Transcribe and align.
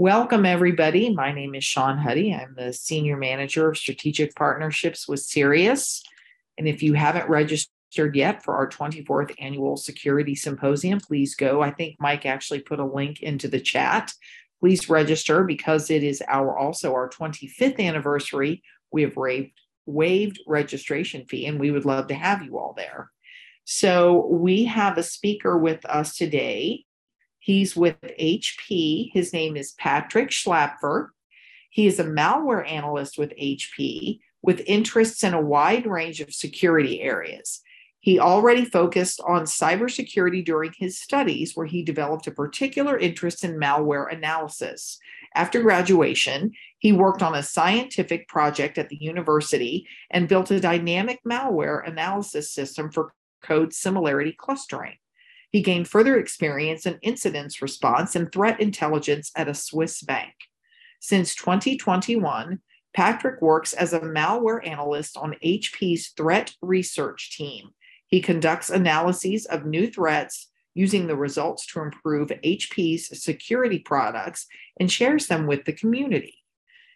Welcome, 0.00 0.46
everybody. 0.46 1.12
My 1.12 1.30
name 1.30 1.54
is 1.54 1.62
Sean 1.62 1.98
Huddy. 1.98 2.32
I'm 2.34 2.54
the 2.56 2.72
Senior 2.72 3.18
Manager 3.18 3.68
of 3.68 3.76
Strategic 3.76 4.34
Partnerships 4.34 5.06
with 5.06 5.20
Sirius. 5.20 6.02
And 6.56 6.66
if 6.66 6.82
you 6.82 6.94
haven't 6.94 7.28
registered 7.28 8.16
yet 8.16 8.42
for 8.42 8.54
our 8.54 8.66
24th 8.66 9.34
Annual 9.38 9.76
Security 9.76 10.34
Symposium, 10.34 11.00
please 11.00 11.34
go. 11.34 11.60
I 11.60 11.70
think 11.70 11.96
Mike 12.00 12.24
actually 12.24 12.60
put 12.60 12.80
a 12.80 12.84
link 12.86 13.20
into 13.20 13.46
the 13.46 13.60
chat. 13.60 14.14
Please 14.60 14.88
register 14.88 15.44
because 15.44 15.90
it 15.90 16.02
is 16.02 16.22
our 16.26 16.56
also 16.56 16.94
our 16.94 17.10
25th 17.10 17.78
anniversary. 17.78 18.62
We 18.90 19.02
have 19.02 19.18
waived, 19.18 19.60
waived 19.84 20.40
registration 20.46 21.26
fee 21.26 21.44
and 21.44 21.60
we 21.60 21.70
would 21.70 21.84
love 21.84 22.06
to 22.06 22.14
have 22.14 22.42
you 22.42 22.58
all 22.58 22.72
there. 22.74 23.10
So 23.66 24.28
we 24.28 24.64
have 24.64 24.96
a 24.96 25.02
speaker 25.02 25.58
with 25.58 25.84
us 25.84 26.16
today 26.16 26.86
He's 27.40 27.74
with 27.74 27.96
HP. 28.02 29.10
His 29.12 29.32
name 29.32 29.56
is 29.56 29.72
Patrick 29.72 30.28
Schlapfer. 30.28 31.08
He 31.70 31.86
is 31.86 31.98
a 31.98 32.04
malware 32.04 32.70
analyst 32.70 33.18
with 33.18 33.30
HP 33.30 34.20
with 34.42 34.62
interests 34.66 35.24
in 35.24 35.34
a 35.34 35.40
wide 35.40 35.86
range 35.86 36.20
of 36.20 36.32
security 36.32 37.00
areas. 37.00 37.62
He 38.00 38.18
already 38.18 38.64
focused 38.64 39.20
on 39.26 39.42
cybersecurity 39.42 40.44
during 40.44 40.72
his 40.76 40.98
studies, 40.98 41.54
where 41.54 41.66
he 41.66 41.82
developed 41.82 42.26
a 42.26 42.30
particular 42.30 42.98
interest 42.98 43.44
in 43.44 43.58
malware 43.58 44.10
analysis. 44.12 44.98
After 45.34 45.62
graduation, 45.62 46.52
he 46.78 46.92
worked 46.92 47.22
on 47.22 47.34
a 47.34 47.42
scientific 47.42 48.26
project 48.26 48.78
at 48.78 48.88
the 48.88 48.96
university 48.96 49.86
and 50.10 50.28
built 50.28 50.50
a 50.50 50.60
dynamic 50.60 51.20
malware 51.28 51.86
analysis 51.86 52.50
system 52.50 52.90
for 52.90 53.12
code 53.42 53.72
similarity 53.72 54.32
clustering. 54.32 54.96
He 55.50 55.62
gained 55.62 55.88
further 55.88 56.18
experience 56.18 56.86
in 56.86 56.98
incidence 57.02 57.60
response 57.60 58.14
and 58.14 58.30
threat 58.30 58.60
intelligence 58.60 59.32
at 59.36 59.48
a 59.48 59.54
Swiss 59.54 60.02
bank. 60.02 60.32
Since 61.00 61.34
2021, 61.34 62.60
Patrick 62.94 63.40
works 63.40 63.72
as 63.72 63.92
a 63.92 64.00
malware 64.00 64.66
analyst 64.66 65.16
on 65.16 65.36
HP's 65.44 66.08
threat 66.16 66.54
research 66.60 67.36
team. 67.36 67.70
He 68.06 68.20
conducts 68.20 68.70
analyses 68.70 69.46
of 69.46 69.64
new 69.64 69.90
threats 69.90 70.48
using 70.74 71.06
the 71.06 71.16
results 71.16 71.66
to 71.66 71.80
improve 71.80 72.28
HP's 72.28 73.22
security 73.22 73.78
products 73.78 74.46
and 74.78 74.90
shares 74.90 75.26
them 75.26 75.46
with 75.46 75.64
the 75.64 75.72
community. 75.72 76.36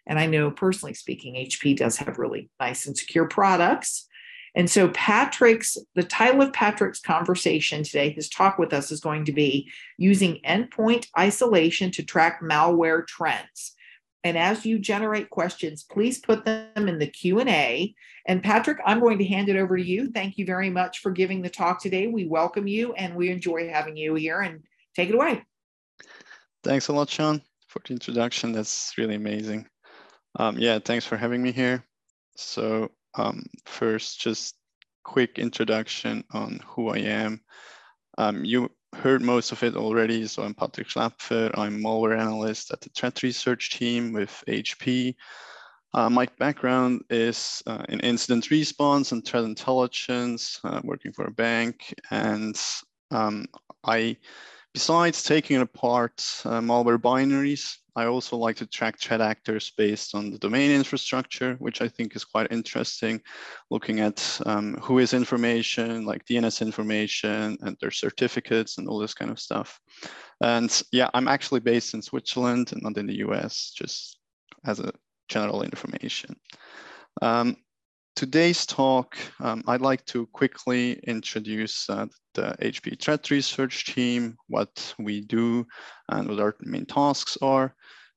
And 0.07 0.19
I 0.19 0.27
know 0.27 0.51
personally 0.51 0.93
speaking, 0.93 1.35
HP 1.35 1.77
does 1.77 1.97
have 1.97 2.19
really 2.19 2.49
nice 2.59 2.85
and 2.85 2.97
secure 2.97 3.27
products. 3.27 4.07
And 4.55 4.69
so, 4.69 4.87
Patrick's, 4.89 5.77
the 5.95 6.03
title 6.03 6.41
of 6.41 6.53
Patrick's 6.53 7.01
conversation 7.01 7.83
today, 7.83 8.09
his 8.09 8.29
talk 8.29 8.57
with 8.57 8.71
us 8.73 8.89
is 8.89 9.01
going 9.01 9.25
to 9.25 9.33
be 9.33 9.69
using 9.97 10.39
endpoint 10.47 11.07
isolation 11.19 11.91
to 11.91 12.03
track 12.03 12.41
malware 12.41 13.05
trends. 13.05 13.73
And 14.23 14.37
as 14.37 14.65
you 14.65 14.79
generate 14.79 15.29
questions, 15.29 15.83
please 15.83 16.17
put 16.17 16.45
them 16.45 16.87
in 16.87 16.97
the 16.97 17.05
Q&A. 17.05 17.93
And 18.25 18.41
Patrick, 18.41 18.79
I'm 18.83 18.99
going 18.99 19.19
to 19.19 19.25
hand 19.25 19.49
it 19.49 19.55
over 19.55 19.77
to 19.77 19.83
you. 19.83 20.09
Thank 20.09 20.39
you 20.39 20.47
very 20.47 20.71
much 20.71 20.99
for 20.99 21.11
giving 21.11 21.43
the 21.43 21.49
talk 21.49 21.79
today. 21.79 22.07
We 22.07 22.25
welcome 22.25 22.65
you 22.65 22.93
and 22.93 23.15
we 23.15 23.29
enjoy 23.29 23.69
having 23.69 23.95
you 23.95 24.15
here 24.15 24.41
and 24.41 24.63
take 24.95 25.09
it 25.09 25.15
away. 25.15 25.43
Thanks 26.63 26.87
a 26.87 26.93
lot, 26.93 27.07
Sean, 27.07 27.39
for 27.67 27.81
the 27.85 27.93
introduction. 27.93 28.51
That's 28.51 28.93
really 28.97 29.13
amazing. 29.13 29.67
Um, 30.39 30.57
yeah, 30.57 30.79
thanks 30.79 31.05
for 31.05 31.17
having 31.17 31.43
me 31.43 31.51
here. 31.51 31.85
So 32.35 32.89
um, 33.17 33.45
first, 33.65 34.19
just 34.19 34.55
quick 35.03 35.39
introduction 35.39 36.23
on 36.31 36.59
who 36.65 36.89
I 36.89 36.97
am. 36.97 37.41
Um, 38.17 38.43
you 38.43 38.69
heard 38.95 39.21
most 39.21 39.51
of 39.51 39.63
it 39.63 39.75
already. 39.75 40.25
So 40.27 40.43
I'm 40.43 40.53
Patrick 40.53 40.87
Schlapfer. 40.87 41.51
I'm 41.57 41.81
malware 41.81 42.17
analyst 42.17 42.71
at 42.71 42.81
the 42.81 42.89
threat 42.89 43.23
research 43.23 43.71
team 43.71 44.13
with 44.13 44.43
HP. 44.47 45.15
Uh, 45.93 46.09
my 46.09 46.27
background 46.39 47.01
is 47.09 47.63
uh, 47.67 47.85
in 47.87 47.99
incident 48.01 48.51
response 48.51 49.11
and 49.11 49.25
threat 49.25 49.43
intelligence, 49.45 50.59
uh, 50.63 50.81
working 50.83 51.13
for 51.13 51.25
a 51.25 51.31
bank. 51.31 51.93
And 52.11 52.59
um, 53.11 53.45
I, 53.83 54.17
besides 54.75 55.23
taking 55.23 55.61
apart 55.61 56.17
uh, 56.43 56.59
malware 56.59 56.97
binaries, 56.97 57.77
I 57.95 58.07
also 58.07 58.35
like 58.35 58.57
to 58.57 58.65
track 58.65 58.99
threat 58.99 59.21
actors 59.21 59.71
based 59.77 60.13
on 60.13 60.29
the 60.29 60.37
domain 60.37 60.69
infrastructure, 60.69 61.55
which 61.59 61.81
I 61.81 61.87
think 61.87 62.13
is 62.13 62.25
quite 62.25 62.51
interesting, 62.51 63.21
looking 63.71 64.01
at 64.01 64.19
um, 64.45 64.75
WHOIS 64.81 65.13
information, 65.13 66.05
like 66.05 66.25
DNS 66.25 66.61
information 66.61 67.57
and 67.61 67.77
their 67.79 67.89
certificates 67.89 68.77
and 68.77 68.89
all 68.89 68.99
this 68.99 69.13
kind 69.13 69.31
of 69.31 69.39
stuff. 69.39 69.79
And 70.41 70.69
yeah, 70.91 71.09
I'm 71.13 71.29
actually 71.29 71.61
based 71.61 71.93
in 71.93 72.01
Switzerland 72.01 72.73
and 72.73 72.81
not 72.83 72.97
in 72.97 73.07
the 73.07 73.19
US, 73.27 73.71
just 73.73 74.19
as 74.65 74.81
a 74.81 74.91
general 75.29 75.63
information. 75.63 76.35
Um, 77.21 77.55
today's 78.15 78.65
talk, 78.65 79.17
um, 79.41 79.63
I'd 79.67 79.81
like 79.81 80.05
to 80.05 80.25
quickly 80.27 80.93
introduce 81.05 81.89
uh, 81.89 82.07
the 82.33 82.55
HP 82.61 82.99
threat 83.01 83.29
research 83.29 83.93
team, 83.93 84.37
what 84.47 84.93
we 84.97 85.21
do, 85.21 85.65
and 86.09 86.29
what 86.29 86.39
our 86.39 86.55
main 86.61 86.85
tasks 86.85 87.37
are. 87.41 87.75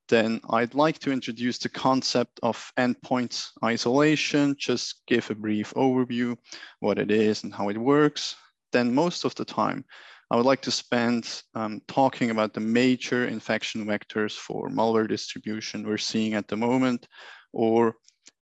Then 0.08 0.40
I'd 0.50 0.74
like 0.74 0.98
to 1.00 1.12
introduce 1.12 1.58
the 1.58 1.68
concept 1.68 2.40
of 2.42 2.72
endpoint 2.78 3.44
isolation, 3.62 4.54
just 4.58 5.02
give 5.06 5.30
a 5.30 5.34
brief 5.34 5.74
overview, 5.74 6.36
what 6.80 6.98
it 6.98 7.10
is 7.10 7.42
and 7.44 7.52
how 7.52 7.68
it 7.68 7.76
works. 7.76 8.36
Then 8.72 8.94
most 8.94 9.24
of 9.24 9.34
the 9.34 9.44
time, 9.44 9.84
I 10.30 10.36
would 10.36 10.46
like 10.46 10.62
to 10.62 10.70
spend 10.70 11.42
um, 11.54 11.80
talking 11.88 12.30
about 12.30 12.54
the 12.54 12.60
major 12.60 13.26
infection 13.26 13.84
vectors 13.86 14.32
for 14.32 14.68
malware 14.70 15.08
distribution 15.08 15.86
we're 15.86 15.98
seeing 15.98 16.34
at 16.34 16.48
the 16.48 16.56
moment, 16.56 17.06
or 17.52 17.96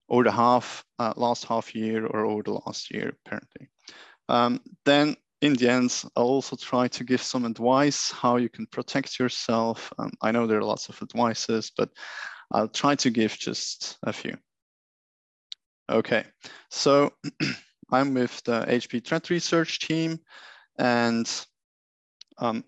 over 0.09 0.25
the 0.25 0.33
half, 0.33 0.85
uh, 0.99 1.13
last 1.17 1.45
half 1.45 1.75
year 1.75 2.07
or 2.07 2.25
over 2.27 2.43
the 2.43 2.53
last 2.53 2.93
year, 2.93 3.13
apparently. 3.25 3.69
Um, 4.29 4.61
then 4.85 5.17
in 5.43 5.55
the 5.55 5.69
end, 5.69 6.03
I'll 6.17 6.25
also 6.25 6.57
try 6.57 6.89
to 6.89 7.05
give 7.05 7.23
some 7.23 7.45
advice 7.45 8.11
how 8.11 8.37
you 8.37 8.49
can 8.49 8.67
protect 8.67 9.19
yourself. 9.19 9.93
Um, 9.99 10.11
I 10.23 10.33
know 10.33 10.47
there 10.47 10.59
are 10.59 10.65
lots 10.65 10.89
of 10.89 11.01
advices, 11.03 11.71
but 11.77 11.91
I'll 12.53 12.69
try 12.69 12.95
to 12.97 13.11
give 13.11 13.37
just 13.39 13.99
a 14.05 14.13
few. 14.13 14.37
Okay, 15.91 16.25
so 16.71 17.13
I'm 17.93 18.15
with 18.15 18.43
the 18.45 18.65
HP 18.67 19.05
Threat 19.05 19.31
Research 19.31 19.79
team, 19.79 20.19
and 20.79 21.31
um, 22.39 22.65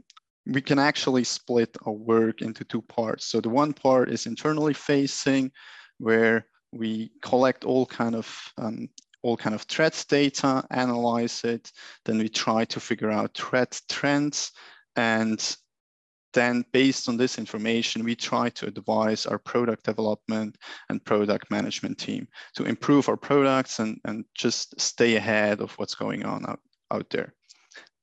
we 0.47 0.61
can 0.61 0.79
actually 0.79 1.25
split 1.25 1.77
our 1.85 1.93
work 1.93 2.43
into 2.43 2.65
two 2.65 2.83
parts. 2.83 3.27
So 3.27 3.41
the 3.41 3.49
one 3.49 3.73
part 3.73 4.09
is 4.09 4.27
internally 4.27 4.75
facing, 4.75 5.51
where 5.99 6.47
we 6.73 7.11
collect 7.23 7.65
all 7.65 7.87
kind 7.87 8.15
of 8.15 8.53
um, 8.59 8.89
all 9.23 9.37
kind 9.37 9.55
of 9.55 9.63
threat 9.63 10.05
data, 10.09 10.65
analyze 10.71 11.43
it, 11.45 11.73
then 12.05 12.19
we 12.19 12.29
try 12.29 12.65
to 12.67 12.79
figure 12.79 13.11
out 13.11 13.37
threat 13.37 13.81
trends, 13.89 14.53
and 14.97 15.57
then 16.35 16.65
based 16.73 17.09
on 17.09 17.17
this 17.17 17.39
information, 17.39 18.05
we 18.05 18.15
try 18.15 18.51
to 18.51 18.67
advise 18.67 19.27
our 19.27 19.39
product 19.39 19.85
development 19.85 20.57
and 20.89 21.05
product 21.05 21.51
management 21.51 21.99
team 21.99 22.29
to 22.55 22.65
improve 22.65 23.09
our 23.09 23.17
products 23.17 23.79
and, 23.79 23.99
and 24.05 24.25
just 24.35 24.79
stay 24.81 25.17
ahead 25.17 25.61
of 25.61 25.73
what's 25.73 25.95
going 25.95 26.25
on 26.25 26.45
out, 26.47 26.61
out 26.91 27.09
there. 27.11 27.35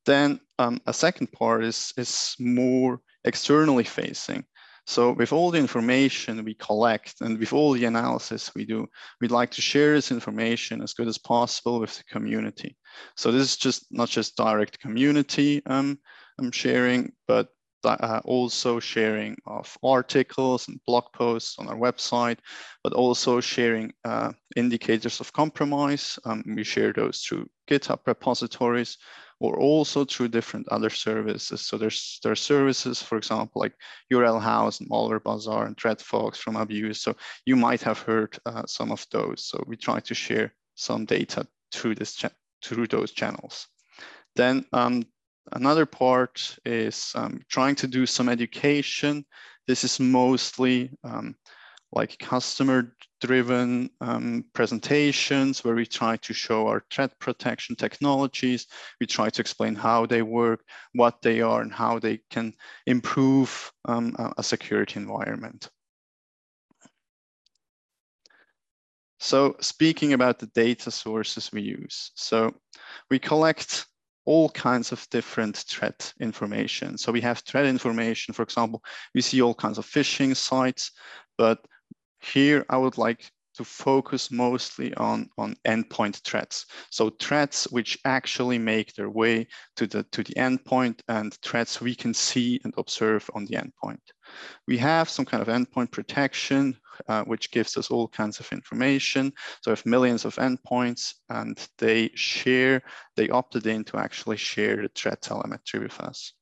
Then 0.06 0.40
um, 0.60 0.82
a 0.86 0.94
second 0.94 1.32
part 1.32 1.64
is, 1.64 1.94
is 1.98 2.36
more 2.40 3.00
externally 3.24 3.84
facing. 3.84 4.44
So 4.88 5.12
with 5.12 5.34
all 5.34 5.52
the 5.52 5.58
information 5.58 6.44
we 6.44 6.54
collect 6.56 7.22
and 7.22 7.40
with 7.40 7.54
all 7.54 7.74
the 7.74 7.86
analysis 7.86 8.52
we 8.56 8.66
do, 8.66 8.88
we'd 9.20 9.32
like 9.32 9.52
to 9.52 9.62
share 9.62 9.94
this 9.94 10.12
information 10.12 10.82
as 10.82 10.94
good 10.94 11.08
as 11.08 11.18
possible 11.18 11.80
with 11.80 11.98
the 11.98 12.04
community. 12.04 12.78
So 13.18 13.32
this 13.32 13.42
is 13.42 13.58
just 13.58 13.88
not 13.92 14.10
just 14.10 14.36
direct 14.36 14.80
community 14.80 15.62
um, 15.66 15.98
I'm 16.40 16.52
sharing, 16.52 17.14
but 17.28 17.48
uh, 17.84 18.22
also 18.26 18.80
sharing 18.80 19.38
of 19.46 19.78
articles 19.84 20.68
and 20.68 20.80
blog 20.88 21.06
posts 21.14 21.58
on 21.60 21.68
our 21.68 21.78
website, 21.78 22.40
but 22.84 22.94
also 22.94 23.40
sharing 23.40 23.94
uh, 24.04 24.32
indicators 24.56 25.20
of 25.20 25.32
compromise. 25.34 26.18
Um, 26.26 26.44
we 26.56 26.64
share 26.64 26.94
those 26.94 27.22
through 27.22 27.48
GitHub 27.70 28.00
repositories 28.06 28.98
or 29.40 29.60
also 29.60 30.06
through 30.06 30.30
different 30.30 30.68
other 30.70 30.90
services. 30.90 31.62
So 31.62 31.78
there's 31.78 32.20
there 32.24 32.32
are 32.32 32.36
services, 32.36 33.02
for 33.02 33.18
example, 33.18 33.60
like 33.62 33.74
URLhaus 34.12 34.80
and 34.80 34.90
Malware 34.90 35.24
Bazaar 35.24 35.66
and 35.66 35.76
ThreatFox 35.76 36.38
from 36.38 36.56
Abuse. 36.56 37.02
So 37.02 37.16
you 37.46 37.56
might 37.56 37.82
have 37.82 38.00
heard 38.00 38.38
uh, 38.46 38.64
some 38.66 38.92
of 38.92 39.06
those. 39.12 39.46
So 39.46 39.64
we 39.68 39.76
try 39.76 40.00
to 40.00 40.14
share 40.14 40.54
some 40.76 41.06
data 41.06 41.48
through 41.74 41.96
this 41.96 42.24
through 42.64 42.88
those 42.88 43.12
channels. 43.12 43.68
Then 44.36 44.66
um, 44.74 45.04
another 45.52 45.86
part 45.86 46.58
is 46.66 47.12
um, 47.16 47.42
trying 47.50 47.76
to 47.76 47.88
do 47.88 48.06
some 48.06 48.30
education. 48.30 49.26
This 49.68 49.84
is 49.84 50.00
mostly 50.00 50.92
um, 51.04 51.36
like 51.92 52.20
customer 52.20 52.96
driven 53.26 53.90
um, 54.02 54.46
presentations 54.54 55.64
where 55.64 55.76
we 55.76 55.86
try 55.86 56.18
to 56.18 56.34
show 56.34 56.68
our 56.68 56.84
threat 56.92 57.18
protection 57.20 57.76
technologies. 57.76 58.68
We 59.00 59.08
try 59.08 59.30
to 59.30 59.42
explain 59.42 59.76
how 59.76 60.06
they 60.06 60.22
work, 60.22 60.62
what 60.94 61.22
they 61.22 61.42
are, 61.42 61.62
and 61.62 61.74
how 61.74 62.00
they 62.00 62.20
can 62.30 62.54
improve 62.86 63.72
um, 63.86 64.16
a 64.38 64.44
security 64.44 65.00
environment. 65.00 65.70
So 69.20 69.56
speaking 69.60 70.14
about 70.14 70.40
the 70.40 70.48
data 70.48 70.92
sources 70.92 71.52
we 71.52 71.62
use. 71.62 72.12
So 72.16 72.54
we 73.10 73.18
collect 73.18 73.88
all 74.26 74.50
kinds 74.50 74.92
of 74.92 75.08
different 75.10 75.58
threat 75.58 76.14
information. 76.20 76.98
So 76.98 77.12
we 77.12 77.22
have 77.22 77.40
threat 77.40 77.66
information, 77.66 78.34
for 78.34 78.44
example, 78.44 78.84
we 79.14 79.22
see 79.22 79.42
all 79.42 79.54
kinds 79.54 79.78
of 79.78 79.86
phishing 79.86 80.36
sites, 80.36 80.92
but 81.38 81.60
here 82.26 82.66
I 82.70 82.78
would 82.78 82.98
like 82.98 83.32
to 83.56 83.64
focus 83.64 84.32
mostly 84.32 84.94
on, 84.96 85.30
on 85.38 85.56
endpoint 85.66 86.22
threats. 86.24 86.66
So 86.90 87.10
threats 87.22 87.66
which 87.72 87.98
actually 88.06 88.58
make 88.58 88.94
their 88.94 89.10
way 89.10 89.48
to 89.78 89.88
the, 89.88 90.04
to 90.12 90.24
the 90.24 90.34
endpoint 90.34 91.00
and 91.08 91.34
threats 91.36 91.80
we 91.80 91.96
can 91.96 92.14
see 92.14 92.60
and 92.64 92.74
observe 92.78 93.30
on 93.34 93.46
the 93.46 93.56
endpoint. 93.56 94.02
We 94.68 94.78
have 94.80 95.10
some 95.10 95.26
kind 95.26 95.42
of 95.42 95.48
endpoint 95.48 95.92
protection, 95.92 96.78
uh, 97.08 97.24
which 97.24 97.52
gives 97.52 97.78
us 97.78 97.90
all 97.90 98.10
kinds 98.10 98.40
of 98.40 98.52
information. 98.52 99.32
So 99.62 99.72
we 99.72 99.76
have 99.76 99.86
millions 99.86 100.26
of 100.26 100.36
endpoints 100.36 101.14
and 101.30 101.58
they 101.78 102.12
share, 102.16 102.82
they 103.16 103.30
opted 103.30 103.68
in 103.68 103.86
to 103.86 103.98
actually 103.98 104.38
share 104.38 104.78
the 104.78 104.90
threat 104.94 105.22
telemetry 105.22 105.80
with 105.80 106.00
us. 106.02 106.34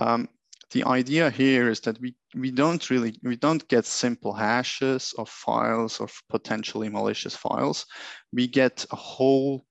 Um, 0.00 0.28
the 0.72 0.84
idea 0.84 1.30
here 1.30 1.68
is 1.68 1.80
that 1.80 2.00
we, 2.00 2.14
we 2.34 2.50
don't 2.50 2.90
really, 2.90 3.18
we 3.22 3.36
don't 3.36 3.66
get 3.68 3.84
simple 3.84 4.32
hashes 4.32 5.14
of 5.18 5.28
files 5.28 6.00
of 6.00 6.12
potentially 6.28 6.88
malicious 6.88 7.36
files. 7.36 7.86
We 8.32 8.46
get 8.46 8.84
a 8.90 8.96
whole 8.96 9.64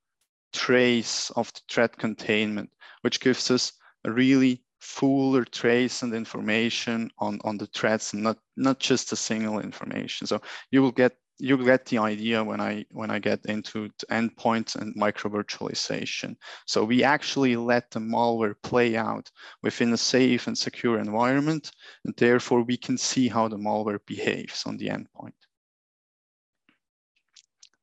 trace 0.53 1.31
of 1.31 1.51
the 1.53 1.61
threat 1.69 1.97
containment, 1.97 2.69
which 3.01 3.19
gives 3.19 3.49
us 3.51 3.73
a 4.05 4.11
really 4.11 4.63
fuller 4.79 5.45
trace 5.45 6.01
and 6.01 6.13
information 6.13 7.09
on, 7.19 7.39
on 7.43 7.57
the 7.57 7.67
threats 7.67 8.13
and 8.13 8.23
not, 8.23 8.37
not 8.57 8.79
just 8.79 9.11
a 9.11 9.15
single 9.15 9.59
information. 9.59 10.27
So 10.27 10.41
you 10.71 10.81
will 10.81 10.91
get 10.91 11.15
you 11.41 11.57
get 11.65 11.85
the 11.87 11.97
idea 11.97 12.43
when 12.43 12.61
I 12.61 12.85
when 12.91 13.09
I 13.09 13.17
get 13.17 13.39
into 13.45 13.89
endpoints 14.11 14.75
and 14.75 14.95
micro 14.95 15.31
virtualization. 15.31 16.35
So 16.67 16.83
we 16.83 17.03
actually 17.03 17.55
let 17.55 17.89
the 17.89 17.99
malware 17.99 18.53
play 18.61 18.95
out 18.95 19.29
within 19.63 19.91
a 19.93 19.97
safe 19.97 20.45
and 20.45 20.55
secure 20.57 20.99
environment, 20.99 21.71
and 22.05 22.13
therefore 22.15 22.61
we 22.61 22.77
can 22.77 22.97
see 22.97 23.27
how 23.27 23.47
the 23.47 23.57
malware 23.57 23.99
behaves 24.05 24.63
on 24.67 24.77
the 24.77 24.89
endpoint. 24.89 25.33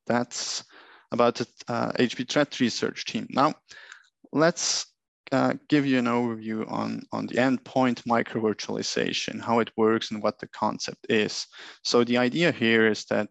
That's 0.06 0.64
about 1.10 1.34
the 1.34 1.46
uh, 1.66 1.92
HP 1.92 2.30
threat 2.30 2.60
research 2.60 3.06
team. 3.06 3.26
Now, 3.30 3.54
let's 4.32 4.86
uh, 5.32 5.54
give 5.68 5.86
you 5.86 5.98
an 5.98 6.06
overview 6.06 6.70
on, 6.70 7.02
on 7.12 7.26
the 7.26 7.34
endpoint 7.34 8.06
micro 8.06 8.40
virtualization, 8.40 9.40
how 9.40 9.60
it 9.60 9.70
works 9.76 10.10
and 10.10 10.22
what 10.22 10.38
the 10.38 10.48
concept 10.48 11.06
is. 11.08 11.46
So 11.82 12.04
the 12.04 12.18
idea 12.18 12.52
here 12.52 12.86
is 12.86 13.04
that 13.06 13.28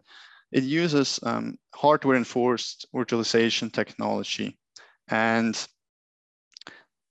it 0.52 0.64
uses 0.64 1.20
um, 1.24 1.58
hardware 1.76 2.16
enforced 2.16 2.88
virtualization 2.94 3.72
technology. 3.72 4.58
And 5.10 5.68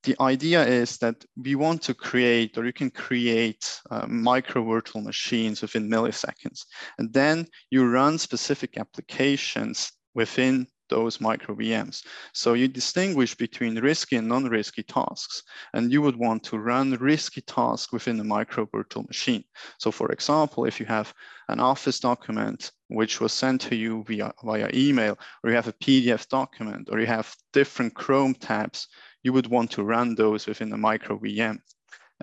the 0.03 0.15
idea 0.21 0.65
is 0.65 0.97
that 0.99 1.25
we 1.35 1.55
want 1.55 1.81
to 1.83 1.93
create, 1.93 2.57
or 2.57 2.65
you 2.65 2.73
can 2.73 2.89
create 2.89 3.81
uh, 3.91 4.07
micro 4.07 4.63
virtual 4.63 5.01
machines 5.01 5.61
within 5.61 5.89
milliseconds. 5.89 6.65
And 6.97 7.11
then 7.13 7.45
you 7.69 7.85
run 7.85 8.17
specific 8.17 8.77
applications 8.77 9.91
within 10.13 10.67
those 10.89 11.21
micro 11.21 11.55
VMs. 11.55 12.05
So 12.33 12.53
you 12.53 12.67
distinguish 12.67 13.35
between 13.35 13.79
risky 13.79 14.15
and 14.15 14.27
non-risky 14.27 14.83
tasks, 14.83 15.43
and 15.73 15.91
you 15.91 16.01
would 16.01 16.15
want 16.15 16.43
to 16.43 16.57
run 16.57 16.91
risky 16.93 17.41
tasks 17.41 17.91
within 17.91 18.19
a 18.19 18.23
micro 18.23 18.67
virtual 18.71 19.03
machine. 19.03 19.43
So 19.77 19.91
for 19.91 20.11
example, 20.11 20.65
if 20.65 20.79
you 20.79 20.85
have 20.85 21.13
an 21.49 21.59
Office 21.59 21.99
document 21.99 22.71
which 22.89 23.19
was 23.19 23.33
sent 23.33 23.61
to 23.61 23.75
you 23.75 24.03
via, 24.07 24.33
via 24.43 24.69
email, 24.73 25.17
or 25.43 25.49
you 25.49 25.55
have 25.55 25.67
a 25.67 25.73
PDF 25.73 26.27
document, 26.29 26.89
or 26.91 26.99
you 26.99 27.07
have 27.07 27.35
different 27.53 27.93
Chrome 27.93 28.33
tabs, 28.33 28.87
you 29.23 29.33
would 29.33 29.47
want 29.47 29.71
to 29.71 29.83
run 29.83 30.15
those 30.15 30.47
within 30.47 30.71
a 30.73 30.77
micro 30.77 31.19
VM. 31.19 31.59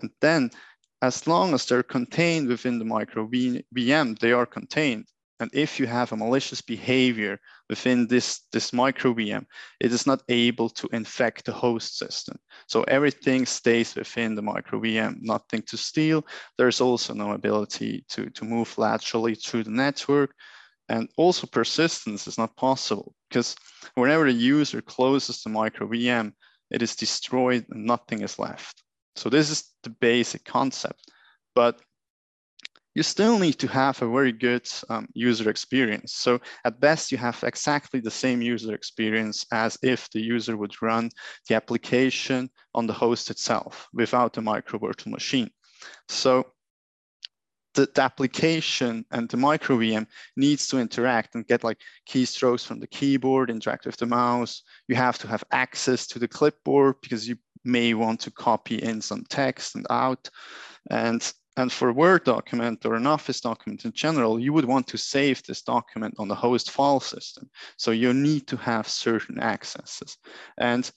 And 0.00 0.11
then 0.20 0.50
as 1.02 1.26
long 1.26 1.52
as 1.52 1.66
they're 1.66 1.82
contained 1.82 2.49
within 2.49 2.78
the 2.78 2.84
micro 2.84 3.28
VM, 3.28 4.19
they 4.19 4.32
are 4.32 4.46
contained. 4.46 5.06
And 5.44 5.50
if 5.52 5.79
you 5.79 5.87
have 5.87 6.11
a 6.11 6.17
malicious 6.17 6.62
behavior 6.62 7.38
within 7.69 8.06
this, 8.06 8.41
this 8.50 8.73
micro 8.73 9.12
VM, 9.12 9.44
it 9.79 9.93
is 9.93 10.06
not 10.06 10.23
able 10.31 10.70
to 10.70 10.88
infect 10.91 11.44
the 11.44 11.52
host 11.52 11.99
system. 11.99 12.38
So 12.67 12.82
everything 12.85 13.44
stays 13.44 13.94
within 13.94 14.37
the 14.37 14.41
micro 14.41 14.81
VM, 14.81 15.19
nothing 15.20 15.61
to 15.67 15.76
steal. 15.76 16.25
There's 16.56 16.81
also 16.81 17.12
no 17.12 17.32
ability 17.32 18.06
to, 18.08 18.31
to 18.31 18.44
move 18.46 18.79
laterally 18.79 19.35
through 19.35 19.64
the 19.64 19.70
network. 19.70 20.31
And 20.88 21.11
also 21.19 21.47
persistence 21.47 22.26
is 22.26 22.38
not 22.38 22.56
possible 22.56 23.14
because 23.29 23.55
whenever 23.97 24.25
a 24.25 24.32
user 24.32 24.81
closes 24.81 25.43
the 25.43 25.50
micro 25.50 25.87
VM, 25.88 26.32
it 26.70 26.81
is 26.81 26.97
destroyed 26.97 27.67
and 27.69 27.85
nothing 27.85 28.23
is 28.23 28.38
left. 28.38 28.82
So 29.14 29.29
this 29.29 29.50
is 29.50 29.75
the 29.82 29.90
basic 29.90 30.47
concept. 30.47 31.11
But 31.55 31.82
you 32.94 33.02
still 33.02 33.38
need 33.38 33.58
to 33.58 33.67
have 33.69 34.00
a 34.00 34.11
very 34.11 34.32
good 34.32 34.69
um, 34.88 35.08
user 35.14 35.50
experience. 35.50 36.14
So 36.14 36.41
at 36.64 36.81
best, 36.81 37.11
you 37.11 37.19
have 37.19 37.43
exactly 37.43 38.00
the 38.00 38.11
same 38.11 38.41
user 38.41 38.75
experience 38.75 39.44
as 39.52 39.76
if 39.82 40.11
the 40.11 40.20
user 40.20 40.56
would 40.56 40.81
run 40.81 41.11
the 41.49 41.56
application 41.56 42.50
on 42.75 42.87
the 42.87 42.93
host 42.93 43.31
itself 43.31 43.88
without 43.93 44.37
a 44.37 44.41
micro 44.41 44.79
virtual 44.79 45.12
machine. 45.12 45.50
So 46.08 46.46
the, 47.75 47.88
the, 47.93 48.02
application 48.02 49.05
and 49.11 49.29
the 49.29 49.37
micro 49.37 49.76
VM 49.76 50.06
needs 50.37 50.69
to 50.69 50.79
interact 50.79 51.35
and 51.35 51.47
get 51.47 51.64
like 51.64 51.81
keystrokes 52.08 52.64
from 52.64 52.79
the 52.79 52.87
keyboard, 52.87 53.50
interact 53.50 53.85
with 53.85 53.97
the 53.97 54.06
mouse. 54.06 54.62
You 54.87 54.94
have 54.94 55.19
to 55.19 55.26
have 55.26 55.43
access 55.50 56.06
to 56.08 56.20
the 56.20 56.29
clipboard 56.29 56.97
because 57.02 57.29
you 57.29 57.37
may 57.64 57.94
want 57.94 58.20
to 58.20 58.31
copy 58.31 58.76
in 58.76 59.00
some 59.00 59.25
text 59.29 59.75
and 59.75 59.87
out. 59.90 60.31
And 60.90 61.32
and 61.56 61.73
for 61.73 61.89
a 61.89 61.93
Word 61.93 62.25
document 62.25 62.85
or 62.85 62.95
an 62.95 63.06
Office 63.06 63.41
document 63.41 63.85
in 63.85 63.93
general, 63.93 64.41
you 64.41 64.53
would 64.53 64.65
want 64.65 64.87
to 64.89 64.99
save 64.99 65.43
this 65.45 65.62
document 65.62 66.15
on 66.19 66.29
the 66.29 66.35
host 66.35 66.71
file 66.71 67.01
system. 67.01 67.49
So 67.77 67.93
you 67.93 68.12
need 68.12 68.47
to 68.49 68.56
have 68.56 68.89
certain 68.89 69.39
accesses. 69.39 70.19
And 70.59 70.91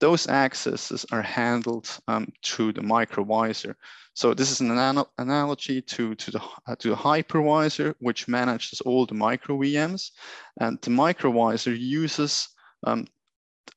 those 0.00 0.28
accesses 0.28 1.04
are 1.10 1.22
handled 1.22 1.88
um, 2.08 2.32
through 2.44 2.74
the 2.74 2.80
microvisor. 2.80 3.74
So 4.14 4.34
this 4.34 4.50
is 4.52 4.60
an 4.60 4.70
anal 4.70 5.10
analogy 5.18 5.82
to, 5.82 6.14
to, 6.14 6.30
the, 6.30 6.40
uh, 6.68 6.76
to 6.76 6.90
the 6.90 6.96
hypervisor, 6.96 7.94
which 7.98 8.28
manages 8.28 8.80
all 8.82 9.06
the 9.06 9.14
micro 9.14 9.56
VMs. 9.56 10.10
And 10.60 10.80
the 10.82 10.90
microvisor 10.90 11.76
uses 11.76 12.48
um, 12.86 13.06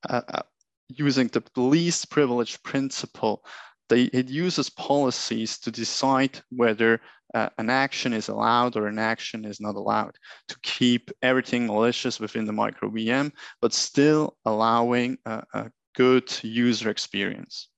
uh, 0.08 0.22
uh, 0.28 0.42
using 0.90 1.28
the 1.28 1.44
least 1.56 2.10
privilege 2.12 2.62
principle 2.62 3.44
they, 3.90 4.04
it 4.04 4.30
uses 4.30 4.70
policies 4.70 5.58
to 5.60 5.72
decide 5.72 6.40
whether 6.50 7.00
uh, 7.34 7.50
an 7.58 7.70
action 7.70 8.14
is 8.14 8.30
allowed 8.30 8.76
or 8.76 8.88
an 8.88 9.00
action 9.00 9.46
is 9.46 9.60
not 9.60 9.76
allowed 9.76 10.16
to 10.48 10.58
keep 10.64 11.12
everything 11.22 11.68
malicious 11.68 12.20
within 12.20 12.46
the 12.46 12.54
micro 12.54 12.90
VM, 12.90 13.32
but 13.62 13.74
still 13.74 14.38
allowing 14.46 15.18
a, 15.26 15.44
a 15.54 15.72
good 15.96 16.32
user 16.44 16.90
experience. 16.90 17.70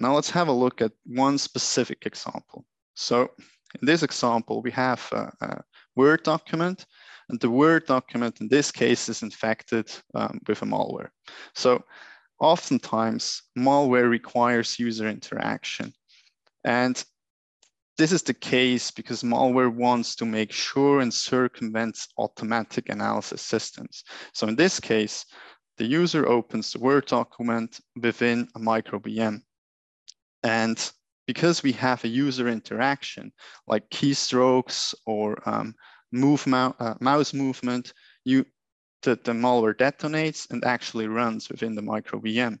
Now 0.00 0.14
let's 0.14 0.30
have 0.30 0.48
a 0.48 0.52
look 0.52 0.80
at 0.80 0.92
one 1.04 1.38
specific 1.38 2.06
example. 2.06 2.64
So 2.94 3.30
in 3.80 3.86
this 3.86 4.02
example, 4.02 4.62
we 4.62 4.70
have 4.72 5.06
a, 5.12 5.30
a 5.40 5.62
Word 5.96 6.22
document 6.22 6.86
and 7.28 7.38
the 7.40 7.50
Word 7.50 7.86
document 7.86 8.40
in 8.40 8.48
this 8.48 8.72
case 8.72 9.08
is 9.08 9.22
infected 9.22 9.90
um, 10.14 10.40
with 10.48 10.62
a 10.62 10.64
malware. 10.64 11.10
So 11.54 11.84
oftentimes 12.40 13.42
malware 13.56 14.08
requires 14.08 14.78
user 14.78 15.08
interaction. 15.08 15.92
And 16.64 17.02
this 17.98 18.12
is 18.12 18.22
the 18.22 18.34
case 18.34 18.90
because 18.90 19.22
malware 19.22 19.72
wants 19.72 20.16
to 20.16 20.24
make 20.24 20.52
sure 20.52 21.00
and 21.00 21.12
circumvents 21.12 22.08
automatic 22.16 22.88
analysis 22.88 23.42
systems. 23.42 24.04
So 24.32 24.48
in 24.48 24.56
this 24.56 24.80
case, 24.80 25.26
the 25.76 25.84
user 25.84 26.26
opens 26.26 26.72
the 26.72 26.78
Word 26.78 27.06
document 27.06 27.80
within 28.00 28.48
a 28.54 28.58
micro 28.58 28.98
VM. 29.00 29.42
And 30.42 30.92
because 31.26 31.62
we 31.62 31.72
have 31.72 32.02
a 32.04 32.08
user 32.08 32.48
interaction 32.48 33.32
like 33.66 33.88
keystrokes 33.90 34.94
or 35.06 35.36
um, 35.48 35.74
move 36.10 36.46
uh, 36.52 36.94
mouse 37.00 37.32
movement, 37.32 37.92
you 38.24 38.44
the, 39.02 39.18
the 39.24 39.32
malware 39.32 39.74
detonates 39.74 40.50
and 40.50 40.64
actually 40.64 41.06
runs 41.06 41.48
within 41.48 41.74
the 41.74 41.82
micro 41.82 42.20
VM. 42.20 42.58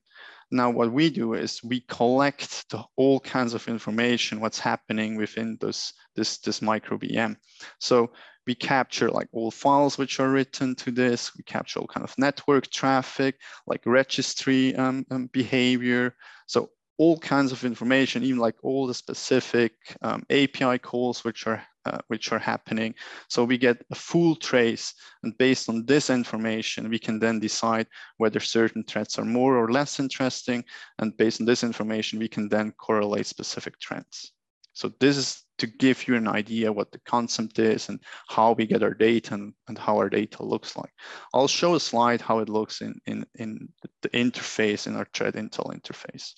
now 0.50 0.70
what 0.70 0.92
we 0.92 1.10
do 1.10 1.34
is 1.34 1.62
we 1.62 1.80
collect 1.82 2.68
the, 2.70 2.82
all 2.96 3.20
kinds 3.20 3.54
of 3.54 3.68
information, 3.68 4.40
what's 4.40 4.58
happening 4.58 5.16
within 5.16 5.56
this, 5.60 5.92
this, 6.16 6.38
this 6.38 6.62
micro 6.62 6.98
VM. 6.98 7.36
So 7.78 8.10
we 8.46 8.54
capture 8.54 9.10
like 9.10 9.28
all 9.32 9.50
files 9.50 9.98
which 9.98 10.18
are 10.18 10.30
written 10.30 10.74
to 10.76 10.90
this. 10.90 11.36
We 11.36 11.44
capture 11.44 11.78
all 11.78 11.86
kind 11.86 12.04
of 12.04 12.14
network 12.18 12.68
traffic, 12.70 13.36
like 13.66 13.82
registry 13.84 14.74
um, 14.76 15.06
um, 15.10 15.26
behavior. 15.32 16.16
So 16.46 16.70
all 16.98 17.18
kinds 17.18 17.52
of 17.52 17.64
information, 17.64 18.24
even 18.24 18.40
like 18.40 18.56
all 18.62 18.86
the 18.86 18.94
specific 18.94 19.72
um, 20.02 20.24
API 20.30 20.78
calls 20.78 21.22
which 21.22 21.46
are 21.46 21.62
uh, 21.86 21.98
which 22.08 22.32
are 22.32 22.38
happening. 22.38 22.94
So 23.28 23.44
we 23.44 23.58
get 23.58 23.84
a 23.90 23.94
full 23.94 24.36
trace, 24.36 24.94
and 25.22 25.36
based 25.38 25.68
on 25.68 25.86
this 25.86 26.10
information, 26.10 26.88
we 26.88 26.98
can 26.98 27.18
then 27.18 27.40
decide 27.40 27.86
whether 28.18 28.40
certain 28.40 28.84
threats 28.84 29.18
are 29.18 29.24
more 29.24 29.56
or 29.56 29.70
less 29.72 30.00
interesting. 30.00 30.64
And 30.98 31.16
based 31.16 31.40
on 31.40 31.46
this 31.46 31.64
information, 31.64 32.18
we 32.18 32.28
can 32.28 32.48
then 32.48 32.72
correlate 32.72 33.26
specific 33.26 33.78
trends. 33.80 34.32
So 34.72 34.92
this 35.00 35.16
is 35.16 35.44
to 35.58 35.66
give 35.66 36.08
you 36.08 36.16
an 36.16 36.28
idea 36.28 36.72
what 36.72 36.90
the 36.90 37.00
concept 37.00 37.58
is 37.58 37.88
and 37.88 38.00
how 38.28 38.52
we 38.52 38.66
get 38.66 38.82
our 38.82 38.94
data 38.94 39.34
and, 39.34 39.52
and 39.68 39.76
how 39.76 39.96
our 39.98 40.08
data 40.08 40.42
looks 40.42 40.76
like. 40.76 40.92
I'll 41.34 41.48
show 41.48 41.74
a 41.74 41.80
slide 41.80 42.20
how 42.20 42.38
it 42.38 42.48
looks 42.48 42.80
in, 42.80 42.98
in, 43.06 43.26
in 43.34 43.68
the 44.02 44.08
interface 44.10 44.86
in 44.86 44.96
our 44.96 45.06
threat 45.12 45.34
intel 45.34 45.74
interface. 45.74 46.32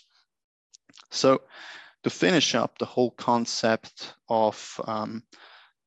So 1.10 1.42
to 2.04 2.10
finish 2.10 2.54
up 2.54 2.78
the 2.78 2.86
whole 2.86 3.12
concept 3.12 4.14
of, 4.28 4.80
um, 4.86 5.22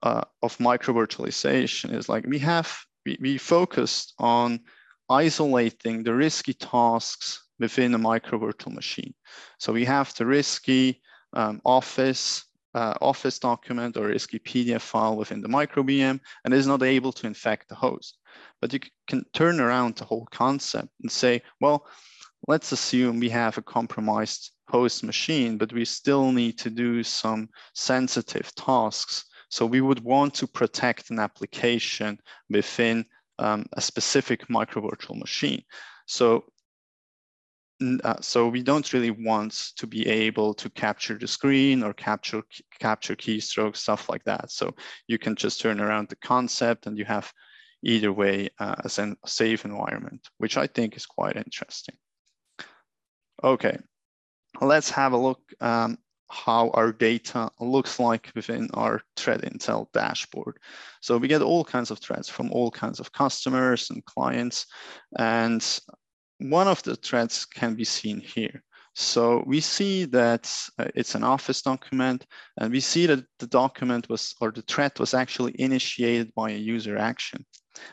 uh, 0.04 0.22
of 0.42 0.60
micro 0.60 0.94
virtualization 0.94 1.94
is 1.94 2.08
like 2.08 2.26
we 2.26 2.40
have, 2.40 2.74
we, 3.06 3.18
we 3.20 3.38
focused 3.38 4.14
on 4.20 4.60
isolating 5.10 6.04
the 6.04 6.14
risky 6.14 6.54
tasks 6.54 7.44
within 7.60 7.94
a 7.94 7.98
micro 7.98 8.38
virtual 8.38 8.74
machine. 8.74 9.14
So 9.60 9.74
we 9.74 9.86
have 9.86 10.14
the 10.16 10.26
risky 10.26 11.02
um, 11.34 11.62
office, 11.66 12.46
uh, 12.74 12.94
office 13.02 13.40
document 13.40 13.98
or 13.98 14.08
risky 14.08 14.40
PDF 14.40 14.82
file 14.82 15.16
within 15.16 15.42
the 15.42 15.48
micro 15.48 15.84
VM 15.84 16.20
and 16.44 16.54
is 16.54 16.68
not 16.68 16.84
able 16.84 17.12
to 17.14 17.28
infect 17.28 17.70
the 17.70 17.76
host. 17.76 18.18
But 18.62 18.74
you 18.74 18.80
can 19.08 19.26
turn 19.34 19.60
around 19.60 19.96
the 19.96 20.06
whole 20.06 20.28
concept 20.32 20.90
and 21.02 21.12
say, 21.12 21.42
well, 21.62 21.86
let's 22.48 22.72
assume 22.72 23.20
we 23.20 23.30
have 23.30 23.58
a 23.58 23.62
compromised 23.62 24.52
host 24.68 25.04
machine, 25.04 25.58
but 25.58 25.74
we 25.74 25.86
still 25.86 26.32
need 26.32 26.58
to 26.60 26.70
do 26.70 27.04
some 27.04 27.50
sensitive 27.74 28.54
tasks. 28.56 29.26
So 29.50 29.66
we 29.66 29.82
would 29.82 30.00
want 30.00 30.34
to 30.36 30.48
protect 30.48 31.10
an 31.12 31.20
application 31.20 32.20
within 32.50 33.06
um, 33.40 33.66
a 33.74 33.82
specific 33.82 34.50
micro 34.50 34.82
virtual 34.88 35.16
machine. 35.16 35.64
So, 36.08 36.46
uh, 38.04 38.22
so 38.22 38.48
we 38.48 38.64
don't 38.64 38.94
really 38.94 39.12
want 39.12 39.72
to 39.78 39.86
be 39.86 40.08
able 40.08 40.54
to 40.56 40.70
capture 40.70 41.18
the 41.18 41.28
screen 41.28 41.84
or 41.84 41.94
capture 41.94 42.44
capture 42.80 43.16
keystrokes, 43.16 43.78
stuff 43.78 44.10
like 44.10 44.24
that. 44.24 44.52
So 44.52 44.74
you 45.08 45.18
can 45.18 45.36
just 45.36 45.62
turn 45.62 45.80
around 45.80 46.10
the 46.10 46.16
concept 46.16 46.88
and 46.88 46.98
you 46.98 47.06
have 47.06 47.32
either 47.84 48.12
way 48.12 48.50
uh, 48.60 48.76
as 48.84 48.98
a 48.98 49.16
safe 49.26 49.66
environment, 49.66 50.30
which 50.38 50.58
I 50.58 50.68
think 50.68 50.96
is 50.96 51.06
quite 51.06 51.36
interesting. 51.36 51.96
Okay, 53.44 53.78
let's 54.62 54.90
have 54.90 55.14
a 55.14 55.18
look 55.18 55.42
um, 55.62 55.98
how 56.30 56.70
our 56.72 56.92
data 56.92 57.50
looks 57.60 58.00
like 58.00 58.32
within 58.36 58.70
our 58.74 59.02
threat 59.16 59.42
intel 59.42 59.88
dashboard. 59.94 60.58
So 61.02 61.18
we 61.18 61.28
get 61.28 61.42
all 61.42 61.64
kinds 61.64 61.92
of 61.92 62.00
threats 62.00 62.30
from 62.30 62.52
all 62.52 62.72
kinds 62.72 63.00
of 63.00 63.12
customers 63.12 63.90
and 63.90 64.04
clients. 64.06 64.66
And 65.18 65.64
one 66.40 66.68
of 66.68 66.82
the 66.84 66.96
threats 66.96 67.46
can 67.46 67.76
be 67.76 67.86
seen 67.86 68.20
here. 68.20 68.64
So 68.98 69.44
we 69.46 69.60
see 69.60 70.06
that 70.06 70.52
uh, 70.80 70.86
it's 70.96 71.16
an 71.16 71.24
office 71.24 71.62
document 71.62 72.26
and 72.58 72.72
we 72.72 72.80
see 72.80 73.06
that 73.08 73.26
the 73.40 73.48
document 73.48 74.08
was, 74.08 74.36
or 74.40 74.52
the 74.52 74.62
threat 74.62 75.00
was 75.00 75.14
actually 75.14 75.54
initiated 75.60 76.34
by 76.34 76.52
a 76.52 76.58
user 76.58 76.98
action. 76.98 77.46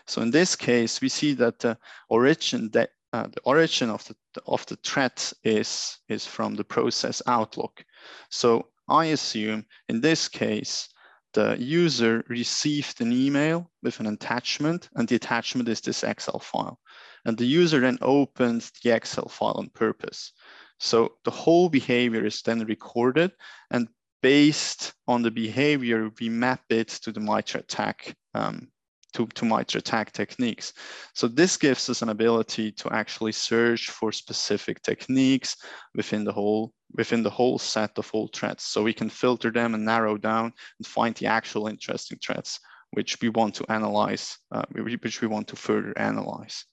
So 0.06 0.22
in 0.22 0.30
this 0.30 0.54
case, 0.54 1.00
we 1.00 1.08
see 1.08 1.34
that 1.34 1.58
the 1.58 1.76
origin 2.08 2.70
that 2.72 2.90
uh, 3.12 3.26
the 3.26 3.40
origin 3.44 3.90
of 3.90 4.06
the, 4.06 4.16
of 4.46 4.64
the 4.66 4.76
threat 4.76 5.32
is, 5.44 5.98
is 6.08 6.26
from 6.26 6.54
the 6.54 6.64
process 6.64 7.22
Outlook. 7.26 7.84
So 8.30 8.68
I 8.88 9.06
assume 9.06 9.66
in 9.88 10.00
this 10.00 10.28
case, 10.28 10.88
the 11.34 11.56
user 11.58 12.24
received 12.28 13.00
an 13.00 13.12
email 13.12 13.70
with 13.82 14.00
an 14.00 14.06
attachment 14.06 14.88
and 14.94 15.08
the 15.08 15.16
attachment 15.16 15.68
is 15.68 15.80
this 15.80 16.04
Excel 16.04 16.38
file. 16.38 16.78
And 17.24 17.36
the 17.38 17.46
user 17.46 17.80
then 17.80 17.98
opens 18.02 18.70
the 18.82 18.90
Excel 18.90 19.28
file 19.28 19.54
on 19.56 19.70
purpose. 19.70 20.32
So 20.78 21.14
the 21.24 21.30
whole 21.30 21.68
behavior 21.68 22.24
is 22.24 22.42
then 22.42 22.64
recorded 22.66 23.32
and 23.70 23.88
based 24.22 24.94
on 25.06 25.22
the 25.22 25.30
behavior, 25.30 26.10
we 26.20 26.28
map 26.28 26.62
it 26.70 26.88
to 26.88 27.12
the 27.12 27.20
MITRE 27.20 27.58
ATT&CK 27.58 28.14
um, 28.34 28.68
to, 29.12 29.26
to 29.26 29.44
MITRE 29.44 29.78
ATT&CK 29.78 30.12
techniques. 30.12 30.72
So 31.14 31.28
this 31.28 31.56
gives 31.56 31.88
us 31.88 32.02
an 32.02 32.08
ability 32.08 32.72
to 32.72 32.92
actually 32.92 33.32
search 33.32 33.90
for 33.90 34.12
specific 34.12 34.82
techniques 34.82 35.56
within 35.94 36.24
the 36.24 36.32
whole 36.32 36.72
within 36.94 37.22
the 37.22 37.30
whole 37.30 37.58
set 37.58 37.98
of 37.98 38.10
all 38.12 38.28
threats. 38.34 38.64
So 38.64 38.82
we 38.82 38.92
can 38.92 39.08
filter 39.08 39.50
them 39.50 39.74
and 39.74 39.82
narrow 39.82 40.18
down 40.18 40.52
and 40.78 40.86
find 40.86 41.14
the 41.14 41.26
actual 41.26 41.66
interesting 41.66 42.18
threats 42.22 42.60
which 42.92 43.18
we 43.20 43.30
want 43.30 43.54
to 43.54 43.64
analyze, 43.70 44.38
uh, 44.50 44.64
which 44.72 45.20
we 45.20 45.28
want 45.28 45.48
to 45.48 45.56
further 45.56 45.98
analyze. 45.98 46.64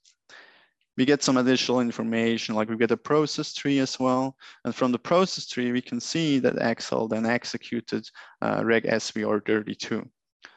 We 0.97 1.05
get 1.05 1.23
some 1.23 1.37
additional 1.37 1.79
information, 1.79 2.55
like 2.55 2.69
we 2.69 2.75
get 2.75 2.91
a 2.91 2.97
process 2.97 3.53
tree 3.53 3.79
as 3.79 3.97
well. 3.97 4.35
And 4.65 4.75
from 4.75 4.91
the 4.91 4.99
process 4.99 5.47
tree, 5.47 5.71
we 5.71 5.81
can 5.81 6.01
see 6.01 6.39
that 6.39 6.57
Excel 6.59 7.07
then 7.07 7.25
executed 7.25 8.05
uh, 8.41 8.61
reg 8.65 8.83
SVR 8.83 9.45
32. 9.45 10.05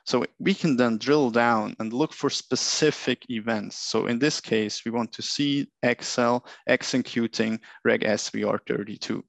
So 0.04 0.24
we 0.40 0.52
can 0.52 0.76
then 0.76 0.98
drill 0.98 1.30
down 1.30 1.76
and 1.78 1.92
look 1.92 2.12
for 2.12 2.28
specific 2.28 3.24
events. 3.30 3.76
So 3.76 4.06
in 4.06 4.18
this 4.18 4.40
case, 4.40 4.84
we 4.84 4.90
want 4.90 5.12
to 5.12 5.22
see 5.22 5.68
Excel 5.82 6.44
executing 6.66 7.60
reg 7.84 8.00
SVR32. 8.00 9.22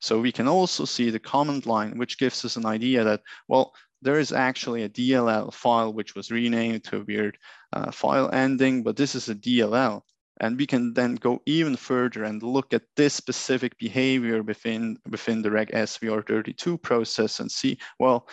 So 0.00 0.20
we 0.20 0.32
can 0.32 0.48
also 0.48 0.84
see 0.84 1.10
the 1.10 1.18
command 1.18 1.66
line, 1.66 1.98
which 1.98 2.18
gives 2.18 2.44
us 2.44 2.56
an 2.56 2.66
idea 2.66 3.04
that, 3.04 3.22
well, 3.48 3.74
there 4.02 4.18
is 4.18 4.32
actually 4.32 4.82
a 4.82 4.88
DLL 4.88 5.52
file 5.52 5.92
which 5.92 6.14
was 6.14 6.30
renamed 6.30 6.84
to 6.84 6.98
a 6.98 7.04
weird 7.04 7.38
uh, 7.72 7.90
file 7.90 8.30
ending, 8.32 8.82
but 8.82 8.96
this 8.96 9.14
is 9.14 9.28
a 9.28 9.34
DLL. 9.34 10.02
And 10.40 10.58
we 10.58 10.66
can 10.66 10.92
then 10.92 11.14
go 11.14 11.40
even 11.46 11.76
further 11.76 12.24
and 12.24 12.42
look 12.42 12.74
at 12.74 12.82
this 12.96 13.14
specific 13.14 13.78
behavior 13.78 14.42
within, 14.42 14.98
within 15.08 15.42
the 15.42 15.50
reg 15.50 15.70
SVR32 15.70 16.82
process 16.82 17.40
and 17.40 17.50
see, 17.50 17.78
well, 17.98 18.26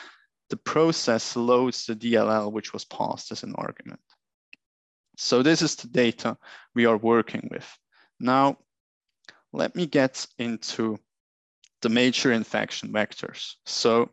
the 0.51 0.57
process 0.57 1.35
loads 1.35 1.85
the 1.85 1.95
DLL, 1.95 2.51
which 2.51 2.73
was 2.73 2.85
passed 2.85 3.31
as 3.31 3.41
an 3.43 3.55
argument. 3.55 4.01
So 5.17 5.41
this 5.41 5.61
is 5.61 5.75
the 5.75 5.87
data 5.87 6.37
we 6.75 6.85
are 6.85 6.97
working 6.97 7.47
with. 7.49 7.67
Now, 8.19 8.57
let 9.53 9.75
me 9.75 9.85
get 9.85 10.27
into 10.37 10.99
the 11.81 11.89
major 11.89 12.33
infection 12.33 12.91
vectors. 12.91 13.53
So 13.65 14.11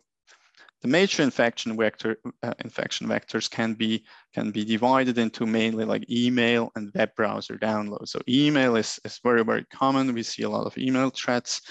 the 0.80 0.88
major 0.88 1.24
infection 1.24 1.76
vector 1.76 2.18
uh, 2.44 2.54
infection 2.60 3.08
vectors 3.08 3.50
can 3.50 3.74
be 3.74 4.04
can 4.32 4.52
be 4.52 4.64
divided 4.64 5.18
into 5.18 5.44
mainly 5.44 5.84
like 5.84 6.08
email 6.08 6.70
and 6.76 6.92
web 6.94 7.10
browser 7.16 7.58
download. 7.58 8.06
So 8.06 8.20
email 8.28 8.76
is, 8.76 9.00
is 9.04 9.18
very, 9.24 9.44
very 9.44 9.64
common. 9.74 10.14
We 10.14 10.22
see 10.22 10.44
a 10.44 10.48
lot 10.48 10.66
of 10.66 10.78
email 10.78 11.10
threats. 11.10 11.62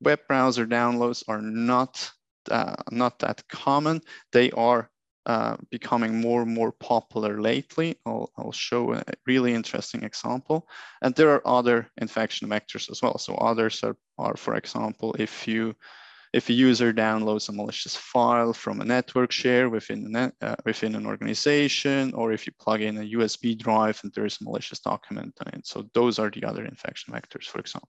Web 0.00 0.20
browser 0.28 0.66
downloads 0.66 1.22
are 1.28 1.42
not 1.42 2.10
uh, 2.50 2.76
not 2.90 3.18
that 3.20 3.46
common. 3.48 4.00
They 4.32 4.50
are 4.52 4.90
uh, 5.26 5.56
becoming 5.70 6.20
more 6.20 6.42
and 6.42 6.54
more 6.54 6.72
popular 6.72 7.40
lately. 7.40 7.96
I'll, 8.06 8.30
I'll, 8.38 8.52
show 8.52 8.94
a 8.94 9.02
really 9.26 9.52
interesting 9.52 10.02
example. 10.02 10.66
And 11.02 11.14
there 11.14 11.30
are 11.30 11.46
other 11.46 11.90
infection 11.98 12.48
vectors 12.48 12.90
as 12.90 13.02
well. 13.02 13.18
So 13.18 13.34
others 13.34 13.84
are, 13.84 13.96
are 14.16 14.36
for 14.36 14.54
example, 14.54 15.14
if 15.18 15.46
you 15.46 15.74
if 16.32 16.48
a 16.48 16.52
user 16.52 16.92
downloads 16.92 17.48
a 17.48 17.52
malicious 17.52 17.96
file 17.96 18.52
from 18.52 18.80
a 18.80 18.84
network 18.84 19.32
share 19.32 19.68
within, 19.70 20.14
uh, 20.16 20.56
within 20.64 20.94
an 20.94 21.06
organization, 21.06 22.12
or 22.12 22.32
if 22.32 22.46
you 22.46 22.52
plug 22.60 22.82
in 22.82 22.98
a 22.98 23.16
USB 23.16 23.56
drive 23.56 23.98
and 24.02 24.12
there 24.12 24.26
is 24.26 24.38
a 24.40 24.44
malicious 24.44 24.80
document 24.80 25.34
in 25.46 25.58
it. 25.58 25.66
So 25.66 25.88
those 25.94 26.18
are 26.18 26.30
the 26.30 26.44
other 26.44 26.64
infection 26.64 27.14
vectors, 27.14 27.44
for 27.44 27.58
example. 27.58 27.88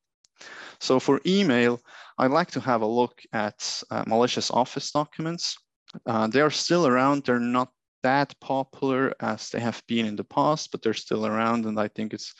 So 0.79 0.99
for 0.99 1.21
email, 1.25 1.79
I'd 2.17 2.31
like 2.31 2.51
to 2.51 2.59
have 2.59 2.81
a 2.81 2.87
look 2.87 3.21
at 3.33 3.81
uh, 3.91 4.03
malicious 4.07 4.51
Office 4.51 4.91
documents. 4.91 5.57
Uh, 6.05 6.27
they 6.27 6.41
are 6.41 6.51
still 6.51 6.85
around. 6.85 7.23
They're 7.23 7.39
not 7.39 7.69
that 8.03 8.33
popular 8.39 9.13
as 9.19 9.49
they 9.49 9.59
have 9.59 9.81
been 9.87 10.05
in 10.05 10.15
the 10.15 10.23
past, 10.23 10.71
but 10.71 10.81
they're 10.81 10.93
still 10.93 11.25
around. 11.25 11.65
And 11.65 11.79
I 11.79 11.87
think 11.89 12.13
it's, 12.13 12.33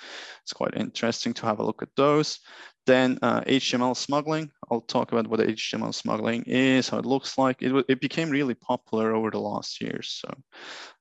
it's 0.44 0.54
quite 0.54 0.76
interesting 0.76 1.34
to 1.36 1.46
have 1.46 1.60
a 1.60 1.66
look 1.66 1.82
at 1.82 1.96
those. 1.96 2.40
Then 2.86 3.20
uh, 3.22 3.42
HTML 3.42 3.96
smuggling. 3.96 4.50
I'll 4.72 4.82
talk 4.82 5.12
about 5.12 5.28
what 5.28 5.40
HTML 5.40 5.94
smuggling 5.94 6.44
is, 6.44 6.90
how 6.90 6.98
it 6.98 7.06
looks 7.06 7.38
like. 7.38 7.62
It, 7.62 7.86
it 7.88 8.02
became 8.02 8.30
really 8.30 8.56
popular 8.56 9.14
over 9.14 9.32
the 9.32 9.40
last 9.40 9.82
years. 9.82 10.22
So, 10.22 10.34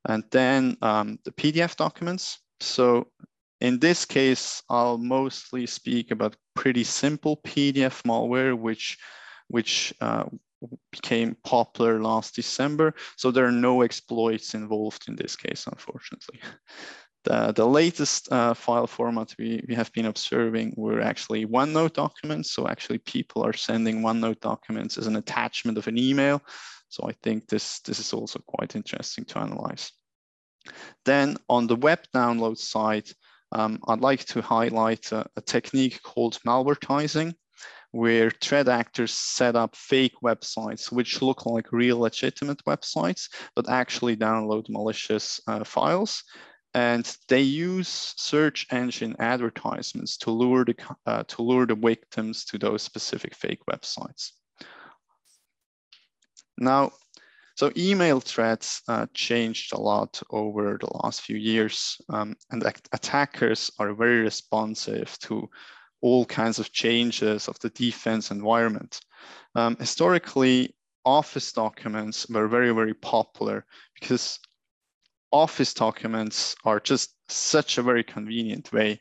and 0.09 0.25
then 0.31 0.77
um, 0.83 1.19
the 1.25 1.33
PDF 1.33 1.77
documents. 1.77 2.41
So 2.61 3.09
in 3.61 3.79
this 3.79 4.05
case, 4.05 4.63
I'll 4.69 4.99
mostly 4.99 5.67
speak 5.67 6.11
about 6.11 6.37
pretty 6.59 6.83
simple 6.83 7.37
PDF 7.37 8.03
malware, 8.03 8.59
which, 8.59 8.99
which 9.47 9.95
uh, 10.01 10.25
became 10.91 11.37
popular 11.45 12.01
last 12.03 12.35
December. 12.35 12.95
So 13.17 13.31
there 13.31 13.47
are 13.47 13.53
no 13.53 13.83
exploits 13.83 14.55
involved 14.55 15.05
in 15.07 15.15
this 15.15 15.37
case, 15.37 15.67
unfortunately. 15.67 16.41
The, 17.25 17.53
the 17.53 17.67
latest 17.67 18.33
uh, 18.33 18.55
file 18.55 18.87
format 18.87 19.35
we, 19.39 19.63
we 19.69 19.75
have 19.75 19.93
been 19.93 20.07
observing 20.07 20.73
were 20.77 21.01
actually 21.01 21.45
OneNote 21.45 21.93
documents. 21.93 22.53
So 22.53 22.69
actually 22.69 22.99
people 22.99 23.45
are 23.45 23.53
sending 23.53 24.03
OneNote 24.03 24.41
documents 24.41 24.97
as 24.97 25.09
an 25.09 25.17
attachment 25.17 25.77
of 25.77 25.89
an 25.89 25.99
email. 25.99 26.41
So 26.89 27.07
I 27.07 27.13
think 27.23 27.49
this, 27.49 27.81
this 27.81 27.99
is 27.99 28.15
also 28.15 28.39
quite 28.47 28.77
interesting 28.77 29.25
to 29.27 29.41
analyze. 29.41 29.93
Then 31.05 31.37
on 31.49 31.67
the 31.67 31.77
web 31.77 31.99
download 32.15 32.57
side, 32.57 33.11
um, 33.53 33.79
I'd 33.89 34.01
like 34.01 34.25
to 34.27 34.43
highlight 34.43 35.13
a, 35.13 35.27
a 35.37 35.41
technique 35.41 36.03
called 36.03 36.39
malvertising 36.47 37.35
where 37.93 38.31
threat 38.31 38.69
actors 38.69 39.13
set 39.13 39.57
up 39.57 39.75
fake 39.75 40.13
websites 40.23 40.93
which 40.93 41.23
look 41.23 41.47
like 41.47 41.73
real 41.73 41.99
legitimate 41.99 42.63
websites, 42.67 43.29
but 43.57 43.69
actually 43.69 44.17
download 44.17 44.69
malicious 44.69 45.41
uh, 45.47 45.65
files. 45.65 46.23
And 46.75 47.11
they 47.29 47.41
use 47.41 48.15
search 48.19 48.67
engine 48.71 49.17
advertisements 49.19 50.19
to 50.19 50.31
lure 50.31 50.67
the, 50.67 50.75
uh, 51.07 51.23
to 51.25 51.43
lure 51.43 51.67
the 51.67 51.75
victims 51.75 52.45
to 52.47 52.59
those 52.59 52.83
specific 52.83 53.35
fake 53.35 53.61
websites. 53.71 54.33
Now, 56.59 56.91
so 57.59 57.73
email 57.77 58.21
threats 58.21 58.83
uh, 58.87 59.07
changed 59.15 59.73
a 59.73 59.81
lot 59.81 60.23
over 60.31 60.79
the 60.81 60.97
last 61.03 61.23
few 61.23 61.37
years, 61.37 62.01
um, 62.09 62.37
and 62.53 62.63
attackers 62.93 63.69
are 63.81 63.93
very 63.95 64.21
responsive 64.21 65.19
to 65.23 65.51
all 66.01 66.25
kinds 66.25 66.61
of 66.61 66.71
changes 66.71 67.49
of 67.49 67.59
the 67.59 67.71
defense 67.71 68.31
environment. 68.31 69.01
Um, 69.57 69.75
historically, 69.75 70.77
Office 71.05 71.51
documents 71.51 72.29
were 72.29 72.47
very, 72.47 72.73
very 72.73 72.95
popular 72.95 73.67
because 73.99 74.39
Office 75.33 75.75
documents 75.75 76.55
are 76.65 76.79
just 76.79 77.17
such 77.29 77.77
a 77.77 77.83
very 77.83 78.05
convenient 78.05 78.73
way. 78.73 79.01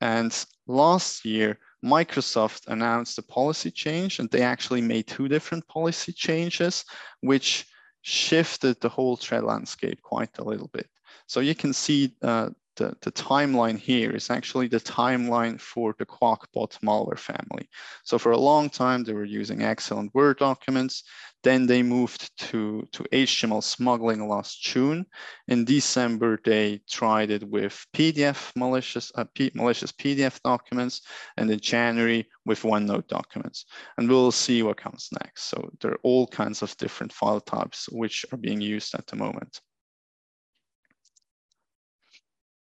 And 0.00 0.32
last 0.66 1.26
year, 1.26 1.58
Microsoft 1.84 2.68
announced 2.68 3.18
a 3.18 3.22
policy 3.22 3.70
change 3.70 4.18
and 4.18 4.30
they 4.30 4.40
actually 4.40 4.80
made 4.80 5.06
two 5.06 5.28
different 5.28 5.68
policy 5.68 6.14
changes, 6.14 6.86
which 7.20 7.66
shifted 8.02 8.80
the 8.80 8.88
whole 8.88 9.16
threat 9.16 9.44
landscape 9.44 10.02
quite 10.02 10.38
a 10.38 10.44
little 10.44 10.68
bit. 10.68 10.88
So 11.26 11.40
you 11.40 11.54
can 11.54 11.72
see 11.72 12.14
uh, 12.22 12.50
the, 12.76 12.96
the 13.02 13.12
timeline 13.12 13.76
here 13.76 14.10
is 14.12 14.30
actually 14.30 14.68
the 14.68 14.80
timeline 14.80 15.60
for 15.60 15.94
the 15.98 16.06
Qakbot 16.06 16.78
malware 16.80 17.18
family. 17.18 17.68
So 18.04 18.18
for 18.18 18.32
a 18.32 18.38
long 18.38 18.70
time, 18.70 19.04
they 19.04 19.12
were 19.12 19.24
using 19.24 19.60
Excel 19.60 19.98
and 19.98 20.10
Word 20.14 20.38
documents. 20.38 21.02
Then 21.44 21.66
they 21.66 21.82
moved 21.82 22.36
to, 22.48 22.86
to 22.92 23.04
HTML 23.12 23.62
smuggling 23.62 24.28
last 24.28 24.60
June. 24.60 25.06
In 25.46 25.64
December, 25.64 26.40
they 26.44 26.80
tried 26.90 27.30
it 27.30 27.48
with 27.48 27.86
PDF 27.94 28.50
malicious, 28.56 29.12
uh, 29.14 29.24
malicious 29.54 29.92
PDF 29.92 30.40
documents, 30.42 31.02
and 31.36 31.50
in 31.50 31.60
January 31.60 32.28
with 32.44 32.62
OneNote 32.62 33.06
documents. 33.06 33.66
And 33.96 34.08
we'll 34.08 34.32
see 34.32 34.62
what 34.62 34.78
comes 34.78 35.08
next. 35.22 35.44
So 35.44 35.70
there 35.80 35.92
are 35.92 36.00
all 36.02 36.26
kinds 36.26 36.62
of 36.62 36.76
different 36.76 37.12
file 37.12 37.40
types 37.40 37.88
which 37.90 38.26
are 38.32 38.38
being 38.38 38.60
used 38.60 38.94
at 38.94 39.06
the 39.06 39.16
moment. 39.16 39.60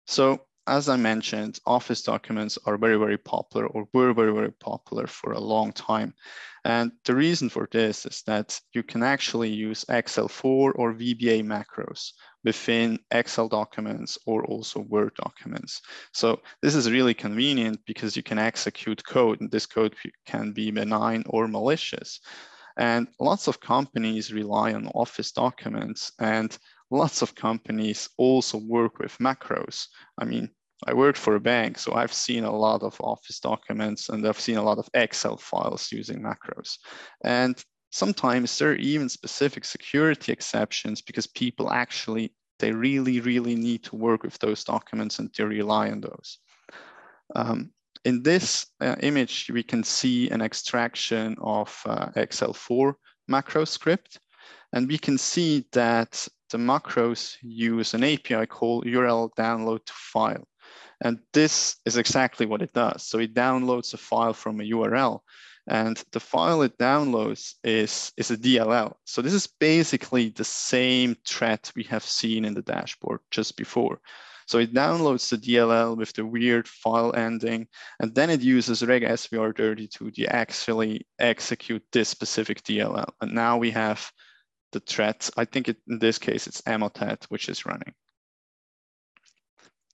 So 0.07 0.47
as 0.71 0.89
I 0.89 0.97
mentioned, 0.97 1.59
Office 1.67 2.00
documents 2.00 2.57
are 2.65 2.79
very, 2.79 2.97
very 2.97 3.19
popular 3.19 3.67
or 3.67 3.89
were 3.93 4.12
very, 4.12 4.33
very 4.33 4.53
popular 4.53 5.09
for 5.09 5.33
a 5.33 5.41
long 5.41 5.73
time. 5.73 6.15
And 6.65 6.93
the 7.05 7.17
reason 7.17 7.49
for 7.49 7.69
this 7.73 8.07
is 8.07 8.23
that 8.29 8.61
you 8.73 8.85
can 8.85 9.03
actually 9.03 9.50
use 9.50 9.85
Excel4 9.87 10.73
or 10.77 10.95
VBA 10.95 11.43
macros 11.43 12.12
within 12.45 13.00
Excel 13.11 13.49
documents 13.49 14.17
or 14.27 14.45
also 14.45 14.81
Word 14.81 15.12
documents. 15.17 15.83
So 16.12 16.41
this 16.62 16.77
is 16.77 16.89
really 16.89 17.15
convenient 17.15 17.81
because 17.85 18.17
you 18.17 18.23
can 18.23 18.39
execute 18.39 19.05
code 19.05 19.41
and 19.41 19.50
this 19.50 19.67
code 19.67 19.97
can 20.25 20.53
be 20.53 20.71
benign 20.71 21.25
or 21.27 21.49
malicious. 21.49 22.21
And 22.77 23.09
lots 23.19 23.49
of 23.49 23.61
companies 23.61 24.33
rely 24.33 24.73
on 24.75 24.87
Office 24.95 25.33
documents 25.33 26.12
and 26.21 26.57
lots 26.91 27.23
of 27.23 27.35
companies 27.35 28.09
also 28.19 28.59
work 28.59 29.01
with 29.01 29.18
macros. 29.18 29.88
I 30.16 30.25
mean, 30.25 30.49
I 30.87 30.95
worked 30.95 31.19
for 31.19 31.35
a 31.35 31.40
bank, 31.40 31.79
so 31.79 31.95
I've 31.95 32.12
seen 32.12 32.45
a 32.45 32.57
lot 32.57 32.83
of 32.83 33.01
Office 33.01 33.40
documents 33.40 34.09
and 34.09 34.27
I've 34.27 34.40
seen 34.40 34.57
a 34.57 34.62
lot 34.62 34.79
of 34.79 34.88
Excel 34.95 35.37
files 35.37 35.93
using 35.93 36.23
macros. 36.23 36.79
And 37.23 37.62
sometimes 37.90 38.59
there 38.59 38.71
are 38.71 38.77
even 38.77 39.09
specific 39.09 39.64
security 39.64 40.33
exceptions 40.33 41.03
because 41.03 41.27
people 41.27 41.71
actually, 41.71 42.35
they 42.59 42.73
really, 42.73 43.21
really 43.21 43.57
need 43.57 43.85
to 43.85 43.97
work 43.97 44.23
with 44.23 44.38
those 44.38 44.64
documents 44.64 45.19
and 45.19 45.33
to 45.35 45.47
rely 45.47 45.90
on 45.90 46.01
those. 46.01 46.38
Um, 47.35 47.73
in 48.05 48.23
this 48.23 48.66
uh, 48.81 48.97
image, 49.01 49.51
we 49.53 49.62
can 49.62 49.85
see 49.85 50.31
an 50.31 50.40
extraction 50.40 51.37
of 51.40 51.79
uh, 51.85 52.07
Excel4 52.16 52.95
macro 53.29 53.64
script. 53.64 54.19
And 54.73 54.88
we 54.88 54.99
can 54.99 55.19
see 55.19 55.66
that 55.73 56.27
the 56.51 56.59
macros 56.59 57.37
use 57.43 57.95
an 57.95 58.05
API 58.05 58.47
call 58.47 58.83
URL 58.85 59.31
download 59.37 59.85
to 59.85 59.93
file. 59.93 60.47
And 61.03 61.19
this 61.33 61.77
is 61.87 61.97
exactly 61.97 62.47
what 62.47 62.63
it 62.63 62.73
does. 62.73 63.05
So 63.05 63.19
it 63.19 63.35
downloads 63.35 63.95
a 63.95 63.97
file 63.97 64.35
from 64.35 64.61
a 64.61 64.65
URL 64.65 65.21
and 65.67 66.03
the 66.13 66.21
file 66.21 66.63
it 66.63 66.77
downloads 66.79 67.55
is, 67.63 68.13
is 68.17 68.31
a 68.31 68.37
DLL. 68.37 68.95
So 69.05 69.23
this 69.23 69.35
is 69.35 69.47
basically 69.47 70.31
the 70.31 70.45
same 70.45 71.17
threat 71.27 71.71
we 71.77 71.85
have 71.85 72.05
seen 72.05 72.45
in 72.45 72.55
the 72.55 72.63
dashboard 72.63 73.21
just 73.31 73.57
before. 73.57 74.01
So 74.47 74.59
it 74.59 74.75
downloads 74.75 75.29
the 75.29 75.37
DLL 75.37 75.97
with 75.97 76.13
the 76.13 76.27
weird 76.27 76.67
file 76.67 77.15
ending, 77.15 77.69
and 78.01 78.13
then 78.13 78.31
it 78.31 78.41
uses 78.41 78.85
reg 78.85 79.05
svr32 79.05 80.13
to 80.13 80.27
actually 80.27 81.07
execute 81.21 81.85
this 81.93 82.09
specific 82.09 82.65
DLL. 82.65 83.13
And 83.21 83.33
now 83.33 83.59
we 83.59 83.71
have 83.71 84.11
the 84.73 84.81
threat. 84.81 85.31
I 85.37 85.45
think 85.45 85.69
it, 85.69 85.77
in 85.89 86.01
this 86.01 86.19
case, 86.19 86.49
it's 86.49 86.63
Emotet, 86.63 87.27
which 87.29 87.49
is 87.49 87.65
running. 87.65 87.95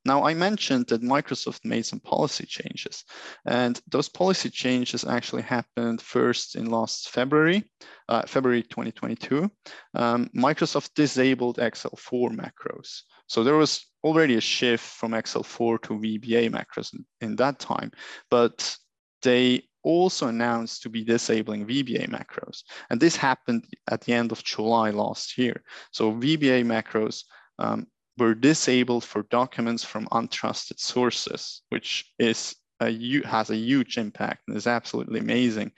Now, 0.07 0.25
I 0.25 0.35
mentioned 0.35 0.87
that 0.87 1.03
Microsoft 1.03 1.65
made 1.65 1.85
some 1.85 1.99
policy 1.99 2.47
changes, 2.47 3.05
and 3.45 3.81
those 3.89 4.09
policy 4.09 4.51
changes 4.51 5.05
actually 5.05 5.43
happened 5.43 6.01
first 6.01 6.55
in 6.55 6.71
last 6.71 7.11
February, 7.11 7.65
uh, 8.09 8.23
February 8.23 8.63
2022. 8.63 9.51
Um, 9.95 10.31
Microsoft 10.33 10.95
disabled 10.95 11.59
Excel4 11.59 12.31
macros. 12.31 13.01
So 13.27 13.43
there 13.43 13.57
was 13.57 13.85
already 14.05 14.37
a 14.37 14.41
shift 14.41 14.85
from 14.85 15.11
Excel4 15.11 15.83
to 15.83 15.95
VBA 15.95 16.51
macros 16.53 16.95
in, 16.95 17.05
in 17.21 17.37
that 17.37 17.59
time, 17.59 17.91
but 18.31 18.77
they 19.23 19.65
also 19.83 20.29
announced 20.29 20.83
to 20.83 20.89
be 20.89 21.03
disabling 21.03 21.67
VBA 21.67 22.09
macros. 22.09 22.63
And 22.91 23.01
this 23.01 23.17
happened 23.17 23.65
at 23.91 24.03
the 24.03 24.13
end 24.13 24.31
of 24.31 24.45
July 24.45 24.91
last 24.91 25.37
year. 25.37 25.65
So 25.91 26.13
VBA 26.13 26.65
macros 26.65 27.25
um, 27.59 27.89
were 28.19 28.35
disabled 28.35 29.05
for 29.05 29.23
documents 29.25 29.85
from 29.85 30.07
untrusted 30.09 30.79
sources, 30.79 31.63
which 31.69 32.13
is 32.19 32.57
a, 32.81 33.21
has 33.25 33.51
a 33.51 33.57
huge 33.57 33.99
impact 33.99 34.43
and 34.49 34.57
is 34.57 34.67
absolutely 34.67 35.21
amazing. 35.21 35.73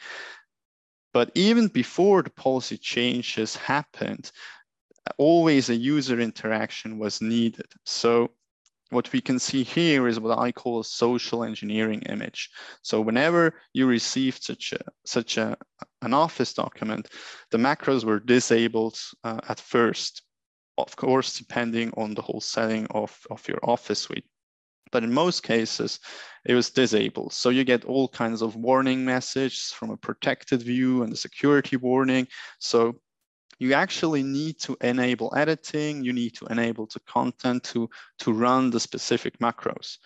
But 1.13 1.31
even 1.35 1.69
before 1.69 2.23
the 2.23 2.31
policy 2.31 2.77
changes 2.77 3.57
happened, 3.57 4.31
always 5.17 5.71
a 5.71 5.75
user 5.75 6.21
interaction 6.21 6.99
was 6.99 7.23
needed. 7.23 7.67
So 7.85 8.31
what 8.91 9.13
we 9.13 9.21
can 9.21 9.39
see 9.39 9.63
here 9.63 10.09
is 10.09 10.21
what 10.21 10.39
I 10.39 10.53
call 10.53 10.81
a 10.81 10.85
social 10.85 11.45
engineering 11.45 12.03
image. 12.03 12.51
So 12.83 13.01
whenever 13.01 13.55
you 13.73 13.87
received 13.87 14.43
such 14.43 14.73
a 14.73 14.81
such 15.05 15.37
a 15.37 15.57
an 16.03 16.15
office 16.15 16.55
document, 16.55 17.09
the 17.51 17.59
macros 17.59 18.05
were 18.05 18.21
disabled 18.21 18.99
uh, 19.25 19.41
at 19.49 19.61
first, 19.61 20.23
of 20.79 20.97
course, 20.97 21.37
depending 21.37 21.93
on 21.97 22.15
the 22.15 22.23
whole 22.23 22.41
setting 22.41 22.87
of, 22.91 23.27
of 23.31 23.47
your 23.49 23.59
office 23.63 24.01
suite. 24.01 24.25
But 24.91 25.05
in 25.05 25.13
most 25.13 25.43
cases, 25.43 26.01
it 26.47 26.55
was 26.55 26.71
disabled. 26.71 27.33
So 27.33 27.51
you 27.51 27.65
get 27.65 27.85
all 27.85 28.09
kinds 28.09 28.41
of 28.41 28.57
warning 28.57 29.05
messages 29.05 29.73
from 29.73 29.91
a 29.91 29.97
protected 29.97 30.63
view 30.63 31.03
and 31.03 31.13
a 31.13 31.17
security 31.17 31.77
warning. 31.77 32.27
So 32.59 33.01
you 33.59 33.75
actually 33.75 34.23
need 34.23 34.61
to 34.61 34.77
enable 34.81 35.33
editing, 35.37 36.05
you 36.05 36.13
need 36.13 36.35
to 36.37 36.47
enable 36.47 36.87
the 36.87 37.01
content 37.01 37.65
to, 37.65 37.91
to 38.21 38.33
run 38.33 38.71
the 38.71 38.81
specific 38.81 39.39
macros. 39.41 39.99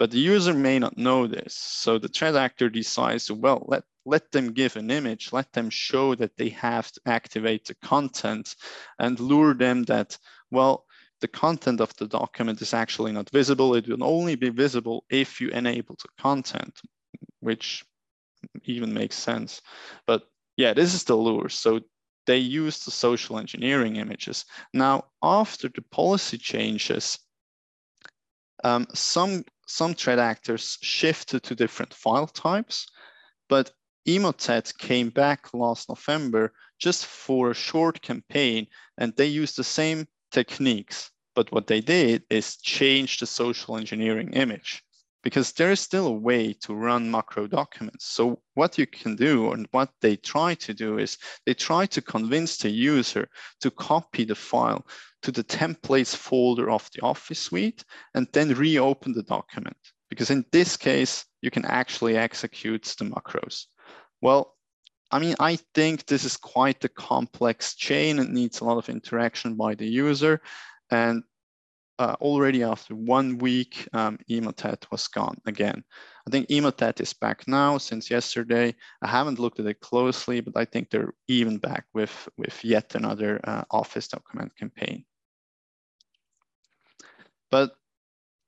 But 0.00 0.10
the 0.10 0.18
user 0.18 0.54
may 0.54 0.78
not 0.78 0.96
know 0.96 1.26
this. 1.26 1.54
So 1.54 1.98
the 1.98 2.08
threat 2.08 2.34
actor 2.34 2.70
decides 2.70 3.26
to, 3.26 3.34
well, 3.34 3.66
let, 3.68 3.84
let 4.06 4.32
them 4.32 4.54
give 4.54 4.76
an 4.76 4.90
image, 4.90 5.30
let 5.30 5.52
them 5.52 5.68
show 5.68 6.14
that 6.14 6.38
they 6.38 6.48
have 6.48 6.90
to 6.92 7.00
activate 7.04 7.66
the 7.66 7.74
content 7.74 8.56
and 8.98 9.20
lure 9.20 9.52
them 9.52 9.84
that, 9.84 10.16
well, 10.50 10.86
the 11.20 11.28
content 11.28 11.82
of 11.82 11.94
the 11.96 12.08
document 12.08 12.62
is 12.62 12.72
actually 12.72 13.12
not 13.12 13.28
visible. 13.28 13.74
It 13.74 13.86
will 13.86 14.02
only 14.02 14.36
be 14.36 14.48
visible 14.48 15.04
if 15.10 15.38
you 15.38 15.50
enable 15.50 15.96
the 15.96 16.08
content, 16.18 16.80
which 17.40 17.84
even 18.64 18.94
makes 18.94 19.16
sense. 19.16 19.60
But 20.06 20.22
yeah, 20.56 20.72
this 20.72 20.94
is 20.94 21.04
the 21.04 21.14
lure. 21.14 21.50
So 21.50 21.80
they 22.26 22.38
use 22.38 22.84
the 22.84 22.90
social 22.90 23.38
engineering 23.38 23.96
images. 23.96 24.46
Now, 24.72 25.04
after 25.22 25.68
the 25.68 25.82
policy 25.82 26.38
changes, 26.38 27.18
um, 28.64 28.86
some, 28.94 29.44
some 29.70 29.94
threat 29.94 30.18
actors 30.18 30.78
shifted 30.82 31.42
to 31.44 31.54
different 31.54 31.94
file 31.94 32.26
types, 32.26 32.86
but 33.48 33.72
Emotet 34.06 34.76
came 34.78 35.10
back 35.10 35.52
last 35.54 35.88
November 35.88 36.52
just 36.78 37.06
for 37.06 37.50
a 37.50 37.54
short 37.54 38.02
campaign, 38.02 38.66
and 38.98 39.14
they 39.16 39.26
used 39.26 39.56
the 39.56 39.64
same 39.64 40.08
techniques. 40.30 41.10
But 41.34 41.52
what 41.52 41.66
they 41.66 41.80
did 41.80 42.24
is 42.30 42.56
change 42.56 43.18
the 43.18 43.26
social 43.26 43.76
engineering 43.76 44.32
image 44.32 44.82
because 45.22 45.52
there 45.52 45.70
is 45.70 45.80
still 45.80 46.06
a 46.06 46.12
way 46.12 46.52
to 46.52 46.74
run 46.74 47.10
macro 47.10 47.46
documents. 47.46 48.06
So 48.06 48.40
what 48.54 48.78
you 48.78 48.86
can 48.86 49.16
do 49.16 49.52
and 49.52 49.66
what 49.72 49.90
they 50.00 50.16
try 50.16 50.54
to 50.54 50.74
do 50.74 50.98
is 50.98 51.18
they 51.46 51.54
try 51.54 51.86
to 51.86 52.00
convince 52.00 52.56
the 52.56 52.70
user 52.70 53.28
to 53.60 53.70
copy 53.70 54.24
the 54.24 54.34
file 54.34 54.86
to 55.22 55.30
the 55.30 55.44
templates 55.44 56.16
folder 56.16 56.70
of 56.70 56.88
the 56.94 57.02
Office 57.02 57.38
suite 57.38 57.84
and 58.14 58.26
then 58.32 58.54
reopen 58.54 59.12
the 59.12 59.22
document. 59.22 59.76
Because 60.08 60.30
in 60.30 60.44
this 60.50 60.76
case, 60.76 61.24
you 61.42 61.50
can 61.50 61.64
actually 61.64 62.16
execute 62.16 62.94
the 62.98 63.04
macros. 63.04 63.66
Well, 64.20 64.56
I 65.12 65.18
mean, 65.18 65.34
I 65.40 65.58
think 65.74 66.06
this 66.06 66.24
is 66.24 66.36
quite 66.36 66.84
a 66.84 66.88
complex 66.88 67.74
chain 67.74 68.18
and 68.18 68.32
needs 68.32 68.60
a 68.60 68.64
lot 68.64 68.78
of 68.78 68.88
interaction 68.88 69.56
by 69.56 69.74
the 69.74 69.86
user. 69.86 70.40
And 70.90 71.22
uh, 72.00 72.16
already 72.22 72.62
after 72.62 72.94
one 72.94 73.36
week, 73.36 73.86
um, 73.92 74.18
Emotet 74.30 74.90
was 74.90 75.06
gone 75.06 75.36
again. 75.46 75.84
I 76.26 76.30
think 76.30 76.48
Emotet 76.48 76.98
is 76.98 77.12
back 77.12 77.46
now 77.46 77.76
since 77.76 78.10
yesterday. 78.10 78.74
I 79.02 79.06
haven't 79.06 79.38
looked 79.38 79.60
at 79.60 79.66
it 79.66 79.80
closely, 79.80 80.40
but 80.40 80.56
I 80.56 80.64
think 80.64 80.88
they're 80.88 81.12
even 81.28 81.58
back 81.58 81.84
with, 81.92 82.26
with 82.38 82.64
yet 82.64 82.94
another 82.94 83.38
uh, 83.44 83.64
Office 83.70 84.08
document 84.08 84.56
campaign. 84.56 85.04
But 87.50 87.72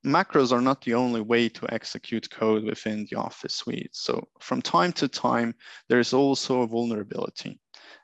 macros 0.03 0.51
are 0.51 0.61
not 0.61 0.81
the 0.81 0.95
only 0.95 1.21
way 1.21 1.47
to 1.49 1.71
execute 1.71 2.31
code 2.31 2.63
within 2.63 3.05
the 3.11 3.17
Office 3.17 3.53
suite. 3.53 3.91
So 3.93 4.27
from 4.39 4.63
time 4.63 4.93
to 4.93 5.07
time, 5.07 5.53
there's 5.89 6.11
also 6.11 6.61
a 6.61 6.67
vulnerability. 6.67 7.59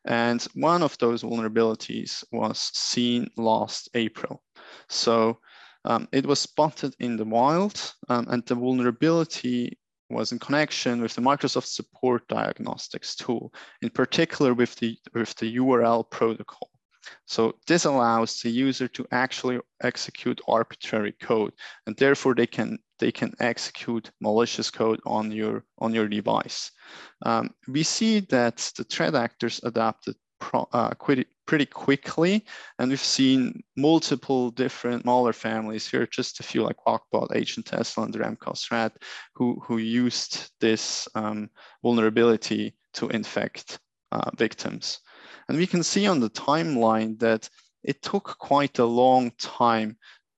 And 0.06 0.42
one 0.54 0.82
of 0.82 0.98
those 0.98 1.24
vulnerabilities 1.24 2.24
was 2.32 2.60
seen 2.74 3.30
last 3.38 3.90
April. 3.94 4.42
So 4.88 5.40
um, 5.86 6.08
it 6.12 6.26
was 6.26 6.40
spotted 6.40 6.96
in 7.00 7.18
the 7.18 7.26
wild 7.26 7.94
um, 8.10 8.28
and 8.30 8.46
the 8.46 8.56
vulnerability 8.56 9.78
was 10.10 10.32
in 10.32 10.40
connection 10.40 11.02
with 11.02 11.14
the 11.14 11.22
Microsoft 11.22 11.68
Support 11.68 12.28
Diagnostics 12.28 13.16
tool, 13.16 13.54
in 13.82 13.90
particular 13.90 14.54
with 14.54 14.76
the, 14.76 14.98
with 15.14 15.36
the 15.36 15.58
URL 15.58 16.10
protocol. 16.10 16.70
So 17.26 17.56
this 17.68 17.86
allows 17.86 18.40
the 18.40 18.50
user 18.50 18.88
to 18.90 19.06
actually 19.12 19.60
execute 19.82 20.42
arbitrary 20.48 21.14
code, 21.22 21.54
and 21.86 21.96
therefore 21.98 22.36
they 22.36 22.48
can 22.48 22.80
they 23.00 23.12
can 23.12 23.34
execute 23.40 24.12
malicious 24.20 24.70
code 24.72 25.00
on 25.06 25.32
your 25.32 25.64
on 25.78 25.94
your 25.94 26.08
device. 26.08 26.72
Um, 27.26 27.52
we 27.68 27.84
see 27.84 28.20
that 28.32 28.72
the 28.78 28.84
threat 28.84 29.16
actors 29.16 29.62
adapted 29.64 30.16
pro, 30.40 30.68
uh, 30.74 30.92
pretty, 30.96 31.26
pretty 31.46 31.66
quickly, 31.66 32.46
and 32.80 32.90
we've 32.90 33.00
seen 33.00 33.62
multiple 33.76 34.52
different 34.52 35.06
malware 35.06 35.36
families 35.36 35.90
here, 35.90 36.08
just 36.08 36.40
a 36.40 36.44
few 36.44 36.64
like 36.64 36.78
Qakbot, 36.86 37.36
Agent 37.36 37.66
Tesla, 37.68 38.06
and 38.06 38.14
Remcos 38.14 38.72
Rat, 38.72 38.94
who 39.36 39.62
who 39.64 39.78
used 39.78 40.52
this 40.60 41.08
um, 41.16 41.50
vulnerability 41.84 42.76
to 42.94 43.10
infect 43.10 43.80
uh, 44.12 44.32
victims. 44.38 45.00
And 45.50 45.58
we 45.58 45.68
can 45.68 45.84
see 45.84 46.08
on 46.08 46.20
the 46.20 46.30
timeline 46.30 47.20
that 47.20 47.50
it 47.84 48.02
took 48.02 48.38
quite 48.38 48.80
a 48.80 48.86
long 48.86 49.32
time 49.40 49.98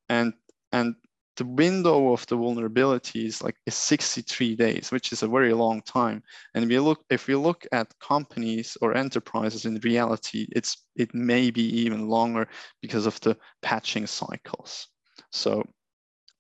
and, 0.10 0.34
and 0.72 0.96
the 1.38 1.46
window 1.46 2.14
of 2.14 2.26
the 2.28 2.36
vulnerability 2.36 3.26
is 3.26 3.42
like 3.42 3.56
is 3.66 3.76
63 3.76 4.56
days, 4.56 4.92
which 4.92 5.12
is 5.12 5.24
a 5.24 5.28
very 5.28 5.54
long 5.54 5.82
time. 5.82 6.22
And 6.54 6.68
we 6.68 6.78
look 6.80 7.04
if 7.10 7.28
we 7.28 7.36
look 7.36 7.66
at 7.72 7.94
companies 8.00 8.78
or 8.82 8.96
enterprises 8.96 9.66
in 9.66 9.80
reality, 9.84 10.48
it's 10.52 10.86
it 10.96 11.14
may 11.14 11.50
be 11.50 11.64
even 11.84 12.08
longer 12.08 12.48
because 12.82 13.06
of 13.06 13.20
the 13.22 13.38
patching 13.62 14.08
cycles. 14.08 14.88
So 15.32 15.64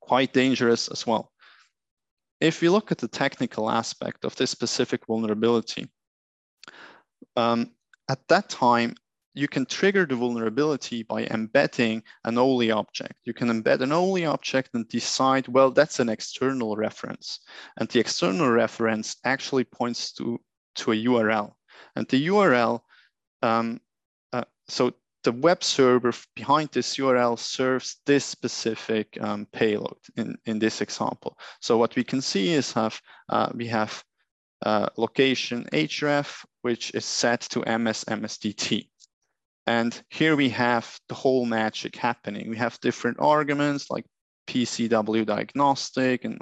quite 0.01 0.34
dangerous 0.34 0.88
as 0.89 1.07
well. 1.07 1.31
If 2.39 2.62
we 2.62 2.69
look 2.69 2.91
at 2.91 2.97
the 2.97 3.07
technical 3.07 3.69
aspect 3.69 4.25
of 4.25 4.36
this 4.36 4.51
specific 4.51 5.05
vulnerability, 5.07 5.89
um, 7.36 7.71
at 8.12 8.28
that 8.28 8.50
time, 8.50 8.93
you 9.34 9.47
can 9.47 9.65
trigger 9.65 10.06
the 10.06 10.17
vulnerability 10.17 11.04
by 11.04 11.24
embedding 11.24 12.04
an 12.26 12.38
OLE 12.38 12.74
object. 12.74 13.13
You 13.24 13.34
can 13.34 13.47
embed 13.47 13.80
an 13.80 13.93
OLE 13.93 14.28
object 14.28 14.71
and 14.74 14.86
decide, 14.89 15.47
well, 15.47 15.71
that's 15.71 16.02
an 16.02 16.10
external 16.10 16.76
reference. 16.76 17.39
And 17.78 17.88
the 17.88 18.02
external 18.02 18.50
reference 18.50 19.15
actually 19.24 19.63
points 19.63 20.12
to, 20.13 20.38
to 20.76 20.91
a 20.91 20.95
URL. 20.95 21.54
And 21.95 22.06
the 22.10 22.28
URL, 22.28 22.82
um, 23.41 23.80
uh, 24.34 24.43
so 24.67 24.93
the 25.24 25.32
web 25.32 25.63
server 25.63 26.12
behind 26.36 26.69
this 26.74 26.97
URL 26.97 27.39
serves 27.39 28.02
this 28.06 28.26
specific 28.26 29.17
um, 29.21 29.47
payload 29.54 30.00
in, 30.17 30.38
in 30.45 30.60
this 30.60 30.82
example. 30.82 31.38
So 31.62 31.78
what 31.78 31.95
we 31.95 32.04
can 32.04 32.21
see 32.21 32.52
is 32.52 32.74
have 32.74 33.00
uh, 33.30 33.50
we 33.54 33.67
have 33.67 34.04
uh, 34.65 34.88
location 34.97 35.67
href, 35.71 36.43
which 36.62 36.91
is 36.93 37.06
set 37.06 37.41
to 37.41 37.60
MS 37.60 38.06
MSDT. 38.06 38.88
And 39.67 40.02
here 40.10 40.36
we 40.36 40.50
have 40.50 41.00
the 41.08 41.15
whole 41.15 41.45
magic 41.45 41.95
happening. 41.95 42.50
We 42.50 42.58
have 42.58 42.80
different 42.82 43.17
arguments 43.19 43.89
like 43.89 44.06
PCW 44.47 45.26
diagnostic 45.26 46.26
and 46.26 46.39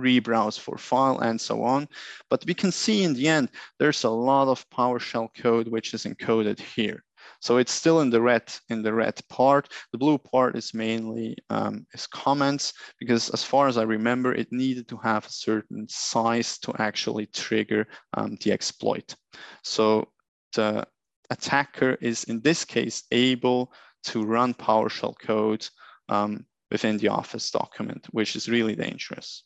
rebrowse 0.00 0.58
for 0.58 0.78
file 0.78 1.18
and 1.18 1.40
so 1.40 1.62
on. 1.62 1.88
But 2.30 2.44
we 2.46 2.54
can 2.54 2.72
see 2.72 3.04
in 3.04 3.14
the 3.14 3.28
end, 3.28 3.50
there's 3.78 4.04
a 4.04 4.10
lot 4.10 4.48
of 4.48 4.68
PowerShell 4.70 5.28
code 5.36 5.68
which 5.68 5.94
is 5.94 6.04
encoded 6.04 6.60
here. 6.60 7.04
So 7.42 7.56
it's 7.56 7.72
still 7.72 8.00
in 8.02 8.10
the 8.10 8.22
red 8.22 8.44
in 8.68 8.82
the 8.82 8.94
red 8.94 9.20
part. 9.28 9.68
The 9.90 9.98
blue 9.98 10.16
part 10.16 10.56
is 10.56 10.72
mainly 10.72 11.36
um, 11.50 11.86
is 11.92 12.06
comments 12.06 12.72
because 13.00 13.30
as 13.30 13.42
far 13.42 13.66
as 13.66 13.76
I 13.76 13.82
remember, 13.82 14.32
it 14.32 14.52
needed 14.52 14.86
to 14.88 14.96
have 14.98 15.26
a 15.26 15.32
certain 15.32 15.88
size 15.88 16.56
to 16.58 16.72
actually 16.78 17.26
trigger 17.26 17.88
um, 18.14 18.38
the 18.42 18.52
exploit. 18.52 19.16
So 19.64 20.08
the 20.54 20.86
attacker 21.30 21.98
is 22.00 22.22
in 22.24 22.40
this 22.42 22.64
case 22.64 23.02
able 23.10 23.72
to 24.04 24.24
run 24.24 24.54
PowerShell 24.54 25.18
code 25.18 25.66
um, 26.08 26.46
within 26.70 26.96
the 26.96 27.08
Office 27.08 27.50
document, 27.50 28.06
which 28.12 28.36
is 28.36 28.48
really 28.48 28.76
dangerous. 28.76 29.42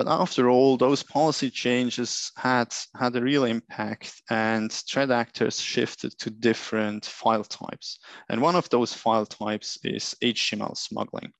But 0.00 0.08
after 0.08 0.48
all, 0.48 0.78
those 0.78 1.02
policy 1.02 1.50
changes 1.50 2.32
had, 2.34 2.74
had 2.98 3.14
a 3.14 3.20
real 3.20 3.44
impact 3.44 4.22
and 4.30 4.72
threat 4.72 5.10
actors 5.10 5.60
shifted 5.60 6.18
to 6.20 6.30
different 6.30 7.04
file 7.04 7.44
types. 7.44 7.98
And 8.30 8.40
one 8.40 8.56
of 8.56 8.66
those 8.70 8.94
file 8.94 9.26
types 9.26 9.78
is 9.84 10.16
HTML 10.22 10.74
smuggling. 10.74 11.34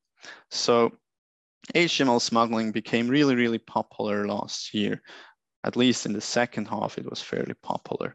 So 0.51 0.93
HTML 1.75 2.21
smuggling 2.21 2.71
became 2.71 3.09
really, 3.09 3.35
really 3.35 3.57
popular 3.57 4.27
last 4.29 4.75
year. 4.75 5.01
At 5.65 5.77
least 5.77 6.05
in 6.05 6.13
the 6.13 6.21
second 6.21 6.69
half, 6.69 6.99
it 6.99 7.09
was 7.09 7.23
fairly 7.23 7.55
popular. 7.63 8.15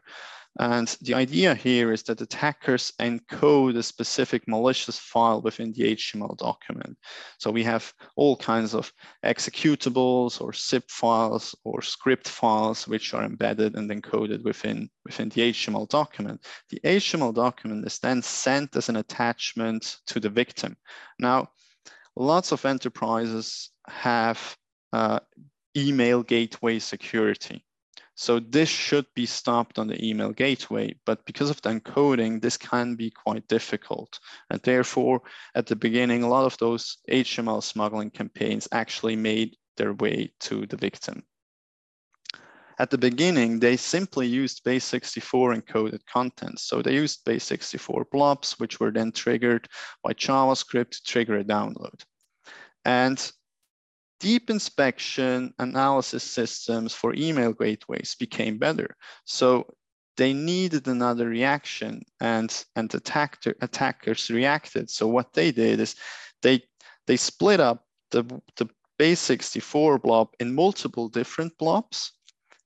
And 0.58 0.88
the 1.02 1.14
idea 1.14 1.54
here 1.54 1.92
is 1.92 2.02
that 2.04 2.20
attackers 2.20 2.92
encode 2.98 3.76
a 3.76 3.82
specific 3.82 4.48
malicious 4.48 4.98
file 4.98 5.42
within 5.42 5.72
the 5.72 5.94
HTML 5.94 6.36
document. 6.38 6.96
So 7.38 7.50
we 7.50 7.62
have 7.64 7.92
all 8.16 8.36
kinds 8.36 8.74
of 8.74 8.90
executables 9.24 10.40
or 10.40 10.54
zip 10.54 10.90
files 10.90 11.54
or 11.64 11.82
script 11.82 12.28
files 12.28 12.88
which 12.88 13.12
are 13.12 13.24
embedded 13.24 13.76
and 13.76 13.90
encoded 13.90 14.44
within, 14.44 14.88
within 15.04 15.28
the 15.28 15.52
HTML 15.52 15.88
document. 15.88 16.42
The 16.70 16.80
HTML 16.84 17.34
document 17.34 17.86
is 17.86 17.98
then 17.98 18.22
sent 18.22 18.76
as 18.76 18.88
an 18.88 18.96
attachment 18.96 19.98
to 20.06 20.20
the 20.20 20.30
victim. 20.30 20.76
Now, 21.18 21.50
lots 22.16 22.52
of 22.52 22.64
enterprises 22.64 23.70
have 23.88 24.56
uh, 24.94 25.20
email 25.76 26.22
gateway 26.22 26.78
security. 26.78 27.65
So 28.18 28.40
this 28.40 28.70
should 28.70 29.04
be 29.14 29.26
stopped 29.26 29.78
on 29.78 29.88
the 29.88 30.02
email 30.02 30.32
gateway, 30.32 30.94
but 31.04 31.24
because 31.26 31.50
of 31.50 31.60
the 31.60 31.68
encoding, 31.68 32.40
this 32.40 32.56
can 32.56 32.94
be 32.94 33.10
quite 33.10 33.46
difficult. 33.46 34.18
And 34.48 34.58
therefore, 34.62 35.20
at 35.54 35.66
the 35.66 35.76
beginning, 35.76 36.22
a 36.22 36.28
lot 36.28 36.46
of 36.46 36.56
those 36.56 36.96
HTML 37.10 37.62
smuggling 37.62 38.10
campaigns 38.10 38.68
actually 38.72 39.16
made 39.16 39.56
their 39.76 39.92
way 39.92 40.32
to 40.40 40.64
the 40.66 40.78
victim. 40.78 41.24
At 42.78 42.88
the 42.88 42.98
beginning, 42.98 43.58
they 43.58 43.76
simply 43.76 44.26
used 44.26 44.64
base64 44.64 45.60
encoded 45.60 46.00
content. 46.06 46.58
So 46.58 46.80
they 46.80 46.94
used 46.94 47.24
base64 47.26 48.10
blobs, 48.10 48.52
which 48.58 48.80
were 48.80 48.90
then 48.90 49.12
triggered 49.12 49.68
by 50.02 50.14
JavaScript 50.14 50.90
to 50.90 51.02
trigger 51.04 51.38
a 51.38 51.44
download. 51.44 52.02
And 52.86 53.18
deep 54.20 54.50
inspection 54.50 55.52
analysis 55.58 56.22
systems 56.22 56.92
for 56.92 57.14
email 57.14 57.52
gateways 57.52 58.14
became 58.18 58.58
better. 58.58 58.96
So 59.24 59.66
they 60.16 60.32
needed 60.32 60.88
another 60.88 61.28
reaction 61.28 62.02
and, 62.20 62.64
and 62.74 62.92
attacker, 62.94 63.54
attackers 63.60 64.30
reacted. 64.30 64.90
So 64.90 65.06
what 65.06 65.34
they 65.34 65.52
did 65.52 65.80
is 65.80 65.94
they, 66.42 66.62
they 67.06 67.16
split 67.16 67.60
up 67.60 67.84
the, 68.10 68.24
the 68.56 68.68
base64 68.98 70.00
blob 70.00 70.28
in 70.40 70.54
multiple 70.54 71.08
different 71.08 71.56
blobs 71.58 72.12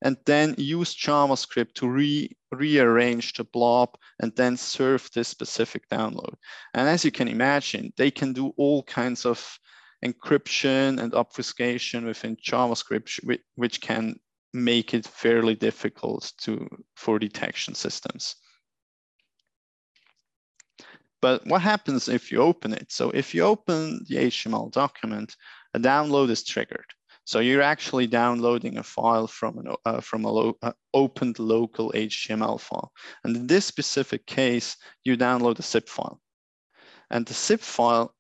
and 0.03 0.17
then 0.27 0.55
use 0.57 0.95
JavaScript 0.95 1.75
to 1.75 1.89
re 1.89 2.31
rearrange 2.53 3.35
the 3.35 3.45
blob 3.45 3.97
and 4.21 4.35
then 4.35 4.57
serve 4.57 5.09
this 5.15 5.29
specific 5.29 5.89
download. 5.89 6.35
And 6.75 6.89
as 6.89 7.05
you 7.05 7.13
can 7.13 7.29
imagine, 7.29 7.93
they 7.97 8.11
can 8.11 8.33
do 8.33 8.53
all 8.57 8.83
kinds 8.85 9.25
of 9.25 9.59
encryption 10.05 11.01
and 11.01 11.15
obfuscation 11.15 12.07
within 12.07 12.37
JavaScript, 12.37 13.39
which 13.55 13.81
can 13.81 14.17
make 14.53 14.95
it 14.95 15.07
fairly 15.07 15.55
difficult 15.55 16.33
to 16.39 16.69
for 16.97 17.19
detection 17.19 17.75
systems. 17.75 18.37
But 21.23 21.47
what 21.47 21.61
happens 21.61 22.09
if 22.09 22.33
you 22.33 22.41
open 22.41 22.73
it? 22.73 22.91
So 22.91 23.11
if 23.11 23.35
you 23.35 23.43
open 23.45 24.05
the 24.09 24.17
HTML 24.17 24.73
document, 24.73 25.37
a 25.75 25.79
download 25.79 26.31
is 26.31 26.43
triggered. 26.43 26.87
So 27.25 27.41
you're 27.41 27.63
actually 27.63 28.07
downloading 28.07 28.79
a 28.79 28.83
file 28.83 29.27
from 29.27 29.59
an 29.59 29.75
uh, 29.85 30.01
from 30.01 30.25
a 30.25 30.31
lo 30.31 30.57
uh, 30.63 30.73
opened 30.95 31.39
local 31.39 31.93
HTML 31.93 32.59
file. 32.59 32.91
And 33.23 33.37
in 33.37 33.47
this 33.47 33.67
specific 33.67 34.27
case, 34.27 34.77
you 35.05 35.17
download 35.17 35.59
a 35.59 35.63
zip 35.63 35.89
file. 35.89 36.21
And 37.11 37.27
the 37.27 37.35
zip 37.35 37.61
file, 37.61 38.15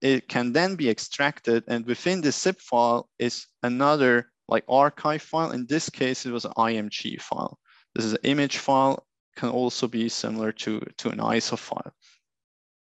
it 0.00 0.28
can 0.28 0.52
then 0.52 0.76
be 0.76 0.88
extracted. 0.88 1.64
And 1.68 1.86
within 1.86 2.20
the 2.20 2.32
zip 2.32 2.60
file 2.60 3.08
is 3.18 3.46
another 3.62 4.30
like 4.48 4.64
archive 4.68 5.22
file. 5.22 5.52
In 5.52 5.66
this 5.66 5.88
case, 5.88 6.26
it 6.26 6.32
was 6.32 6.44
an 6.44 6.52
IMG 6.56 7.20
file. 7.20 7.58
This 7.94 8.04
is 8.04 8.12
an 8.12 8.24
image 8.24 8.58
file, 8.58 9.06
can 9.36 9.48
also 9.48 9.86
be 9.88 10.08
similar 10.08 10.52
to, 10.52 10.80
to 10.98 11.08
an 11.10 11.18
ISO 11.18 11.58
file. 11.58 11.92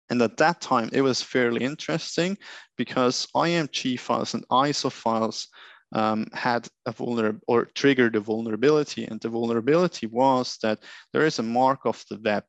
And 0.09 0.22
at 0.22 0.37
that 0.37 0.61
time, 0.61 0.88
it 0.92 1.02
was 1.02 1.20
fairly 1.20 1.64
interesting 1.64 2.38
because 2.76 3.26
IMG 3.35 3.98
files 3.98 4.35
and 4.35 4.46
ISO 4.48 4.90
files 4.90 5.48
um, 5.92 6.26
had 6.33 6.68
a 6.87 6.92
vulnerable 6.92 7.40
or 7.48 7.64
triggered 7.74 8.16
a 8.16 8.20
vulnerability. 8.20 9.05
And 9.05 9.20
the 9.20 9.29
vulnerability 9.29 10.07
was 10.07 10.59
that 10.62 10.81
there 11.12 11.26
is 11.26 11.38
a 11.38 11.42
mark 11.42 11.81
of 11.85 12.05
the 12.09 12.20
web. 12.24 12.44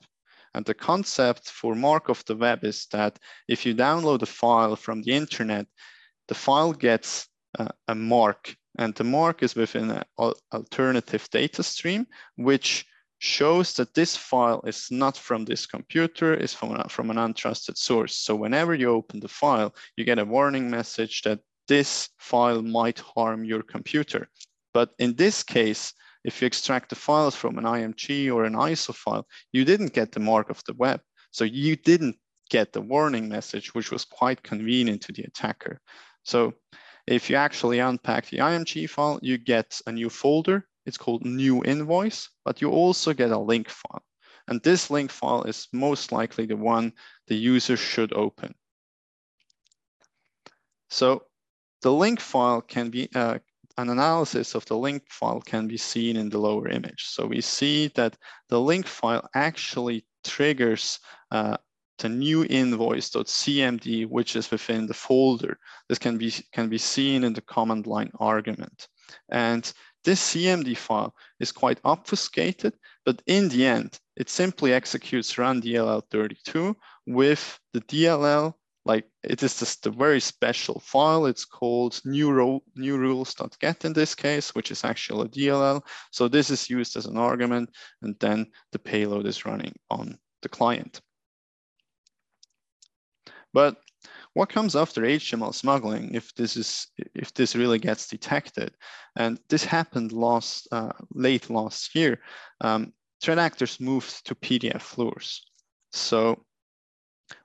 And 0.58 0.66
the 0.66 0.74
concept 0.74 1.52
for 1.52 1.76
mark 1.76 2.10
of 2.10 2.26
the 2.26 2.36
web 2.36 2.64
is 2.64 2.88
that 2.92 3.20
if 3.48 3.64
you 3.64 3.76
download 3.76 4.24
a 4.24 4.26
file 4.26 4.76
from 4.76 5.04
the 5.04 5.12
internet, 5.12 5.68
the 6.30 6.34
file 6.34 6.74
gets 6.74 7.28
uh, 7.60 7.68
a 7.88 7.94
mark 7.94 8.56
and 8.80 8.96
the 8.96 9.04
mark 9.04 9.44
is 9.44 9.54
within 9.54 9.92
an 9.92 10.04
alternative 10.52 11.28
data 11.30 11.62
stream, 11.62 12.08
which 12.38 12.88
shows 13.20 13.76
that 13.76 13.94
this 13.94 14.18
file 14.18 14.64
is 14.66 14.88
not 14.90 15.16
from 15.16 15.46
this 15.46 15.68
computer, 15.68 16.34
is 16.34 16.56
from, 16.56 16.82
from 16.90 17.12
an 17.12 17.18
untrusted 17.18 17.78
source. 17.78 18.16
So 18.16 18.36
whenever 18.36 18.74
you 18.74 18.90
open 18.90 19.20
the 19.20 19.28
file, 19.28 19.76
you 19.96 20.06
get 20.06 20.18
a 20.18 20.26
warning 20.26 20.72
message 20.72 21.22
that 21.22 21.40
this 21.68 22.10
file 22.18 22.64
might 22.64 22.98
harm 22.98 23.46
your 23.46 23.62
computer. 23.62 24.28
But 24.74 24.90
in 24.98 25.16
this 25.18 25.44
case, 25.44 25.94
if 26.28 26.42
you 26.42 26.46
extract 26.46 26.90
the 26.90 26.96
files 26.96 27.38
from 27.38 27.58
an 27.58 27.64
IMG 27.64 28.30
or 28.34 28.44
an 28.44 28.54
ISO 28.54 28.94
file, 28.94 29.26
you 29.54 29.64
didn't 29.64 29.94
get 29.94 30.12
the 30.12 30.20
mark 30.20 30.50
of 30.50 30.62
the 30.66 30.74
web. 30.74 31.00
So 31.32 31.46
you 31.46 31.78
didn't 31.78 32.18
get 32.50 32.74
the 32.74 32.82
warning 32.82 33.30
message, 33.30 33.74
which 33.74 33.92
was 33.92 34.04
quite 34.04 34.44
convenient 34.44 35.02
to 35.04 35.14
the 35.14 35.24
attacker. 35.24 35.80
So 36.24 36.54
if 37.08 37.30
you 37.30 37.38
actually 37.38 37.80
unpack 37.80 38.26
the 38.26 38.40
IMG 38.40 38.90
file, 38.90 39.20
you 39.22 39.38
get 39.38 39.80
a 39.88 39.92
new 39.94 40.10
folder. 40.10 40.68
It's 40.86 40.98
called 40.98 41.26
new 41.26 41.64
invoice, 41.64 42.30
but 42.44 42.62
you 42.62 42.72
also 42.72 43.14
get 43.14 43.32
a 43.32 43.40
link 43.40 43.70
file. 43.70 44.04
And 44.50 44.62
this 44.62 44.92
link 44.92 45.12
file 45.12 45.44
is 45.44 45.70
most 45.72 46.12
likely 46.12 46.46
the 46.46 46.58
one 46.58 46.92
the 47.28 47.38
user 47.38 47.78
should 47.78 48.12
open. 48.12 48.54
So 50.90 51.24
the 51.82 51.94
link 51.94 52.20
file 52.20 52.62
can 52.62 52.90
be, 52.90 53.08
uh, 53.16 53.40
an 53.78 53.90
analysis 53.90 54.56
of 54.56 54.66
the 54.66 54.78
link 54.78 55.04
file 55.10 55.42
can 55.42 55.68
be 55.68 55.78
seen 55.78 56.18
in 56.18 56.30
the 56.30 56.40
lower 56.40 56.68
image. 56.68 57.06
So 57.06 57.26
we 57.26 57.42
see 57.42 57.88
that 57.96 58.18
the 58.50 58.60
link 58.60 58.88
file 58.88 59.30
actually 59.36 60.06
triggers 60.24 61.00
uh, 61.32 61.58
the 62.00 62.10
new 62.10 62.44
invoice.cmd, 62.44 64.08
which 64.08 64.36
is 64.36 64.52
within 64.52 64.88
the 64.88 64.94
folder. 64.94 65.58
This 65.90 66.00
can 66.00 66.18
be, 66.18 66.34
can 66.52 66.70
be 66.70 66.78
seen 66.78 67.24
in 67.24 67.34
the 67.34 67.42
command 67.42 67.88
line 67.88 68.12
argument. 68.20 68.88
And 69.30 69.72
this 70.04 70.34
CMD 70.34 70.78
file 70.78 71.14
is 71.40 71.52
quite 71.52 71.80
obfuscated, 71.84 72.74
but 73.06 73.22
in 73.26 73.50
the 73.50 73.66
end, 73.66 74.00
it 74.16 74.30
simply 74.30 74.74
executes 74.74 75.38
run 75.38 75.62
DLL32 75.62 76.76
with 77.08 77.60
the 77.74 77.82
DLL, 77.82 78.54
like 78.88 79.06
it 79.22 79.44
is 79.44 79.60
just 79.60 79.86
a 79.86 79.92
very 79.92 80.22
special 80.22 80.80
file. 80.80 81.26
It's 81.26 81.44
called 81.44 82.00
new, 82.06 82.32
ro 82.32 82.64
new 82.76 82.98
rules.get 82.98 83.84
in 83.84 83.92
this 83.92 84.16
case, 84.16 84.56
which 84.56 84.72
is 84.72 84.86
actually 84.86 85.26
a 85.26 85.30
DLL. 85.30 85.82
So 86.12 86.30
this 86.30 86.50
is 86.50 86.70
used 86.70 86.96
as 86.96 87.06
an 87.06 87.18
argument, 87.18 87.70
and 88.02 88.16
then 88.20 88.48
the 88.72 88.80
payload 88.80 89.28
is 89.28 89.46
running 89.46 89.76
on 89.90 90.18
the 90.42 90.50
client. 90.50 91.02
But 93.54 93.76
what 94.34 94.50
comes 94.50 94.76
after 94.76 95.02
HTML 95.02 95.54
smuggling 95.54 96.16
if 96.16 96.34
this 96.36 96.56
is 96.56 96.88
if 97.14 97.34
this 97.34 97.58
really 97.58 97.80
gets 97.80 98.08
detected? 98.08 98.72
And 99.18 99.38
this 99.50 99.66
happened 99.66 100.14
last 100.14 100.66
uh, 100.72 100.94
late 101.12 101.50
last 101.50 101.94
year. 101.94 102.22
Um, 102.62 102.94
threat 103.22 103.40
actors 103.40 103.82
moved 103.82 104.26
to 104.28 104.36
PDF 104.36 104.82
floors. 104.82 105.46
So 105.92 106.46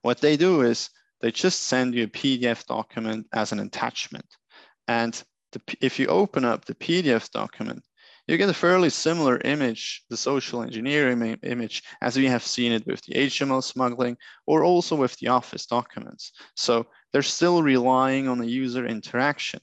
what 0.03 0.21
they 0.21 0.37
do 0.37 0.63
is 0.63 0.91
they 1.23 1.31
just 1.31 1.63
send 1.63 1.95
you 1.95 2.05
a 2.05 2.09
PDF 2.09 2.67
document 2.67 3.27
as 3.33 3.53
an 3.53 3.61
attachment. 3.61 4.27
And 4.89 5.21
the, 5.53 5.61
if 5.81 5.99
you 5.99 6.09
open 6.09 6.45
up 6.45 6.65
the 6.65 6.75
PDF 6.75 7.31
document, 7.31 7.83
you 8.27 8.37
get 8.37 8.49
a 8.49 8.55
fairly 8.55 8.91
similar 8.91 9.41
image, 9.45 10.05
the 10.11 10.17
social 10.17 10.63
engineering 10.63 11.39
image, 11.43 11.83
as 12.01 12.17
we 12.17 12.27
have 12.27 12.45
seen 12.45 12.73
it 12.73 12.87
with 12.87 13.01
the 13.03 13.15
HTML 13.15 13.63
smuggling 13.63 14.17
or 14.47 14.65
also 14.65 14.95
with 14.95 15.17
the 15.17 15.29
Office 15.29 15.67
documents. 15.67 16.33
So 16.55 16.87
they're 17.13 17.23
still 17.23 17.63
relying 17.63 18.29
on 18.29 18.41
a 18.41 18.45
user 18.45 18.87
interaction. 18.87 19.61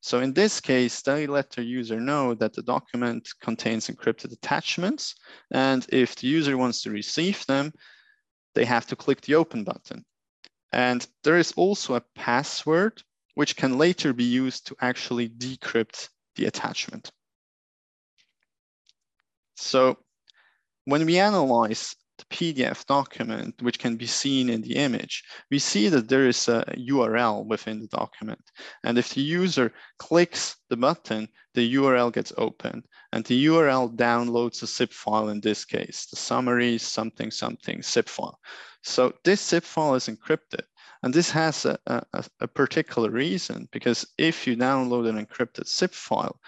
So 0.00 0.20
in 0.20 0.32
this 0.32 0.60
case, 0.60 1.02
they 1.02 1.26
let 1.26 1.50
the 1.50 1.62
user 1.62 2.00
know 2.00 2.34
that 2.34 2.54
the 2.54 2.62
document 2.62 3.28
contains 3.42 3.88
encrypted 3.88 4.32
attachments. 4.32 5.14
And 5.50 5.86
if 5.90 6.16
the 6.16 6.26
user 6.26 6.56
wants 6.56 6.82
to 6.82 6.90
receive 6.90 7.44
them, 7.46 7.72
they 8.54 8.64
have 8.64 8.86
to 8.88 8.96
click 8.96 9.20
the 9.20 9.34
open 9.34 9.62
button. 9.62 10.04
And 10.72 11.06
there 11.24 11.36
is 11.36 11.52
also 11.52 11.94
a 11.94 12.04
password, 12.14 13.02
which 13.34 13.56
can 13.56 13.78
later 13.78 14.12
be 14.12 14.24
used 14.24 14.66
to 14.68 14.76
actually 14.80 15.28
decrypt 15.28 16.08
the 16.36 16.46
attachment. 16.46 17.10
So 19.56 19.98
when 20.84 21.06
we 21.06 21.18
analyze 21.18 21.94
the 22.20 22.36
PDF 22.36 22.86
document, 22.86 23.54
which 23.60 23.78
can 23.78 23.96
be 23.96 24.06
seen 24.06 24.48
in 24.48 24.62
the 24.62 24.76
image, 24.76 25.24
we 25.50 25.58
see 25.58 25.88
that 25.88 26.08
there 26.08 26.26
is 26.26 26.48
a 26.48 26.64
URL 26.76 27.46
within 27.46 27.80
the 27.80 27.88
document. 27.88 28.42
And 28.84 28.98
if 28.98 29.14
the 29.14 29.20
user 29.20 29.72
clicks 29.98 30.56
the 30.68 30.76
button, 30.76 31.28
the 31.54 31.74
URL 31.74 32.12
gets 32.12 32.32
opened 32.38 32.84
and 33.12 33.24
the 33.24 33.46
URL 33.46 33.94
downloads 33.96 34.62
a 34.62 34.66
zip 34.66 34.92
file 34.92 35.28
in 35.28 35.40
this 35.40 35.64
case, 35.64 36.06
the 36.06 36.16
summary 36.16 36.78
something 36.78 37.30
something 37.30 37.82
zip 37.82 38.08
file. 38.08 38.38
So 38.82 39.12
this 39.24 39.46
zip 39.46 39.64
file 39.64 39.94
is 39.94 40.08
encrypted. 40.08 40.64
And 41.02 41.14
this 41.14 41.30
has 41.30 41.64
a, 41.64 41.78
a, 41.86 42.24
a 42.40 42.46
particular 42.46 43.10
reason 43.10 43.68
because 43.72 44.06
if 44.18 44.46
you 44.46 44.54
download 44.54 45.08
an 45.08 45.24
encrypted 45.24 45.66
zip 45.66 45.94
file, 45.94 46.38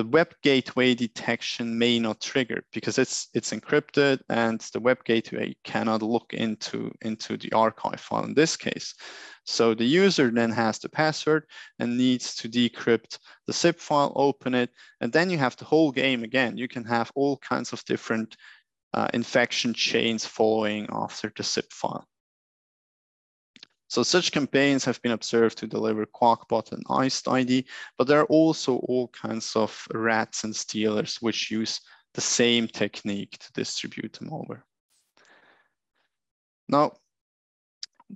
the 0.00 0.06
web 0.06 0.34
gateway 0.42 0.94
detection 0.94 1.78
may 1.78 1.98
not 1.98 2.22
trigger 2.22 2.64
because 2.72 2.96
it's 2.96 3.28
it's 3.34 3.50
encrypted 3.52 4.18
and 4.30 4.58
the 4.72 4.80
web 4.80 5.04
gateway 5.04 5.54
cannot 5.62 6.00
look 6.00 6.32
into 6.32 6.90
into 7.02 7.36
the 7.36 7.52
archive 7.52 8.00
file 8.00 8.24
in 8.24 8.32
this 8.32 8.56
case. 8.56 8.94
So 9.44 9.74
the 9.74 9.84
user 9.84 10.30
then 10.30 10.52
has 10.52 10.78
the 10.78 10.88
password 10.88 11.44
and 11.78 11.98
needs 11.98 12.34
to 12.36 12.48
decrypt 12.48 13.18
the 13.46 13.52
zip 13.52 13.78
file, 13.78 14.14
open 14.16 14.54
it, 14.54 14.70
and 15.02 15.12
then 15.12 15.28
you 15.28 15.36
have 15.36 15.56
the 15.56 15.66
whole 15.66 15.92
game 15.92 16.24
again. 16.24 16.56
You 16.56 16.66
can 16.66 16.84
have 16.84 17.12
all 17.14 17.36
kinds 17.36 17.74
of 17.74 17.84
different 17.84 18.38
uh, 18.94 19.08
infection 19.12 19.74
chains 19.74 20.24
following 20.24 20.86
after 20.90 21.30
the 21.36 21.42
zip 21.42 21.70
file. 21.74 22.08
So 23.90 24.04
such 24.04 24.30
campaigns 24.30 24.84
have 24.84 25.02
been 25.02 25.12
observed 25.12 25.58
to 25.58 25.66
deliver 25.66 26.06
Qakbot 26.06 26.70
and 26.70 26.84
IcedID, 26.86 27.64
but 27.98 28.06
there 28.06 28.20
are 28.20 28.26
also 28.26 28.76
all 28.76 29.08
kinds 29.08 29.56
of 29.56 29.86
rats 29.92 30.44
and 30.44 30.54
stealers 30.54 31.16
which 31.20 31.50
use 31.50 31.80
the 32.14 32.20
same 32.20 32.68
technique 32.68 33.36
to 33.38 33.52
distribute 33.52 34.12
the 34.12 34.26
malware. 34.26 34.62
Now, 36.68 36.92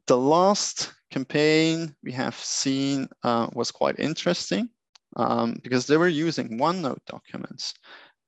the 0.07 0.17
last 0.17 0.95
campaign 1.11 1.97
we 2.05 2.13
have 2.13 2.37
seen 2.37 3.09
uh, 3.25 3.49
was 3.53 3.73
quite 3.73 3.99
interesting. 3.99 4.71
um, 5.17 5.59
because 5.63 5.87
they 5.87 5.97
were 5.97 6.09
using 6.09 6.59
OneNote 6.59 7.05
documents. 7.07 7.75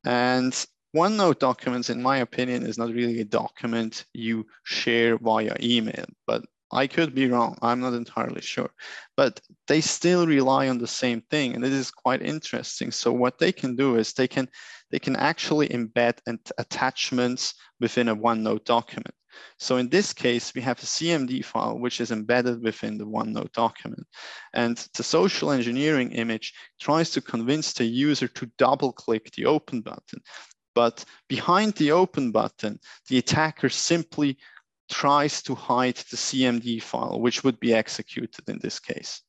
And 0.05 0.53
OneNote 0.95 1.39
documents, 1.39 1.91
in 1.91 2.03
my 2.03 2.19
opinion, 2.19 2.65
is 2.65 2.79
not 2.79 2.91
really 2.91 3.21
a 3.21 3.25
document 3.25 4.05
you 4.13 4.47
share 4.65 5.19
via 5.19 5.57
email, 5.61 6.07
but 6.27 6.45
I 6.73 6.87
could 6.87 7.15
be 7.15 7.29
wrong. 7.29 7.57
I'm 7.63 7.81
not 7.81 7.95
entirely 7.95 8.41
sure, 8.41 8.71
but 9.17 9.41
they 9.69 9.81
still 9.81 10.27
rely 10.27 10.69
on 10.69 10.79
the 10.79 10.87
same 10.87 11.21
thing, 11.31 11.55
and 11.55 11.65
it 11.65 11.73
is 11.73 11.91
quite 11.91 12.23
interesting. 12.23 12.91
So 12.91 13.13
what 13.13 13.39
they 13.39 13.53
can 13.53 13.77
do 13.77 13.97
is 13.97 14.13
they 14.13 14.29
can 14.29 14.49
they 14.91 14.99
can 14.99 15.17
actually 15.17 15.69
embed 15.69 16.19
attachments 16.59 17.55
within 17.81 18.09
a 18.09 18.17
OneNote 18.17 18.65
document. 18.65 19.15
So 19.59 19.77
in 19.77 19.89
this 19.89 20.13
case, 20.13 20.55
we 20.55 20.61
have 20.63 20.79
a 20.79 20.87
CMD 20.87 21.45
file 21.45 21.79
which 21.79 22.01
is 22.01 22.11
embedded 22.11 22.63
within 22.63 22.97
the 22.99 23.07
OneNote 23.07 23.53
document, 23.53 24.07
and 24.55 24.77
the 24.95 25.03
social 25.03 25.51
engineering 25.51 26.13
image 26.13 26.53
tries 26.81 27.11
to 27.11 27.21
convince 27.21 27.73
the 27.73 27.85
user 27.85 28.29
to 28.29 28.51
double-click 28.59 29.31
the 29.33 29.47
open 29.47 29.83
button. 29.83 30.21
But 30.75 31.05
behind 31.29 31.75
the 31.75 31.93
open 31.93 32.33
button, 32.33 32.79
the 33.09 33.19
attacker 33.19 33.69
simply 33.69 34.37
tries 34.89 35.43
to 35.43 35.55
hide 35.55 35.97
the 35.97 36.17
CMD 36.17 36.83
file, 36.83 37.21
which 37.21 37.45
would 37.45 37.59
be 37.61 37.75
executed 37.75 38.49
in 38.49 38.59
this 38.61 38.79
case. 38.79 39.23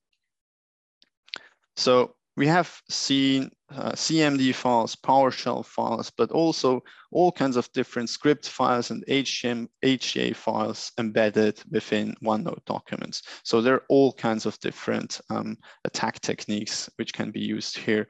So 1.75 2.15
we 2.37 2.47
have 2.47 2.81
seen 2.87 3.49
uh, 3.71 3.91
CMD 3.93 4.53
files, 4.53 4.95
PowerShell 4.95 5.65
files, 5.65 6.11
but 6.15 6.31
also 6.31 6.83
all 7.11 7.31
kinds 7.31 7.57
of 7.57 7.71
different 7.73 8.09
script 8.09 8.47
files 8.47 8.91
and 8.91 9.03
HTA 9.07 10.35
files 10.35 10.91
embedded 10.99 11.59
within 11.71 12.15
OneNote 12.23 12.63
documents. 12.65 13.23
So 13.43 13.59
there 13.59 13.73
are 13.73 13.85
all 13.89 14.13
kinds 14.13 14.45
of 14.45 14.59
different 14.59 15.19
um, 15.31 15.57
attack 15.83 16.21
techniques 16.21 16.89
which 16.97 17.11
can 17.11 17.31
be 17.31 17.41
used 17.41 17.77
here. 17.77 18.07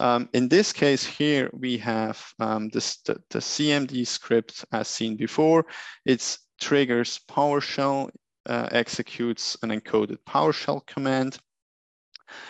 Um, 0.00 0.30
in 0.32 0.48
this 0.48 0.72
case 0.72 1.04
here, 1.04 1.50
we 1.52 1.76
have 1.78 2.24
um, 2.40 2.70
this, 2.70 2.96
the, 3.02 3.20
the 3.30 3.40
CMD 3.40 4.06
script 4.06 4.64
as 4.72 4.88
seen 4.88 5.16
before. 5.16 5.66
It's 6.06 6.38
triggers 6.60 7.20
PowerShell, 7.28 8.10
uh, 8.46 8.68
executes 8.70 9.56
an 9.62 9.70
encoded 9.70 10.18
PowerShell 10.28 10.86
command, 10.86 11.38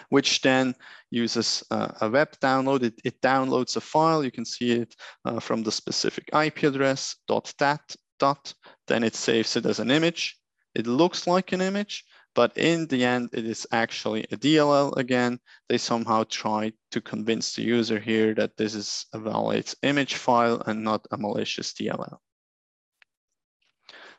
which 0.08 0.40
then 0.42 0.74
uses 1.10 1.62
uh, 1.70 1.88
a 2.00 2.10
web 2.10 2.30
download. 2.40 2.82
It, 2.82 3.00
it, 3.04 3.20
downloads 3.20 3.76
a 3.76 3.80
file. 3.80 4.24
You 4.24 4.30
can 4.30 4.44
see 4.44 4.72
it 4.72 4.94
uh, 5.24 5.40
from 5.40 5.62
the 5.62 5.72
specific 5.72 6.28
IP 6.34 6.64
address 6.64 7.16
dot 7.28 7.52
dat 7.58 7.96
dot. 8.18 8.52
Then 8.86 9.04
it 9.04 9.14
saves 9.14 9.56
it 9.56 9.66
as 9.66 9.78
an 9.78 9.90
image. 9.90 10.38
It 10.74 10.86
looks 10.86 11.26
like 11.26 11.52
an 11.52 11.62
image, 11.62 12.04
but 12.34 12.56
in 12.58 12.86
the 12.88 13.02
end, 13.02 13.30
it 13.32 13.46
is 13.46 13.66
actually 13.72 14.24
a 14.24 14.36
DLL 14.36 14.94
again. 14.98 15.40
They 15.68 15.78
somehow 15.78 16.24
try 16.24 16.72
to 16.90 17.00
convince 17.00 17.54
the 17.54 17.62
user 17.62 17.98
here 17.98 18.34
that 18.34 18.56
this 18.58 18.74
is 18.74 19.06
a 19.14 19.18
valid 19.18 19.72
image 19.82 20.16
file 20.16 20.62
and 20.66 20.84
not 20.84 21.06
a 21.10 21.16
malicious 21.16 21.72
DLL. 21.72 22.18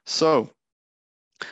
So 0.07 0.49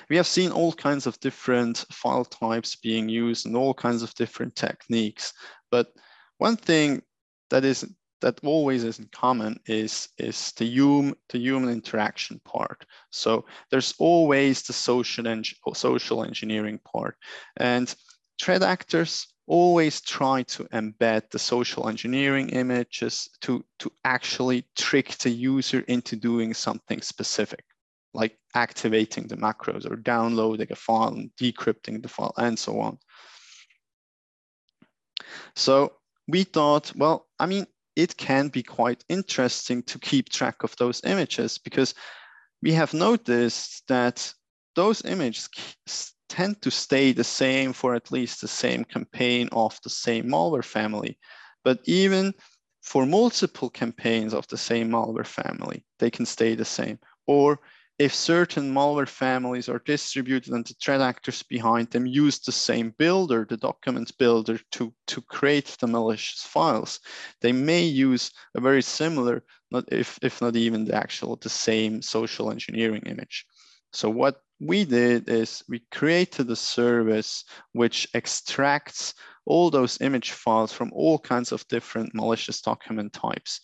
we 0.10 0.16
have 0.16 0.28
seen 0.28 0.52
all 0.52 0.72
kinds 0.72 1.06
of 1.08 1.20
different 1.20 1.86
file 1.92 2.24
types 2.24 2.78
being 2.78 3.10
used 3.10 3.46
and 3.46 3.56
all 3.56 3.74
kinds 3.74 4.02
of 4.02 4.16
different 4.16 4.56
techniques. 4.56 5.34
But 5.70 5.92
one 6.38 6.56
thing 6.56 7.04
that 7.50 7.66
is 7.66 7.86
that 8.22 8.40
always 8.46 8.86
is 8.86 8.98
in 8.98 9.10
common 9.12 9.60
is, 9.68 10.08
is 10.18 10.54
the, 10.54 10.64
human, 10.66 11.16
the 11.30 11.38
human 11.38 11.70
interaction 11.70 12.40
part. 12.46 12.86
So 13.12 13.46
there's 13.72 13.94
always 14.00 14.64
the 14.64 14.74
social, 14.74 15.28
en 15.28 15.44
social 15.74 16.24
engineering 16.24 16.80
part. 16.86 17.18
And 17.58 17.94
threat 18.42 18.64
actors 18.64 19.28
always 19.48 20.00
try 20.00 20.44
to 20.44 20.64
embed 20.74 21.30
the 21.30 21.40
social 21.40 21.90
engineering 21.90 22.50
images 22.50 23.30
to, 23.42 23.66
to 23.80 23.92
actually 24.06 24.66
trick 24.78 25.18
the 25.18 25.30
user 25.30 25.82
into 25.82 26.16
doing 26.16 26.54
something 26.54 27.02
specific 27.02 27.66
like 28.16 28.38
activating 28.56 29.28
the 29.28 29.38
macros 29.38 29.90
or 29.90 29.96
downloading 29.96 30.68
a 30.72 30.76
file 30.76 31.10
and 31.10 31.30
decrypting 31.40 32.02
the 32.02 32.10
file 32.10 32.34
and 32.38 32.58
so 32.58 32.80
on. 32.80 32.98
So 35.56 35.94
we 36.28 36.44
thought, 36.44 36.92
well, 36.96 37.28
I 37.40 37.46
mean, 37.46 37.68
it 37.96 38.18
can 38.18 38.50
be 38.50 38.64
quite 38.64 39.04
interesting 39.10 39.84
to 39.84 40.00
keep 40.00 40.30
track 40.30 40.64
of 40.64 40.76
those 40.78 41.02
images 41.06 41.58
because 41.58 41.94
we 42.62 42.74
have 42.74 42.94
noticed 42.94 43.84
that 43.88 44.34
those 44.76 45.06
images 45.06 45.50
tend 46.28 46.62
to 46.62 46.72
stay 46.72 47.14
the 47.14 47.24
same 47.24 47.72
for 47.72 47.96
at 47.96 48.12
least 48.12 48.42
the 48.42 48.48
same 48.48 48.84
campaign 48.84 49.48
of 49.52 49.80
the 49.84 49.90
same 49.90 50.26
malware 50.26 50.66
family. 50.66 51.18
But 51.64 51.80
even 51.86 52.34
for 52.82 53.06
multiple 53.06 53.70
campaigns 53.70 54.34
of 54.34 54.48
the 54.48 54.58
same 54.58 54.90
malware 54.90 55.26
family, 55.26 55.86
they 56.00 56.12
can 56.12 56.26
stay 56.26 56.56
the 56.56 56.66
same. 56.66 57.00
Or 57.28 57.60
if 57.98 58.14
certain 58.14 58.74
malware 58.74 59.08
families 59.08 59.70
are 59.70 59.80
distributed 59.80 60.52
and 60.52 60.66
the 60.66 60.74
threat 60.84 61.00
actors 61.00 61.44
behind 61.44 61.90
them 61.92 62.06
use 62.06 62.40
the 62.40 62.52
same 62.52 62.94
builder, 62.98 63.46
the 63.50 63.56
document 63.56 64.12
builder, 64.18 64.60
to, 64.72 64.94
to 65.08 65.22
create 65.22 65.78
the 65.80 65.88
malicious 65.88 66.44
files, 66.44 67.00
they 67.42 67.54
may 67.54 67.84
use 67.84 68.32
a 68.56 68.62
very 68.62 68.82
similar, 68.82 69.44
not 69.72 69.86
if, 69.92 70.20
if 70.22 70.42
not 70.42 70.58
even 70.58 70.84
the 70.84 70.96
actual, 70.96 71.38
the 71.38 71.50
same 71.50 72.02
social 72.02 72.52
engineering 72.52 73.04
image. 73.06 73.46
So 73.94 74.10
what 74.10 74.42
we 74.60 74.84
did 74.84 75.30
is 75.30 75.64
we 75.70 75.82
created 75.92 76.52
a 76.52 76.56
service 76.56 77.46
which 77.72 78.10
extracts 78.14 79.14
all 79.46 79.70
those 79.70 80.02
image 80.02 80.32
files 80.32 80.74
from 80.74 80.92
all 80.94 81.18
kinds 81.18 81.54
of 81.54 81.68
different 81.70 82.14
malicious 82.14 82.62
document 82.62 83.14
types. 83.14 83.62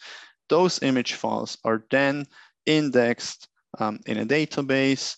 Those 0.48 0.82
image 0.84 1.15
files 1.15 1.58
are 1.65 1.84
then 1.89 2.28
indexed 2.65 3.48
um, 3.80 4.00
in 4.06 4.18
a 4.18 4.26
database. 4.26 5.16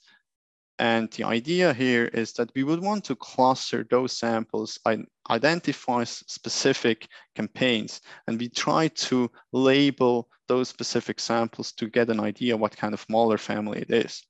And 0.79 1.11
the 1.11 1.23
idea 1.23 1.73
here 1.73 2.05
is 2.05 2.33
that 2.33 2.51
we 2.55 2.63
would 2.63 2.81
want 2.81 3.03
to 3.05 3.15
cluster 3.15 3.85
those 3.89 4.17
samples, 4.17 4.79
and 4.85 5.05
identify 5.29 6.03
specific 6.03 7.07
campaigns, 7.35 8.01
and 8.27 8.39
we 8.39 8.49
try 8.49 8.87
to 8.87 9.29
label 9.51 10.27
those 10.47 10.69
specific 10.69 11.19
samples 11.19 11.71
to 11.73 11.87
get 11.87 12.09
an 12.09 12.19
idea 12.19 12.57
what 12.57 12.75
kind 12.75 12.93
of 12.93 13.07
malware 13.07 13.39
family 13.39 13.79
it 13.79 13.91
is. 13.91 14.23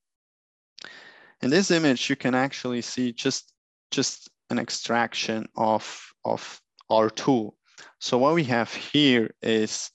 In 1.42 1.50
this 1.50 1.72
image, 1.72 2.10
you 2.10 2.16
can 2.16 2.36
actually 2.36 2.82
see 2.82 3.14
just, 3.14 3.54
just 3.90 4.30
an 4.50 4.60
extraction 4.60 5.48
of, 5.56 6.14
of 6.24 6.62
our 6.90 7.10
tool. 7.10 7.56
So 8.00 8.18
what 8.18 8.36
we 8.36 8.44
have 8.44 8.74
here 8.74 9.34
is 9.42 9.90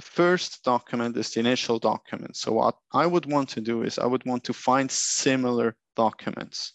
the 0.00 0.06
first 0.06 0.64
document 0.64 1.14
is 1.18 1.30
the 1.30 1.40
initial 1.40 1.78
document. 1.78 2.34
So 2.34 2.52
what 2.52 2.76
I 2.90 3.04
would 3.04 3.26
want 3.26 3.50
to 3.50 3.60
do 3.60 3.82
is 3.82 3.98
I 3.98 4.06
would 4.06 4.24
want 4.24 4.44
to 4.44 4.54
find 4.54 4.90
similar 4.90 5.76
documents. 5.94 6.72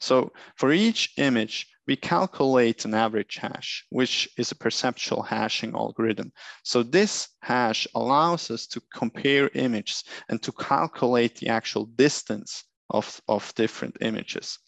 So 0.00 0.32
for 0.56 0.72
each 0.72 1.12
image, 1.18 1.68
we 1.86 1.94
calculate 1.94 2.84
an 2.84 2.94
average 2.94 3.36
hash, 3.36 3.86
which 3.90 4.28
is 4.36 4.50
a 4.50 4.56
perceptual 4.56 5.22
hashing 5.22 5.72
algorithm. 5.74 6.32
So 6.64 6.82
this 6.82 7.28
hash 7.42 7.86
allows 7.94 8.50
us 8.50 8.66
to 8.72 8.82
compare 8.92 9.50
images 9.54 10.02
and 10.28 10.42
to 10.42 10.50
calculate 10.50 11.36
the 11.36 11.50
actual 11.50 11.86
distance 11.86 12.64
of, 12.90 13.20
of 13.28 13.54
different 13.54 13.98
images. 14.00 14.58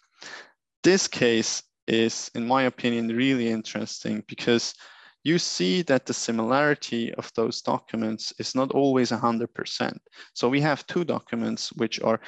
This 0.85 1.09
case 1.09 1.64
is, 1.88 2.31
in 2.37 2.46
my 2.46 2.62
opinion, 2.62 3.09
really 3.09 3.48
interesting 3.48 4.22
because 4.29 4.74
you 5.23 5.39
see 5.39 5.83
that 5.83 6.07
the 6.07 6.15
similarity 6.15 7.13
of 7.15 7.31
those 7.35 7.61
documents 7.61 8.33
is 8.39 8.55
not 8.55 8.71
always 8.73 9.11
100%. 9.11 9.99
So 10.35 10.49
we 10.49 10.61
have 10.61 10.87
two 10.87 11.05
documents 11.05 11.73
which 11.73 12.01
are 12.01 12.21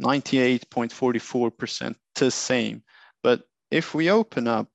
98.44% 0.00 1.94
the 2.14 2.30
same. 2.30 2.82
But 3.22 3.42
if 3.70 3.94
we 3.94 4.10
open 4.10 4.48
up 4.48 4.68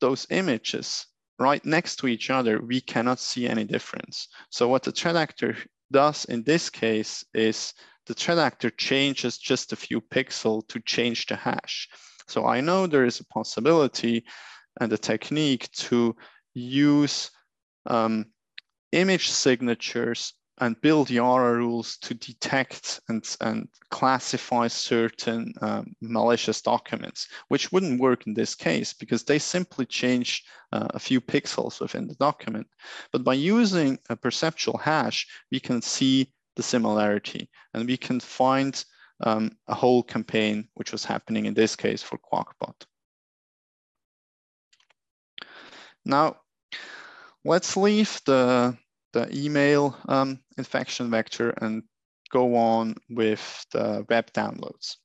those 0.00 0.26
images 0.30 1.06
right 1.38 1.64
next 1.64 1.96
to 1.96 2.06
each 2.06 2.30
other, 2.30 2.60
we 2.60 2.80
cannot 2.80 3.20
see 3.20 3.46
any 3.46 3.64
difference. 3.64 4.28
So 4.50 4.68
what 4.68 4.82
the 4.82 4.92
threat 4.92 5.16
actor 5.16 5.56
does 5.92 6.24
in 6.26 6.42
this 6.42 6.70
case 6.70 7.24
is 7.34 7.74
the 8.06 8.14
threat 8.14 8.38
actor 8.38 8.70
changes 8.70 9.36
just 9.36 9.72
a 9.72 9.76
few 9.76 10.00
pixels 10.00 10.66
to 10.68 10.80
change 10.80 11.26
the 11.26 11.36
hash. 11.36 11.88
So 12.28 12.46
I 12.46 12.60
know 12.60 12.86
there 12.86 13.04
is 13.04 13.20
a 13.20 13.26
possibility 13.26 14.24
and 14.80 14.92
a 14.92 14.98
technique 14.98 15.70
to 15.72 16.16
use 16.56 17.30
um, 17.86 18.26
image 18.92 19.28
signatures 19.28 20.32
and 20.58 20.80
build 20.80 21.10
Yara 21.10 21.54
rules 21.54 21.98
to 21.98 22.14
detect 22.14 23.00
and, 23.08 23.36
and 23.42 23.68
classify 23.90 24.66
certain 24.68 25.52
um, 25.60 25.94
malicious 26.00 26.62
documents, 26.62 27.28
which 27.48 27.70
wouldn't 27.72 28.00
work 28.00 28.26
in 28.26 28.32
this 28.32 28.54
case 28.54 28.94
because 28.94 29.22
they 29.22 29.38
simply 29.38 29.84
change 29.84 30.44
uh, 30.72 30.86
a 30.90 30.98
few 30.98 31.20
pixels 31.20 31.78
within 31.78 32.06
the 32.06 32.14
document. 32.14 32.66
But 33.12 33.22
by 33.22 33.34
using 33.34 33.98
a 34.08 34.16
perceptual 34.16 34.78
hash, 34.78 35.26
we 35.52 35.60
can 35.60 35.82
see 35.82 36.32
the 36.56 36.62
similarity 36.62 37.50
and 37.74 37.86
we 37.86 37.98
can 37.98 38.18
find 38.18 38.82
um, 39.20 39.50
a 39.68 39.74
whole 39.74 40.02
campaign, 40.02 40.68
which 40.74 40.92
was 40.92 41.04
happening 41.04 41.44
in 41.44 41.52
this 41.52 41.76
case 41.76 42.02
for 42.02 42.18
Qakbot. 42.32 42.86
Now, 46.06 46.36
let's 47.46 47.76
leave 47.76 48.20
the, 48.26 48.76
the 49.12 49.28
email 49.36 49.96
um, 50.08 50.40
infection 50.58 51.10
vector 51.10 51.50
and 51.50 51.82
go 52.30 52.56
on 52.56 52.96
with 53.08 53.64
the 53.72 54.04
web 54.08 54.32
downloads. 54.32 54.96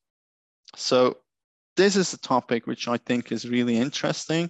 So 0.76 1.18
this 1.78 1.96
is 1.96 2.14
a 2.14 2.20
topic 2.20 2.66
which 2.66 2.88
I 2.88 2.98
think 2.98 3.32
is 3.32 3.48
really 3.48 3.78
interesting. 3.78 4.50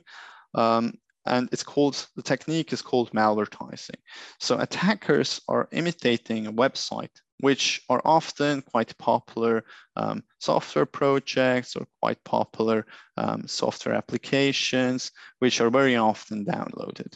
Um, 0.56 0.94
and 1.26 1.50
it's 1.52 1.64
called, 1.64 2.08
the 2.16 2.24
technique 2.24 2.74
is 2.74 2.82
called 2.82 3.12
malvertising. 3.12 4.00
So 4.40 4.58
attackers 4.58 5.40
are 5.48 5.68
imitating 5.72 6.48
a 6.48 6.54
website, 6.54 7.12
which 7.42 7.82
are 7.90 8.02
often 8.06 8.62
quite 8.64 8.98
popular 8.98 9.64
um, 9.98 10.24
software 10.40 10.88
projects 10.88 11.76
or 11.76 11.86
quite 12.02 12.24
popular 12.24 12.88
um, 13.18 13.44
software 13.48 13.94
applications, 13.94 15.12
which 15.40 15.62
are 15.62 15.70
very 15.70 15.96
often 15.96 16.46
downloaded. 16.46 17.14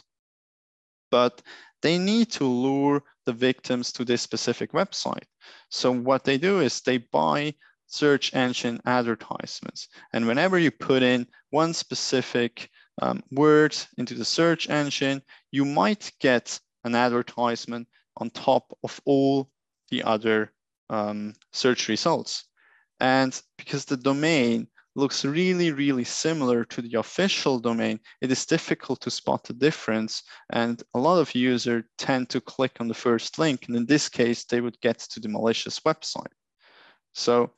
But 1.10 1.42
they 1.82 1.98
need 1.98 2.30
to 2.32 2.44
lure 2.44 3.02
the 3.26 3.32
victims 3.32 3.92
to 3.92 4.04
this 4.04 4.22
specific 4.22 4.72
website. 4.72 5.24
So 5.70 5.92
what 5.92 6.24
they 6.24 6.38
do 6.38 6.60
is 6.60 6.80
they 6.80 6.98
buy 6.98 7.54
search 7.86 8.34
engine 8.34 8.80
advertisements. 8.84 9.88
And 10.12 10.26
whenever 10.26 10.58
you 10.58 10.70
put 10.70 11.02
in 11.02 11.26
one 11.50 11.72
specific 11.72 12.70
um, 13.02 13.22
word 13.30 13.76
into 13.98 14.14
the 14.14 14.24
search 14.24 14.68
engine, 14.68 15.22
you 15.50 15.64
might 15.64 16.12
get 16.20 16.58
an 16.84 16.94
advertisement 16.94 17.88
on 18.16 18.30
top 18.30 18.76
of 18.82 19.00
all 19.04 19.50
the 19.90 20.02
other 20.02 20.52
um, 20.90 21.34
search 21.52 21.88
results. 21.88 22.44
And 23.00 23.40
because 23.58 23.84
the 23.84 23.96
domain 23.96 24.68
looks 24.96 25.24
really, 25.24 25.72
really 25.72 26.04
similar 26.04 26.64
to 26.64 26.82
the 26.82 26.98
official 26.98 27.58
domain, 27.58 28.00
it 28.20 28.32
is 28.32 28.46
difficult 28.46 29.00
to 29.02 29.10
spot 29.10 29.44
the 29.44 29.52
difference. 29.52 30.22
And 30.50 30.82
a 30.94 30.98
lot 30.98 31.20
of 31.20 31.34
users 31.34 31.84
tend 31.98 32.30
to 32.30 32.40
click 32.40 32.72
on 32.80 32.88
the 32.88 32.94
first 32.94 33.38
link. 33.38 33.68
And 33.68 33.76
in 33.76 33.86
this 33.86 34.08
case, 34.08 34.44
they 34.44 34.60
would 34.60 34.80
get 34.80 34.98
to 34.98 35.20
the 35.20 35.28
malicious 35.28 35.80
website. 35.80 36.32
So 37.12 37.52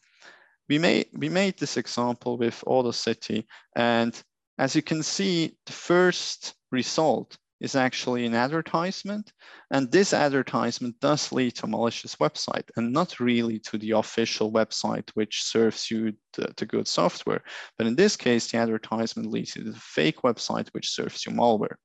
we 0.69 0.79
made, 0.79 1.07
we 1.13 1.29
made 1.29 1.59
this 1.59 1.77
example 1.77 2.37
with 2.37 2.63
City, 2.93 3.47
and 3.75 4.21
as 4.59 4.75
you 4.75 4.83
can 4.83 5.03
see, 5.03 5.57
the 5.67 5.73
first 5.73 6.55
result 6.71 7.39
is 7.61 7.75
actually 7.75 8.25
an 8.25 8.35
advertisement. 8.35 9.33
And 9.71 9.91
this 9.91 10.13
advertisement 10.13 11.01
does 11.01 11.33
lead 11.33 11.57
to 11.57 11.67
a 11.67 11.69
malicious 11.69 12.17
website 12.17 12.71
and 12.77 12.93
not 12.93 13.21
really 13.21 13.59
to 13.61 13.79
the 13.79 13.93
official 13.93 14.53
website, 14.53 15.11
which 15.15 15.43
serves 15.43 15.91
you 15.91 16.13
the, 16.35 16.53
the 16.57 16.67
good 16.67 16.87
software. 16.87 17.43
But 17.77 17.87
in 17.87 17.97
this 17.97 18.17
case, 18.17 18.51
the 18.51 18.59
advertisement 18.59 19.31
leads 19.31 19.53
to 19.53 19.65
the 19.65 19.79
fake 19.79 20.23
website, 20.23 20.69
which 20.71 20.91
serves 20.91 21.27
you 21.27 21.33
malware. 21.33 21.77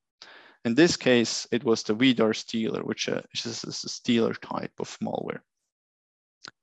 In 0.64 0.74
this 0.74 0.96
case, 0.96 1.46
it 1.52 1.64
was 1.64 1.82
the 1.82 1.94
Vidar 1.94 2.32
stealer, 2.32 2.82
which 2.82 3.08
uh, 3.08 3.20
is 3.34 3.64
a 3.64 3.72
stealer 3.72 4.34
type 4.34 4.72
of 4.78 4.96
malware. 5.02 5.40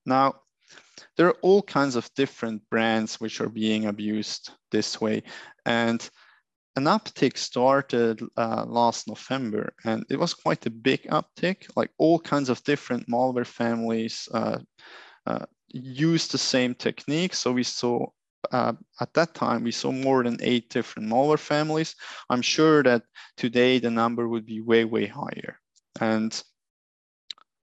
Now, 0.05 0.35
there 1.17 1.27
are 1.27 1.37
all 1.41 1.61
kinds 1.61 1.95
of 1.95 2.09
different 2.15 2.61
brands 2.69 3.19
which 3.19 3.41
are 3.41 3.49
being 3.49 3.85
abused 3.85 4.51
this 4.71 4.99
way. 4.99 5.23
And 5.65 6.09
an 6.75 6.85
uptick 6.85 7.37
started 7.37 8.21
uh, 8.37 8.65
last 8.67 9.07
November, 9.07 9.73
and 9.83 10.05
it 10.09 10.17
was 10.17 10.33
quite 10.33 10.65
a 10.65 10.69
big 10.69 11.03
uptick. 11.03 11.67
Like 11.75 11.91
all 11.97 12.19
kinds 12.19 12.49
of 12.49 12.63
different 12.63 13.09
malware 13.09 13.45
families 13.45 14.29
uh, 14.33 14.59
uh, 15.25 15.45
used 15.67 16.31
the 16.31 16.37
same 16.37 16.75
technique. 16.75 17.33
So 17.33 17.51
we 17.51 17.63
saw 17.63 18.07
uh, 18.51 18.73
at 18.99 19.13
that 19.13 19.33
time, 19.33 19.63
we 19.63 19.71
saw 19.71 19.91
more 19.91 20.23
than 20.23 20.37
eight 20.41 20.69
different 20.69 21.09
malware 21.09 21.39
families. 21.39 21.95
I'm 22.29 22.41
sure 22.41 22.83
that 22.83 23.03
today 23.37 23.79
the 23.79 23.91
number 23.91 24.27
would 24.27 24.45
be 24.45 24.61
way, 24.61 24.85
way 24.85 25.05
higher. 25.05 25.59
And 25.99 26.41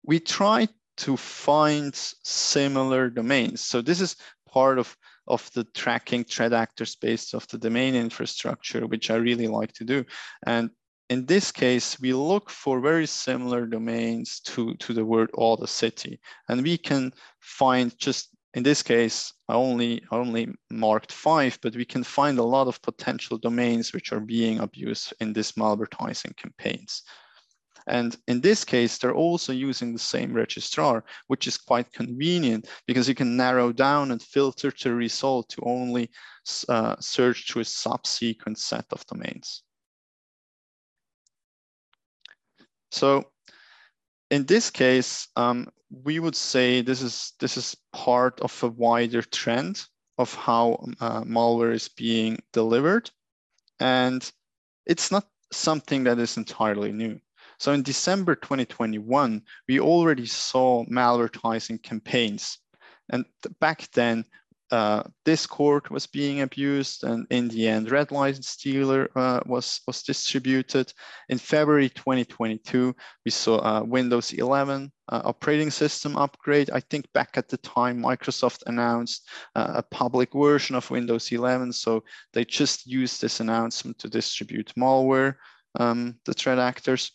we 0.04 0.20
tried 0.20 0.70
to 0.98 1.18
find 1.18 1.94
similar 1.96 3.10
domains. 3.10 3.62
So 3.62 3.82
this 3.82 4.00
is 4.02 4.16
part 4.48 4.80
of, 4.80 4.96
of 5.28 5.50
the 5.54 5.64
tracking 5.64 6.24
threat 6.24 6.54
actor 6.54 6.86
space 6.86 7.34
of 7.34 7.48
the 7.48 7.58
domain 7.58 7.96
infrastructure, 7.96 8.86
which 8.88 9.10
I 9.10 9.16
really 9.16 9.48
like 9.48 9.74
to 9.74 9.84
do. 9.84 10.06
And 10.46 10.70
in 11.10 11.26
this 11.26 11.52
case, 11.52 12.00
we 12.00 12.14
look 12.14 12.50
for 12.50 12.80
very 12.80 13.06
similar 13.06 13.66
domains 13.66 14.40
to, 14.42 14.74
to 14.76 14.94
the 14.94 15.06
word 15.06 15.30
Audacity. 15.38 16.20
And 16.50 16.64
we 16.64 16.78
can 16.78 17.14
find 17.40 17.98
just, 17.98 18.30
in 18.54 18.64
this 18.64 18.82
case, 18.82 19.34
I 19.48 19.54
only, 19.54 20.02
I 20.12 20.16
only 20.16 20.54
marked 20.72 21.12
five, 21.12 21.60
but 21.62 21.76
we 21.76 21.86
can 21.86 22.04
find 22.04 22.40
a 22.40 22.44
lot 22.44 22.68
of 22.68 22.82
potential 22.82 23.38
domains 23.38 23.94
which 23.94 24.12
are 24.12 24.20
being 24.20 24.60
abused 24.60 25.14
in 25.20 25.34
this 25.34 25.54
malvertising 25.54 26.36
campaigns. 26.38 27.04
And 27.88 28.16
in 28.28 28.42
this 28.42 28.64
case, 28.64 28.98
they're 28.98 29.16
also 29.16 29.52
using 29.54 29.94
the 29.94 30.00
same 30.00 30.34
registrar, 30.34 31.04
which 31.28 31.48
is 31.48 31.58
quite 31.58 31.92
convenient 31.92 32.68
because 32.88 33.08
you 33.10 33.16
can 33.16 33.36
narrow 33.36 33.72
down 33.72 34.12
and 34.12 34.22
filter 34.22 34.72
the 34.72 34.94
result 34.94 35.50
to 35.50 35.62
only 35.66 36.10
uh, 36.70 36.96
search 37.00 37.48
to 37.48 37.60
a 37.60 37.66
subsequent 37.66 38.58
set 38.58 38.86
of 38.92 39.06
domains. 39.08 39.64
So 42.92 43.32
in 44.30 44.46
this 44.46 44.70
case, 44.70 45.28
um, 45.36 45.68
we 45.90 46.20
would 46.20 46.36
say 46.36 46.82
this 46.82 47.02
is, 47.02 47.34
this 47.40 47.58
is 47.58 47.76
part 47.92 48.40
of 48.42 48.64
a 48.64 48.68
wider 48.68 49.22
trend 49.22 49.84
of 50.18 50.34
how 50.36 50.86
uh, 51.00 51.24
malware 51.24 51.74
is 51.74 51.88
being 51.88 52.40
delivered. 52.52 53.10
And 53.80 54.30
it's 54.86 55.12
not 55.12 55.28
something 55.52 56.04
that 56.04 56.20
is 56.20 56.38
entirely 56.38 56.92
new. 56.92 57.20
So 57.60 57.74
in 57.74 57.84
December 57.84 58.36
2021, 58.36 59.42
we 59.68 59.80
already 59.80 60.26
saw 60.26 60.86
malvertising 60.86 61.82
campaigns. 61.84 62.60
And 63.10 63.26
back 63.60 63.90
then, 63.94 64.26
uh, 64.74 65.04
Discord 65.24 65.88
was 65.90 66.08
being 66.08 66.42
abused, 66.42 67.04
and 67.04 67.28
in 67.30 67.48
the 67.48 67.68
end, 67.68 67.90
RedLine 67.90 68.44
Stealer 68.44 69.08
uh, 69.16 69.40
was, 69.46 69.82
was 69.86 70.02
distributed. 70.02 70.92
In 71.30 71.38
February 71.38 71.90
2022, 71.90 72.96
we 73.24 73.30
saw 73.30 73.60
a 73.60 73.84
Windows 73.84 74.34
11 74.34 74.92
uh, 75.10 75.22
operating 75.26 75.70
system 75.70 76.18
upgrade. 76.18 76.72
I 76.72 76.80
think 76.80 77.06
back 77.14 77.38
at 77.38 77.50
the 77.50 77.58
time, 77.58 78.02
Microsoft 78.02 78.64
announced 78.66 79.30
uh, 79.56 79.74
a 79.76 79.84
public 79.84 80.34
version 80.34 80.76
of 80.76 80.90
Windows 80.90 81.32
11, 81.32 81.72
so 81.74 82.04
they 82.34 82.44
just 82.44 82.88
used 82.88 83.22
this 83.22 83.42
announcement 83.42 84.00
to 84.00 84.10
distribute 84.10 84.74
malware, 84.76 85.36
um, 85.80 86.16
the 86.26 86.34
threat 86.34 86.58
actors. 86.58 87.12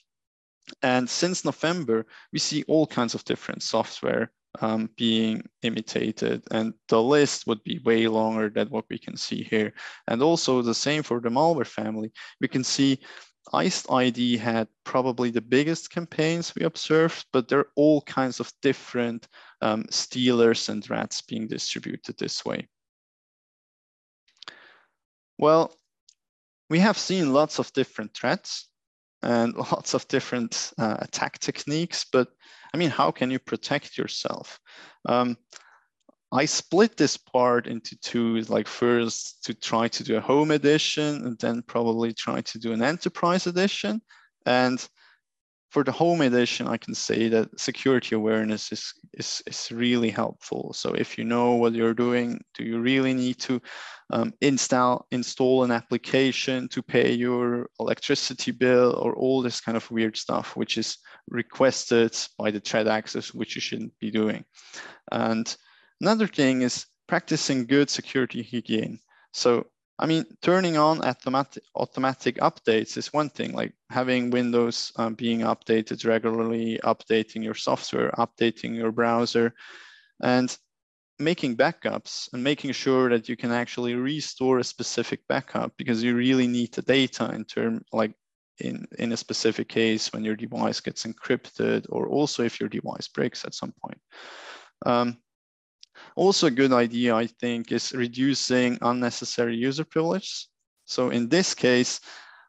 And 0.83 1.09
since 1.09 1.45
November, 1.45 2.07
we 2.33 2.39
see 2.39 2.65
all 2.69 2.87
kinds 2.87 3.15
of 3.15 3.25
different 3.25 3.63
software 3.63 4.31
um, 4.61 4.91
being 4.97 5.43
imitated 5.63 6.43
and 6.51 6.75
the 6.89 7.03
list 7.03 7.47
would 7.47 7.63
be 7.65 7.81
way 7.85 8.09
longer 8.09 8.49
than 8.49 8.69
what 8.69 8.87
we 8.89 8.99
can 8.99 9.17
see 9.17 9.43
here. 9.43 9.73
And 10.07 10.23
also 10.23 10.63
the 10.63 10.75
same 10.75 11.03
for 11.03 11.21
the 11.21 11.29
malware 11.29 11.67
family. 11.67 12.13
We 12.41 12.49
can 12.49 12.65
see 12.65 13.01
IcedID 13.53 14.39
had 14.39 14.69
probably 14.85 15.31
the 15.31 15.41
biggest 15.41 15.91
campaigns 15.91 16.55
we 16.55 16.65
observed, 16.65 17.27
but 17.33 17.49
there 17.49 17.61
are 17.61 17.71
all 17.77 18.03
kinds 18.03 18.41
of 18.41 18.53
different 18.63 19.29
um, 19.63 19.87
stealers 19.91 20.69
and 20.69 20.89
rats 20.91 21.23
being 21.23 21.47
distributed 21.47 22.19
this 22.19 22.45
way. 22.45 22.69
Well, 25.39 25.75
we 26.69 26.81
have 26.81 26.99
seen 26.99 27.33
lots 27.33 27.59
of 27.59 27.73
different 27.73 28.13
threats 28.15 28.68
and 29.23 29.55
lots 29.73 29.95
of 29.95 30.07
different 30.09 30.73
uh, 30.79 30.97
attack 31.01 31.39
techniques. 31.39 32.07
But 32.11 32.29
I 32.75 32.77
mean, 32.77 32.91
how 32.91 33.11
can 33.11 33.31
you 33.31 33.39
protect 33.39 33.99
yourself? 33.99 34.59
Um, 35.09 35.37
I 36.31 36.45
split 36.45 36.97
this 36.97 37.17
part 37.17 37.67
into 37.67 37.97
two, 38.01 38.41
like 38.43 38.69
first 38.69 39.45
to 39.45 39.55
try 39.55 39.89
to 39.89 40.05
do 40.05 40.17
a 40.17 40.21
home 40.21 40.51
edition 40.51 41.25
and 41.27 41.39
then 41.39 41.63
probably 41.63 42.13
try 42.13 42.43
to 42.43 42.59
do 42.59 42.73
an 42.73 42.83
enterprise 42.83 43.47
edition. 43.47 44.03
And 44.45 44.87
for 45.71 45.85
the 45.85 45.93
home 45.93 46.23
edition, 46.23 46.67
I 46.67 46.79
can 46.79 46.95
say 46.95 47.29
that 47.29 47.61
security 47.61 48.15
awareness 48.15 48.73
is, 48.73 48.95
is, 49.13 49.43
is 49.47 49.71
really 49.71 50.09
helpful. 50.09 50.73
So 50.73 50.95
if 50.95 51.19
you 51.19 51.25
know 51.25 51.55
what 51.55 51.75
you're 51.75 51.95
doing, 51.95 52.41
do 52.55 52.65
you 52.65 52.81
really 52.81 53.13
need 53.13 53.39
to 53.41 53.61
um, 54.11 54.33
install, 54.41 55.07
install 55.11 55.65
an 55.65 55.71
application 55.71 56.69
to 56.69 56.83
pay 56.83 57.13
your 57.13 57.69
electricity 57.81 58.51
bill 58.51 58.99
or 59.03 59.15
all 59.15 59.43
this 59.43 59.61
kind 59.61 59.77
of 59.77 59.91
weird 59.91 60.17
stuff, 60.17 60.57
which 60.57 60.79
is 60.79 60.97
requested 61.29 62.17
by 62.39 62.51
the 62.51 62.61
threat 62.61 62.89
actors, 62.89 63.35
which 63.35 63.55
you 63.55 63.61
shouldn't 63.61 63.93
be 63.99 64.11
doing. 64.11 64.45
And 65.13 65.55
another 66.01 66.27
thing 66.27 66.63
is 66.63 66.87
practicing 67.07 67.67
good 67.67 67.91
security 67.91 68.43
hygiene. 68.43 69.01
So 69.35 69.67
I 69.99 70.07
mean, 70.07 70.25
turning 70.43 70.77
on 70.77 71.03
automatic, 71.03 71.65
automatic 71.75 72.37
updates 72.37 72.97
is 72.97 73.13
one 73.13 73.31
thing, 73.31 73.53
like 73.53 73.73
having 73.91 74.31
Windows 74.31 74.93
um, 74.97 75.15
being 75.15 75.41
updated 75.41 76.07
regularly, 76.07 76.79
updating 76.85 77.43
your 77.43 77.55
software, 77.55 78.13
updating 78.13 78.77
your 78.77 78.93
browser, 78.93 79.55
and 80.23 80.57
making 81.19 81.57
backups 81.57 82.33
and 82.33 82.45
making 82.45 82.73
sure 82.73 83.09
that 83.11 83.29
you 83.29 83.37
can 83.37 83.51
actually 83.51 83.95
restore 83.95 84.61
a 84.61 84.65
specific 84.65 85.21
backup 85.29 85.73
because 85.77 86.03
you 86.03 86.15
really 86.15 86.47
need 86.47 86.73
the 86.73 86.83
data 86.83 87.33
in 87.35 87.45
term 87.45 87.83
like 87.93 88.13
in, 88.61 88.87
in 88.99 89.13
a 89.13 89.17
specific 89.17 89.69
case 89.69 90.13
when 90.13 90.25
your 90.25 90.37
device 90.37 90.81
gets 90.81 91.05
encrypted 91.05 91.87
or 91.89 92.09
also 92.09 92.45
if 92.45 92.61
your 92.61 92.69
device 92.69 93.09
breaks 93.09 93.45
at 93.45 93.55
some 93.55 93.73
point. 93.83 93.99
Um, 94.87 95.19
also 96.19 96.49
a 96.49 96.51
good 96.51 96.73
idea, 96.73 97.15
I 97.15 97.27
think, 97.27 97.73
is 97.73 97.93
reducing 97.93 98.77
unnecessary 98.83 99.57
user 99.57 99.85
privilege. 99.85 100.49
So 100.85 101.11
in 101.11 101.29
this 101.29 101.55
case, 101.55 102.01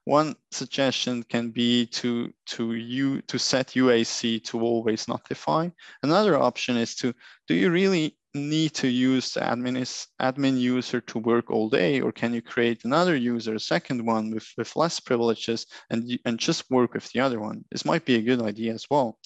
one 0.05 0.35
suggestion 0.51 1.23
can 1.23 1.51
be 1.51 1.85
to, 1.85 2.33
to, 2.47 2.73
you, 2.73 3.21
to 3.23 3.37
set 3.37 3.75
UAC 3.75 4.43
to 4.45 4.61
always 4.61 5.07
notify. 5.07 5.69
Another 6.01 6.35
option 6.35 6.77
is 6.77 6.95
to, 6.95 7.13
do 7.47 7.53
you 7.53 7.69
really 7.69 8.17
need 8.33 8.73
to 8.73 8.87
use 8.87 9.33
the 9.33 9.41
admin, 9.41 9.77
is, 9.77 10.07
admin 10.19 10.59
user 10.59 10.99
to 11.01 11.19
work 11.19 11.51
all 11.51 11.69
day, 11.69 12.01
or 12.01 12.11
can 12.11 12.33
you 12.33 12.41
create 12.41 12.85
another 12.85 13.15
user, 13.15 13.53
a 13.53 13.59
second 13.59 14.03
one 14.03 14.31
with, 14.31 14.47
with 14.57 14.75
less 14.75 14.99
privileges 14.99 15.67
and, 15.91 16.19
and 16.25 16.39
just 16.39 16.71
work 16.71 16.95
with 16.95 17.07
the 17.11 17.19
other 17.19 17.39
one? 17.39 17.63
This 17.71 17.85
might 17.85 18.05
be 18.05 18.15
a 18.15 18.21
good 18.21 18.41
idea 18.41 18.73
as 18.73 18.87
well. 18.89 19.19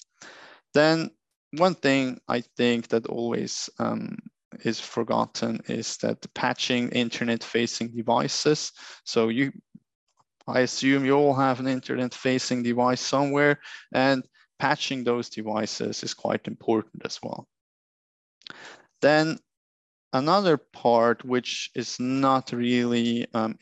Then 0.74 1.10
one 1.52 1.74
thing 1.74 2.20
I 2.28 2.42
think 2.58 2.88
that 2.88 3.06
always 3.06 3.70
um, 3.78 4.18
is 4.60 4.80
forgotten 4.80 5.60
is 5.66 5.96
that 5.98 6.26
patching 6.34 6.88
internet 6.90 7.42
facing 7.42 7.88
devices. 7.88 8.72
So 9.04 9.28
you 9.28 9.52
I 10.46 10.60
assume 10.60 11.06
you 11.06 11.14
all 11.14 11.34
have 11.34 11.60
an 11.60 11.68
internet 11.68 12.12
facing 12.12 12.62
device 12.62 13.00
somewhere 13.00 13.60
and 13.92 14.26
patching 14.58 15.02
those 15.02 15.30
devices 15.30 16.02
is 16.02 16.14
quite 16.14 16.46
important 16.46 17.02
as 17.04 17.18
well. 17.22 17.48
Then 19.00 19.38
another 20.12 20.56
part 20.58 21.24
which 21.24 21.70
is 21.74 21.98
not 21.98 22.52
really, 22.52 23.26
um, 23.34 23.58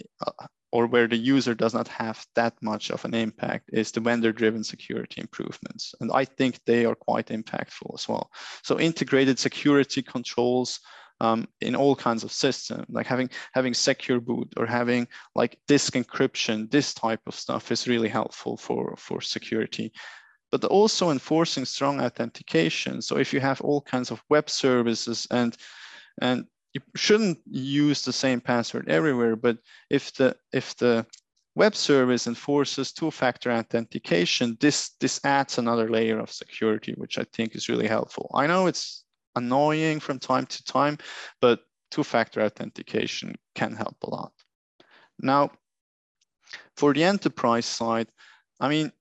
or 0.73 0.87
where 0.87 1.07
the 1.07 1.17
user 1.17 1.55
does 1.55 1.75
not 1.75 1.87
have 1.87 2.27
that 2.35 2.55
much 2.63 2.91
of 2.91 3.05
an 3.05 3.15
impact 3.15 3.69
is 3.73 3.93
the 3.93 4.01
vendor-driven 4.01 4.65
security 4.65 5.21
improvements. 5.21 5.95
And 6.01 6.11
I 6.13 6.25
think 6.25 6.59
they 6.65 6.87
are 6.87 6.95
quite 6.95 7.27
impactful 7.27 7.95
as 7.95 8.09
well. 8.09 8.31
So 8.63 8.81
integrated 8.81 9.39
security 9.39 10.03
controls 10.03 10.81
um, 11.21 11.47
in 11.61 11.77
all 11.77 11.95
kinds 11.95 12.25
of 12.25 12.33
systems, 12.33 12.87
like 12.89 13.07
having 13.07 13.31
having 13.53 13.75
secure 13.75 14.21
boot 14.21 14.53
or 14.57 14.67
having 14.67 15.07
like 15.37 15.59
disk 15.69 15.93
encryption, 15.95 16.69
this 16.71 16.95
type 16.95 17.21
of 17.27 17.35
stuff 17.35 17.71
is 17.71 17.87
really 17.87 18.09
helpful 18.09 18.57
for, 18.57 18.95
for 18.97 19.21
security. 19.21 19.93
But 20.51 20.65
also 20.65 21.11
enforcing 21.11 21.65
strong 21.65 22.01
authentication. 22.01 23.03
So 23.03 23.19
if 23.19 23.33
you 23.33 23.41
have 23.41 23.61
all 23.61 23.81
kinds 23.83 24.11
of 24.11 24.23
web 24.29 24.51
services 24.51 25.27
and 25.31 25.57
and 26.21 26.45
you 26.75 26.81
shouldn't 26.97 27.39
use 27.47 28.03
the 28.03 28.13
same 28.13 28.41
password 28.41 28.89
everywhere, 28.89 29.37
but 29.37 29.59
if 29.91 30.13
the 30.15 30.37
if 30.53 30.75
the 30.77 31.07
web 31.55 31.75
service 31.75 32.27
enforces 32.27 32.93
two-factor 32.93 33.53
authentication, 33.53 34.57
this 34.61 34.91
this 35.01 35.21
adds 35.25 35.59
another 35.59 35.91
layer 35.91 36.19
of 36.19 36.33
security, 36.33 36.95
which 36.97 37.19
I 37.19 37.25
think 37.33 37.55
is 37.55 37.69
really 37.69 37.87
helpful. 37.87 38.31
I 38.35 38.47
know 38.47 38.67
it's 38.67 39.05
annoying 39.37 40.01
from 40.01 40.19
time 40.19 40.47
to 40.47 40.65
time, 40.65 40.99
but 41.41 41.61
two-factor 41.91 42.41
authentication 42.43 43.35
can 43.55 43.75
help 43.75 43.97
a 44.03 44.11
lot. 44.11 44.33
Now, 45.19 45.51
for 46.77 46.95
the 46.95 47.05
enterprise 47.05 47.67
side, 47.67 48.09
I 48.61 48.69
mean, 48.69 48.93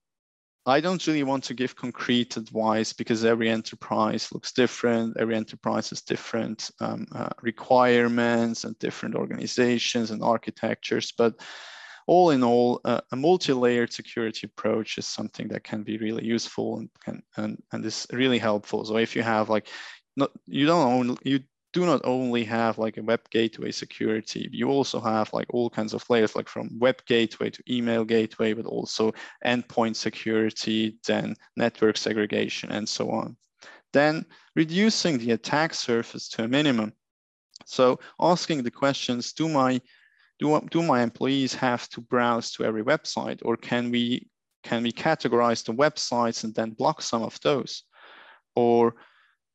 I 0.64 0.80
don't 0.80 1.04
really 1.06 1.24
want 1.24 1.42
to 1.44 1.54
give 1.54 1.74
concrete 1.74 2.36
advice 2.36 2.92
because 2.92 3.24
every 3.24 3.48
enterprise 3.48 4.30
looks 4.32 4.52
different. 4.52 5.16
Every 5.18 5.34
enterprise 5.34 5.90
has 5.90 6.02
different 6.02 6.70
um, 6.80 7.06
uh, 7.12 7.30
requirements 7.42 8.62
and 8.62 8.78
different 8.78 9.16
organizations 9.16 10.12
and 10.12 10.22
architectures. 10.22 11.12
But 11.18 11.34
all 12.06 12.30
in 12.30 12.44
all, 12.44 12.80
uh, 12.84 13.00
a 13.10 13.16
multi-layered 13.16 13.92
security 13.92 14.46
approach 14.46 14.98
is 14.98 15.06
something 15.06 15.48
that 15.48 15.64
can 15.64 15.82
be 15.82 15.98
really 15.98 16.24
useful 16.24 16.78
and 16.78 16.88
can 17.04 17.22
and, 17.36 17.60
and 17.72 17.84
is 17.84 18.06
really 18.12 18.38
helpful. 18.38 18.84
So 18.84 18.98
if 18.98 19.16
you 19.16 19.22
have 19.22 19.48
like 19.48 19.66
not 20.16 20.30
you 20.46 20.66
don't 20.66 20.92
only 20.92 21.16
you 21.24 21.40
do 21.72 21.86
not 21.86 22.02
only 22.04 22.44
have 22.44 22.78
like 22.78 22.98
a 22.98 23.02
web 23.02 23.20
gateway 23.30 23.70
security, 23.70 24.48
you 24.52 24.68
also 24.68 25.00
have 25.00 25.32
like 25.32 25.46
all 25.50 25.70
kinds 25.70 25.94
of 25.94 26.08
layers, 26.10 26.36
like 26.36 26.48
from 26.48 26.78
web 26.78 27.02
gateway 27.06 27.48
to 27.50 27.62
email 27.68 28.04
gateway, 28.04 28.52
but 28.52 28.66
also 28.66 29.12
endpoint 29.44 29.96
security, 29.96 30.98
then 31.06 31.34
network 31.56 31.96
segregation, 31.96 32.70
and 32.70 32.86
so 32.88 33.10
on. 33.10 33.36
Then 33.92 34.26
reducing 34.54 35.18
the 35.18 35.32
attack 35.32 35.72
surface 35.74 36.28
to 36.30 36.44
a 36.44 36.48
minimum. 36.48 36.92
So 37.64 38.00
asking 38.20 38.62
the 38.62 38.70
questions, 38.70 39.32
do 39.32 39.48
my 39.48 39.80
do, 40.38 40.60
do 40.70 40.82
my 40.82 41.02
employees 41.02 41.54
have 41.54 41.88
to 41.90 42.00
browse 42.00 42.50
to 42.52 42.64
every 42.64 42.82
website, 42.84 43.40
or 43.44 43.56
can 43.56 43.90
we 43.90 44.28
can 44.62 44.82
we 44.82 44.92
categorize 44.92 45.64
the 45.64 45.72
websites 45.72 46.44
and 46.44 46.54
then 46.54 46.70
block 46.70 47.00
some 47.02 47.22
of 47.22 47.38
those? 47.40 47.84
Or 48.54 48.94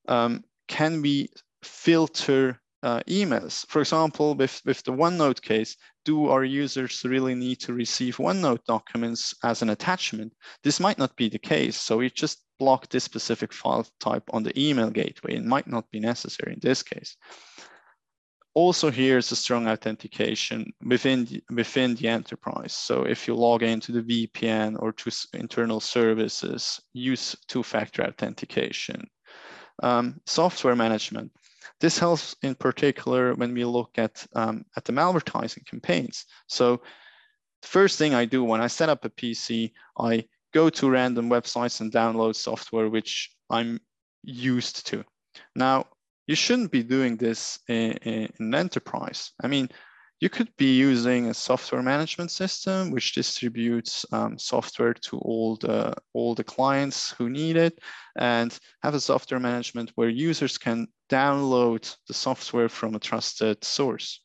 um, 0.07 0.43
can 0.68 1.01
we 1.01 1.30
filter 1.68 2.59
uh, 2.84 3.01
emails? 3.07 3.65
For 3.68 3.82
example, 3.82 4.36
with, 4.36 4.61
with 4.65 4.84
the 4.84 4.91
OneNote 4.91 5.41
case, 5.41 5.76
do 6.05 6.28
our 6.28 6.43
users 6.43 7.03
really 7.03 7.36
need 7.36 7.59
to 7.61 7.74
receive 7.74 8.18
OneNote 8.18 8.63
documents 8.65 9.34
as 9.43 9.61
an 9.61 9.70
attachment? 9.70 10.34
This 10.63 10.80
might 10.80 10.97
not 10.97 11.15
be 11.15 11.30
the 11.30 11.39
case. 11.39 11.78
So 11.78 11.97
we 11.97 12.09
just 12.09 12.43
block 12.59 12.89
this 12.89 13.03
specific 13.03 13.53
file 13.53 13.86
type 13.99 14.24
on 14.32 14.43
the 14.43 14.57
email 14.59 14.89
gateway. 14.89 15.36
It 15.36 15.45
might 15.45 15.68
not 15.68 15.89
be 15.91 15.99
necessary 15.99 16.53
in 16.53 16.59
this 16.61 16.84
case. 16.84 17.18
Also 18.53 18.89
here 18.89 19.20
is 19.20 19.32
a 19.32 19.36
strong 19.36 19.68
authentication 19.68 20.74
within 20.84 21.26
the, 21.26 21.43
within 21.53 21.93
the 21.93 22.07
enterprise. 22.07 22.74
So 22.74 23.03
if 23.03 23.28
you 23.28 23.36
log 23.36 23.61
into 23.61 23.91
the 23.91 24.01
VPN 24.01 24.82
or 24.82 24.91
to 24.93 25.11
internal 25.34 25.80
services, 25.80 26.80
use 26.93 27.36
two-factor 27.47 28.03
authentication 28.03 29.07
um, 29.84 30.20
software 30.26 30.76
management. 30.76 31.32
This 31.80 32.00
helps 32.00 32.36
in 32.42 32.56
particular 32.56 33.36
when 33.36 33.54
we 33.54 33.64
look 33.66 33.92
at, 33.98 34.26
um, 34.36 34.66
at 34.76 34.86
the 34.86 34.94
malvertising 34.94 35.66
campaigns. 35.66 36.26
So 36.48 36.82
the 37.62 37.68
first 37.68 37.98
thing 37.98 38.14
I 38.14 38.26
do 38.26 38.44
when 38.44 38.62
I 38.62 38.68
set 38.68 38.90
up 38.90 39.06
a 39.06 39.10
PC, 39.10 39.74
I 39.98 40.26
go 40.54 40.70
to 40.70 40.90
random 40.90 41.30
websites 41.30 41.82
and 41.82 41.92
download 41.92 42.36
software 42.36 42.90
which 42.90 43.32
I'm 43.50 43.80
used 44.24 44.88
to. 44.88 45.04
Now, 45.56 45.86
you 46.26 46.36
shouldn't 46.36 46.72
be 46.72 46.84
doing 46.84 47.18
this 47.18 47.60
in, 47.68 47.92
in, 48.04 48.34
in 48.40 48.56
enterprise. 48.56 49.32
I 49.42 49.48
mean, 49.48 49.70
you 50.20 50.30
could 50.30 50.49
be 50.57 50.76
using 50.76 51.28
a 51.28 51.34
software 51.34 51.84
management 51.84 52.32
system 52.32 52.91
which 52.91 53.13
distributes 53.13 54.05
um, 54.11 54.38
software 54.39 54.93
to 54.93 55.18
all 55.20 55.57
the, 55.57 55.93
all 56.13 56.34
the 56.34 56.43
clients 56.43 57.11
who 57.11 57.30
need 57.30 57.55
it 57.55 57.80
and 58.18 58.57
have 58.82 58.95
a 58.95 58.99
software 58.99 59.39
management 59.39 59.91
where 59.95 60.09
users 60.09 60.57
can 60.57 60.88
download 61.09 61.95
the 62.07 62.13
software 62.13 62.70
from 62.70 62.95
a 62.95 62.99
trusted 62.99 63.63
source. 63.63 64.22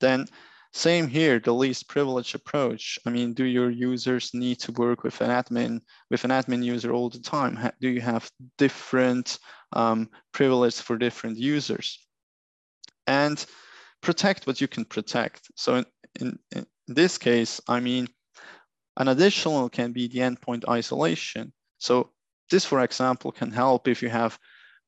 Then 0.00 0.26
same 0.72 1.06
here, 1.06 1.38
the 1.38 1.52
least 1.52 1.88
privilege 1.88 2.34
approach. 2.34 2.98
I 3.04 3.10
mean, 3.10 3.34
do 3.34 3.44
your 3.44 3.70
users 3.70 4.32
need 4.32 4.58
to 4.60 4.72
work 4.72 5.02
with 5.02 5.20
an 5.20 5.30
admin, 5.30 5.80
with 6.10 6.24
an 6.24 6.30
admin 6.30 6.64
user 6.64 6.92
all 6.92 7.10
the 7.10 7.20
time? 7.20 7.58
Do 7.80 7.90
you 7.90 8.00
have 8.00 8.30
different 8.56 9.38
um, 9.72 10.08
privileges 10.32 10.80
for 10.80 10.96
different 10.96 11.38
users? 11.38 11.98
And 13.06 13.44
protect 14.02 14.46
what 14.46 14.60
you 14.60 14.68
can 14.68 14.84
protect. 14.84 15.50
So 15.56 15.76
in, 15.76 15.86
in, 16.20 16.38
in 16.54 16.66
this 16.88 17.16
case, 17.18 17.60
I 17.68 17.80
mean, 17.80 18.08
an 18.98 19.08
additional 19.08 19.68
can 19.68 19.92
be 19.92 20.08
the 20.08 20.18
endpoint 20.18 20.68
isolation. 20.68 21.52
So 21.78 22.10
this, 22.50 22.64
for 22.64 22.80
example, 22.80 23.32
can 23.32 23.50
help 23.50 23.88
if 23.88 24.02
you 24.02 24.10
have 24.10 24.38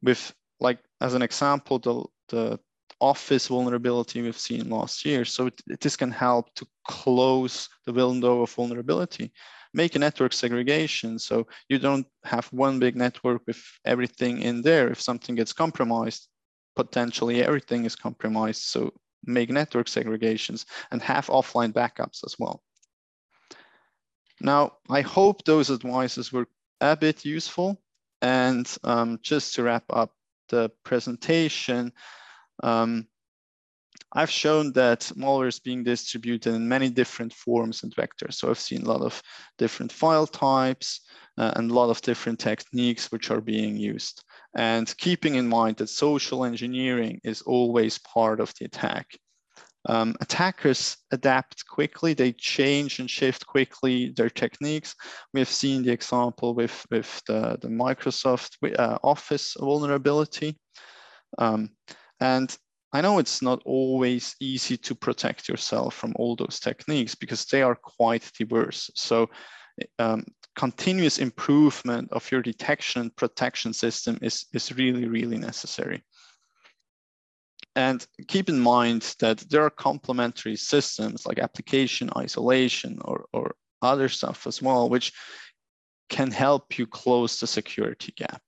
with 0.02 0.34
like 0.60 0.78
as 1.00 1.14
an 1.14 1.22
example, 1.22 1.78
the, 1.78 2.04
the 2.28 2.58
office 3.00 3.48
vulnerability 3.48 4.22
we've 4.22 4.38
seen 4.38 4.70
last 4.70 5.04
year. 5.04 5.24
So 5.24 5.46
it, 5.46 5.60
this 5.80 5.96
can 5.96 6.10
help 6.10 6.54
to 6.54 6.66
close 6.86 7.68
the 7.86 7.92
window 7.92 8.42
of 8.42 8.50
vulnerability, 8.50 9.32
make 9.72 9.94
a 9.94 9.98
network 9.98 10.32
segregation. 10.32 11.18
So 11.18 11.46
you 11.68 11.78
don't 11.78 12.06
have 12.24 12.46
one 12.46 12.78
big 12.78 12.96
network 12.96 13.42
with 13.46 13.62
everything 13.84 14.42
in 14.42 14.62
there. 14.62 14.90
If 14.90 15.00
something 15.00 15.34
gets 15.34 15.52
compromised, 15.52 16.28
potentially 16.76 17.42
everything 17.42 17.84
is 17.84 17.96
compromised. 17.96 18.62
So 18.62 18.92
make 19.26 19.50
network 19.50 19.86
segregations, 19.86 20.64
and 20.90 21.02
have 21.02 21.26
offline 21.26 21.72
backups 21.72 22.24
as 22.24 22.36
well. 22.38 22.62
Now, 24.40 24.72
I 24.90 25.00
hope 25.00 25.44
those 25.44 25.70
advices 25.70 26.32
were 26.32 26.46
a 26.80 26.96
bit 26.96 27.24
useful. 27.24 27.80
And 28.22 28.66
um, 28.84 29.18
just 29.22 29.54
to 29.54 29.62
wrap 29.62 29.84
up 29.90 30.12
the 30.48 30.70
presentation, 30.82 31.92
um, 32.62 33.06
I've 34.12 34.30
shown 34.30 34.72
that 34.72 35.00
malware 35.16 35.48
is 35.48 35.58
being 35.58 35.82
distributed 35.84 36.54
in 36.54 36.68
many 36.68 36.88
different 36.88 37.32
forms 37.32 37.82
and 37.82 37.94
vectors. 37.94 38.34
So 38.34 38.48
I've 38.48 38.58
seen 38.58 38.82
a 38.82 38.88
lot 38.88 39.02
of 39.02 39.22
different 39.58 39.92
file 39.92 40.26
types 40.26 41.00
uh, 41.36 41.52
and 41.56 41.70
a 41.70 41.74
lot 41.74 41.90
of 41.90 42.00
different 42.00 42.38
techniques 42.38 43.10
which 43.10 43.30
are 43.30 43.40
being 43.40 43.76
used 43.76 44.23
and 44.56 44.96
keeping 44.98 45.34
in 45.34 45.48
mind 45.48 45.76
that 45.76 45.88
social 45.88 46.44
engineering 46.44 47.20
is 47.24 47.42
always 47.42 47.98
part 47.98 48.40
of 48.40 48.52
the 48.58 48.66
attack. 48.66 49.06
um, 49.86 50.14
attackers 50.20 50.96
adapt 51.12 51.66
quickly, 51.68 52.14
they 52.14 52.32
change 52.32 53.00
and 53.00 53.10
shift 53.10 53.46
quickly 53.46 54.12
their 54.16 54.30
techniques. 54.30 54.94
We 55.34 55.40
have 55.40 55.48
seen 55.48 55.82
the 55.82 55.92
example 55.92 56.54
with, 56.54 56.86
with 56.90 57.22
the, 57.26 57.58
the 57.60 57.68
Microsoft 57.68 58.56
uh, 58.78 58.98
Office 59.02 59.54
vulnerability. 59.58 60.58
Um, 61.38 61.70
and 62.20 62.56
I 62.92 63.00
know 63.00 63.18
it's 63.18 63.42
not 63.42 63.60
always 63.66 64.36
easy 64.40 64.76
to 64.78 64.94
protect 64.94 65.48
yourself 65.48 65.94
from 65.94 66.14
all 66.16 66.36
those 66.36 66.60
techniques 66.60 67.14
because 67.14 67.44
they 67.44 67.60
are 67.60 67.74
quite 67.74 68.30
diverse. 68.38 68.90
So 68.94 69.28
um, 69.98 70.24
continuous 70.54 71.18
improvement 71.18 72.12
of 72.12 72.30
your 72.30 72.42
detection 72.42 73.02
and 73.02 73.16
protection 73.16 73.72
system 73.72 74.18
is, 74.22 74.46
is 74.52 74.72
really, 74.72 75.06
really 75.06 75.38
necessary. 75.38 76.02
And 77.76 78.06
keep 78.28 78.48
in 78.48 78.60
mind 78.60 79.16
that 79.18 79.38
there 79.50 79.62
are 79.62 79.70
complementary 79.70 80.56
systems 80.56 81.26
like 81.26 81.40
application 81.40 82.08
isolation 82.16 83.00
or, 83.04 83.26
or 83.32 83.56
other 83.82 84.08
stuff 84.08 84.46
as 84.46 84.62
well, 84.62 84.88
which 84.88 85.12
can 86.08 86.30
help 86.30 86.78
you 86.78 86.86
close 86.86 87.40
the 87.40 87.46
security 87.46 88.12
gap. 88.16 88.42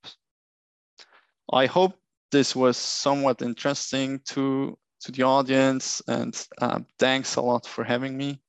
I 1.53 1.67
hope 1.67 1.99
this 2.31 2.55
was 2.55 2.77
somewhat 2.77 3.43
interesting 3.43 4.21
to, 4.27 4.79
to 5.01 5.13
the 5.13 5.25
audience 5.25 6.03
and 6.07 6.47
uh, 6.61 6.81
thanks 6.99 7.37
a 7.37 7.41
lot 7.41 7.67
for 7.67 7.83
having 7.83 8.17
me. 8.17 8.41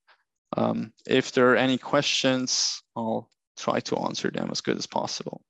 Um, 0.56 0.94
if 1.08 1.32
there 1.32 1.52
are 1.52 1.58
any 1.58 1.78
questions, 1.78 2.82
I'll 2.96 3.30
try 3.58 3.80
to 3.82 3.98
answer 3.98 4.30
them 4.32 4.50
as 4.52 4.62
good 4.62 4.78
as 4.78 4.88
possible. 4.88 5.42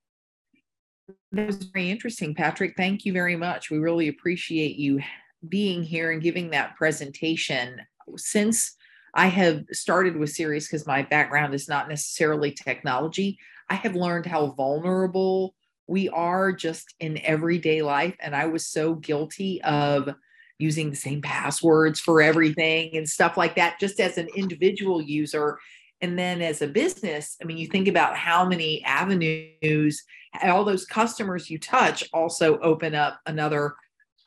That 1.31 1.47
was 1.47 1.57
very 1.57 1.89
interesting, 1.89 2.33
Patrick. 2.33 2.75
Thank 2.75 3.05
you 3.05 3.13
very 3.13 3.35
much. 3.35 3.69
We 3.69 3.77
really 3.77 4.07
appreciate 4.07 4.77
you 4.77 5.01
being 5.47 5.83
here 5.83 6.11
and 6.11 6.21
giving 6.21 6.49
that 6.51 6.75
presentation. 6.75 7.79
Since 8.15 8.75
I 9.13 9.27
have 9.27 9.63
started 9.71 10.17
with 10.17 10.31
Sirius 10.31 10.67
because 10.67 10.87
my 10.87 11.03
background 11.03 11.53
is 11.53 11.67
not 11.67 11.89
necessarily 11.89 12.51
technology, 12.51 13.37
I 13.69 13.75
have 13.75 13.95
learned 13.95 14.25
how 14.25 14.51
vulnerable 14.51 15.55
we 15.87 16.09
are 16.09 16.51
just 16.51 16.93
in 16.99 17.19
everyday 17.23 17.81
life. 17.81 18.15
And 18.19 18.35
I 18.35 18.45
was 18.45 18.67
so 18.67 18.95
guilty 18.95 19.61
of 19.63 20.09
using 20.59 20.89
the 20.89 20.95
same 20.95 21.21
passwords 21.21 21.99
for 21.99 22.21
everything 22.21 22.95
and 22.97 23.07
stuff 23.07 23.37
like 23.37 23.55
that, 23.55 23.79
just 23.79 23.99
as 23.99 24.17
an 24.17 24.27
individual 24.35 25.01
user. 25.01 25.59
And 26.01 26.17
then 26.17 26.41
as 26.41 26.61
a 26.61 26.67
business, 26.67 27.37
I 27.41 27.45
mean, 27.45 27.57
you 27.57 27.67
think 27.67 27.87
about 27.87 28.15
how 28.15 28.45
many 28.45 28.83
avenues, 28.83 30.03
all 30.43 30.63
those 30.63 30.85
customers 30.85 31.49
you 31.49 31.57
touch 31.57 32.07
also 32.13 32.59
open 32.59 32.93
up 32.93 33.19
another 33.25 33.75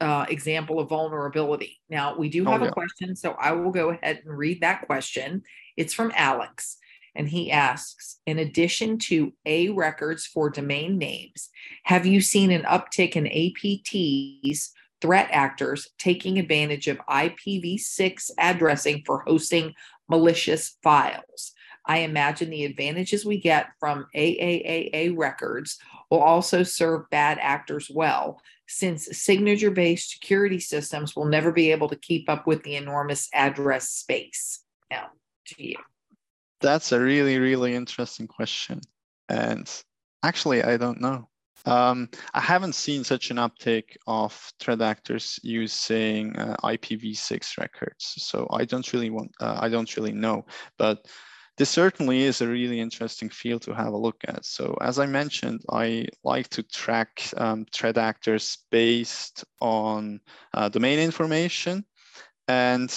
uh, 0.00 0.24
example 0.28 0.80
of 0.80 0.88
vulnerability. 0.88 1.80
Now, 1.88 2.16
we 2.16 2.28
do 2.28 2.44
oh, 2.46 2.50
have 2.50 2.62
oh, 2.62 2.64
yeah. 2.64 2.70
a 2.70 2.74
question, 2.74 3.14
so 3.14 3.32
I 3.32 3.52
will 3.52 3.70
go 3.70 3.90
ahead 3.90 4.22
and 4.24 4.36
read 4.36 4.62
that 4.62 4.86
question. 4.86 5.42
It's 5.76 5.94
from 5.94 6.12
Alex, 6.16 6.78
and 7.14 7.28
he 7.28 7.50
asks 7.50 8.18
In 8.26 8.38
addition 8.38 8.98
to 8.98 9.32
A 9.46 9.68
records 9.68 10.26
for 10.26 10.50
domain 10.50 10.98
names, 10.98 11.50
have 11.84 12.06
you 12.06 12.20
seen 12.20 12.50
an 12.50 12.62
uptick 12.62 13.14
in 13.14 13.24
APTs, 13.24 14.70
threat 15.00 15.28
actors 15.30 15.88
taking 15.98 16.38
advantage 16.38 16.88
of 16.88 16.98
IPv6 17.08 18.30
addressing 18.38 19.02
for 19.04 19.20
hosting 19.26 19.74
malicious 20.08 20.78
files? 20.82 21.52
I 21.90 21.98
imagine 21.98 22.50
the 22.50 22.66
advantages 22.66 23.24
we 23.24 23.40
get 23.40 23.70
from 23.80 24.06
AAAA 24.14 25.12
records 25.16 25.76
will 26.08 26.20
also 26.20 26.62
serve 26.62 27.10
bad 27.10 27.36
actors 27.40 27.90
well, 27.92 28.40
since 28.68 29.08
signature 29.10 29.72
based 29.72 30.12
security 30.12 30.60
systems 30.60 31.16
will 31.16 31.24
never 31.24 31.50
be 31.50 31.72
able 31.72 31.88
to 31.88 31.96
keep 31.96 32.30
up 32.30 32.46
with 32.46 32.62
the 32.62 32.76
enormous 32.76 33.28
address 33.34 33.88
space. 33.88 34.62
Now, 34.88 35.08
to 35.46 35.66
you. 35.66 35.74
That's 36.60 36.92
a 36.92 37.00
really, 37.00 37.40
really 37.40 37.74
interesting 37.74 38.28
question. 38.28 38.80
And 39.28 39.68
actually, 40.22 40.62
I 40.62 40.76
don't 40.76 41.00
know. 41.00 41.28
Um, 41.66 42.08
I 42.32 42.40
haven't 42.40 42.76
seen 42.76 43.02
such 43.02 43.32
an 43.32 43.38
uptake 43.40 43.98
of 44.06 44.32
threat 44.60 44.80
actors 44.80 45.40
using 45.42 46.36
uh, 46.36 46.54
IPv6 46.62 47.58
records, 47.58 48.14
so 48.16 48.46
I 48.52 48.64
don't 48.64 48.92
really 48.92 49.10
want. 49.10 49.32
Uh, 49.40 49.58
I 49.60 49.68
don't 49.68 49.96
really 49.96 50.12
know, 50.12 50.46
but 50.78 51.08
this 51.60 51.68
certainly 51.68 52.22
is 52.22 52.40
a 52.40 52.48
really 52.48 52.80
interesting 52.80 53.28
field 53.28 53.60
to 53.60 53.74
have 53.74 53.92
a 53.92 54.04
look 54.06 54.16
at. 54.26 54.46
So 54.46 54.78
as 54.80 54.98
I 54.98 55.04
mentioned, 55.04 55.60
I 55.68 56.06
like 56.24 56.48
to 56.56 56.62
track 56.62 57.22
um, 57.36 57.66
threat 57.70 57.98
actors 57.98 58.64
based 58.70 59.44
on 59.60 60.20
uh, 60.54 60.70
domain 60.70 60.98
information 60.98 61.84
and 62.48 62.88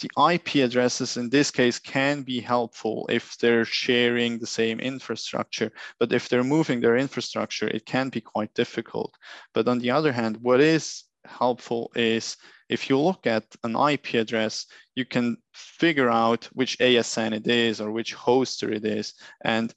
the 0.00 0.10
IP 0.34 0.56
addresses 0.56 1.16
in 1.16 1.30
this 1.30 1.52
case 1.52 1.78
can 1.78 2.22
be 2.22 2.40
helpful 2.40 3.06
if 3.08 3.38
they're 3.38 3.64
sharing 3.64 4.40
the 4.40 4.54
same 4.60 4.80
infrastructure, 4.80 5.70
but 6.00 6.12
if 6.12 6.28
they're 6.28 6.42
moving 6.42 6.80
their 6.80 6.96
infrastructure, 6.96 7.68
it 7.68 7.86
can 7.86 8.08
be 8.08 8.20
quite 8.20 8.52
difficult. 8.54 9.14
But 9.52 9.68
on 9.68 9.78
the 9.78 9.92
other 9.92 10.10
hand, 10.10 10.38
what 10.42 10.60
is 10.60 11.04
helpful 11.26 11.92
is 11.94 12.36
if 12.74 12.90
you 12.90 12.98
look 12.98 13.24
at 13.26 13.44
an 13.62 13.76
IP 13.76 14.14
address, 14.14 14.66
you 14.96 15.04
can 15.04 15.36
figure 15.54 16.10
out 16.10 16.44
which 16.52 16.76
ASN 16.78 17.32
it 17.32 17.46
is 17.46 17.80
or 17.80 17.92
which 17.92 18.16
hoster 18.16 18.74
it 18.74 18.84
is. 18.84 19.14
And 19.44 19.72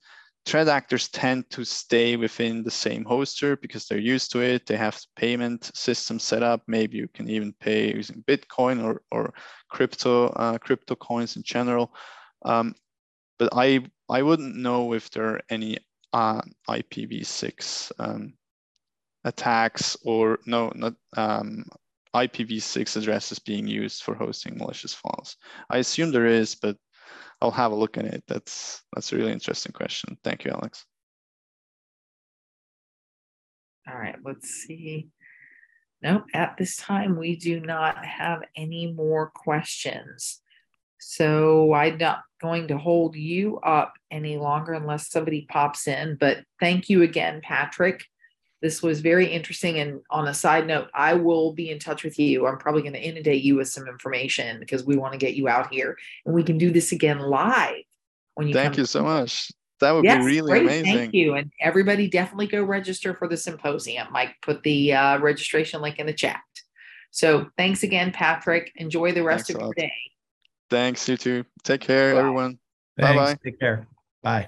threat 0.47 0.67
actors 0.67 1.07
tend 1.09 1.47
to 1.51 1.63
stay 1.63 2.15
within 2.15 2.63
the 2.63 2.71
same 2.71 3.05
hoster 3.05 3.61
because 3.61 3.85
they're 3.85 4.11
used 4.15 4.31
to 4.31 4.39
it. 4.39 4.65
They 4.65 4.77
have 4.77 4.99
payment 5.15 5.69
system 5.75 6.17
set 6.17 6.41
up. 6.41 6.63
Maybe 6.67 6.97
you 6.97 7.07
can 7.13 7.29
even 7.29 7.53
pay 7.59 7.93
using 7.93 8.23
Bitcoin 8.27 8.83
or, 8.83 9.03
or 9.11 9.33
crypto 9.69 10.27
uh, 10.29 10.57
crypto 10.57 10.95
coins 10.95 11.35
in 11.35 11.43
general. 11.43 11.93
Um, 12.45 12.73
but 13.37 13.49
I 13.53 13.85
I 14.09 14.23
wouldn't 14.23 14.55
know 14.55 14.93
if 14.93 15.11
there 15.11 15.27
are 15.33 15.41
any 15.49 15.77
uh, 16.13 16.41
IPv6 16.67 17.91
um, 17.99 18.33
attacks 19.23 19.97
or 20.03 20.39
no, 20.45 20.71
not 20.73 20.95
um, 21.15 21.65
IPv6 22.15 22.97
addresses 22.97 23.39
being 23.39 23.67
used 23.67 24.03
for 24.03 24.15
hosting 24.15 24.57
malicious 24.57 24.93
files. 24.93 25.37
I 25.69 25.77
assume 25.77 26.11
there 26.11 26.25
is, 26.25 26.55
but 26.55 26.77
I'll 27.41 27.51
have 27.51 27.71
a 27.71 27.75
look 27.75 27.97
at 27.97 28.05
it. 28.05 28.23
That's 28.27 28.83
that's 28.93 29.13
a 29.13 29.17
really 29.17 29.31
interesting 29.31 29.71
question. 29.71 30.17
Thank 30.23 30.45
you, 30.45 30.51
Alex. 30.51 30.85
All 33.87 33.97
right, 33.97 34.15
let's 34.23 34.49
see. 34.49 35.09
Nope, 36.01 36.25
at 36.33 36.57
this 36.57 36.75
time 36.75 37.17
we 37.17 37.35
do 37.35 37.59
not 37.59 38.03
have 38.05 38.43
any 38.55 38.91
more 38.91 39.31
questions. 39.33 40.41
So 40.99 41.73
I'm 41.73 41.97
not 41.97 42.21
going 42.41 42.67
to 42.67 42.77
hold 42.77 43.15
you 43.15 43.57
up 43.59 43.93
any 44.11 44.37
longer 44.37 44.73
unless 44.73 45.09
somebody 45.09 45.47
pops 45.49 45.87
in. 45.87 46.17
But 46.19 46.43
thank 46.59 46.89
you 46.89 47.03
again, 47.03 47.41
Patrick. 47.43 48.03
This 48.61 48.81
was 48.81 49.01
very 49.01 49.27
interesting. 49.27 49.79
And 49.79 50.01
on 50.09 50.27
a 50.27 50.33
side 50.33 50.65
note, 50.65 50.89
I 50.93 51.13
will 51.13 51.53
be 51.53 51.69
in 51.69 51.79
touch 51.79 52.03
with 52.03 52.17
you. 52.17 52.47
I'm 52.47 52.57
probably 52.57 52.81
going 52.81 52.93
to 52.93 53.01
inundate 53.01 53.43
you 53.43 53.55
with 53.55 53.69
some 53.69 53.87
information 53.87 54.59
because 54.59 54.83
we 54.83 54.97
want 54.97 55.13
to 55.13 55.19
get 55.19 55.35
you 55.35 55.47
out 55.47 55.71
here 55.71 55.95
and 56.25 56.33
we 56.33 56.43
can 56.43 56.57
do 56.57 56.71
this 56.71 56.91
again 56.91 57.19
live 57.19 57.83
when 58.33 58.47
you 58.47 58.53
Thank 58.53 58.77
you 58.77 58.85
so 58.85 59.03
much. 59.03 59.51
That 59.79 59.91
would 59.91 60.03
yes, 60.03 60.19
be 60.19 60.25
really 60.25 60.51
great. 60.51 60.63
amazing. 60.63 60.97
Thank 60.97 61.13
you. 61.13 61.35
And 61.35 61.51
everybody 61.61 62.09
definitely 62.09 62.47
go 62.47 62.63
register 62.63 63.13
for 63.13 63.27
the 63.27 63.37
symposium. 63.37 64.07
Mike 64.11 64.35
put 64.41 64.63
the 64.63 64.93
uh, 64.93 65.19
registration 65.19 65.81
link 65.81 65.99
in 65.99 66.07
the 66.07 66.13
chat. 66.13 66.41
So 67.11 67.47
thanks 67.57 67.83
again, 67.83 68.11
Patrick. 68.11 68.71
Enjoy 68.75 69.11
the 69.11 69.23
rest 69.23 69.47
thanks 69.47 69.61
of 69.61 69.67
your 69.67 69.73
day. 69.75 69.93
Thanks, 70.69 71.07
you 71.07 71.15
too. 71.15 71.45
Take 71.63 71.81
care, 71.81 72.13
Bye. 72.13 72.19
everyone. 72.19 72.59
Bye 72.97 73.15
bye. 73.15 73.37
Take 73.43 73.59
care. 73.59 73.87
Bye. 74.23 74.47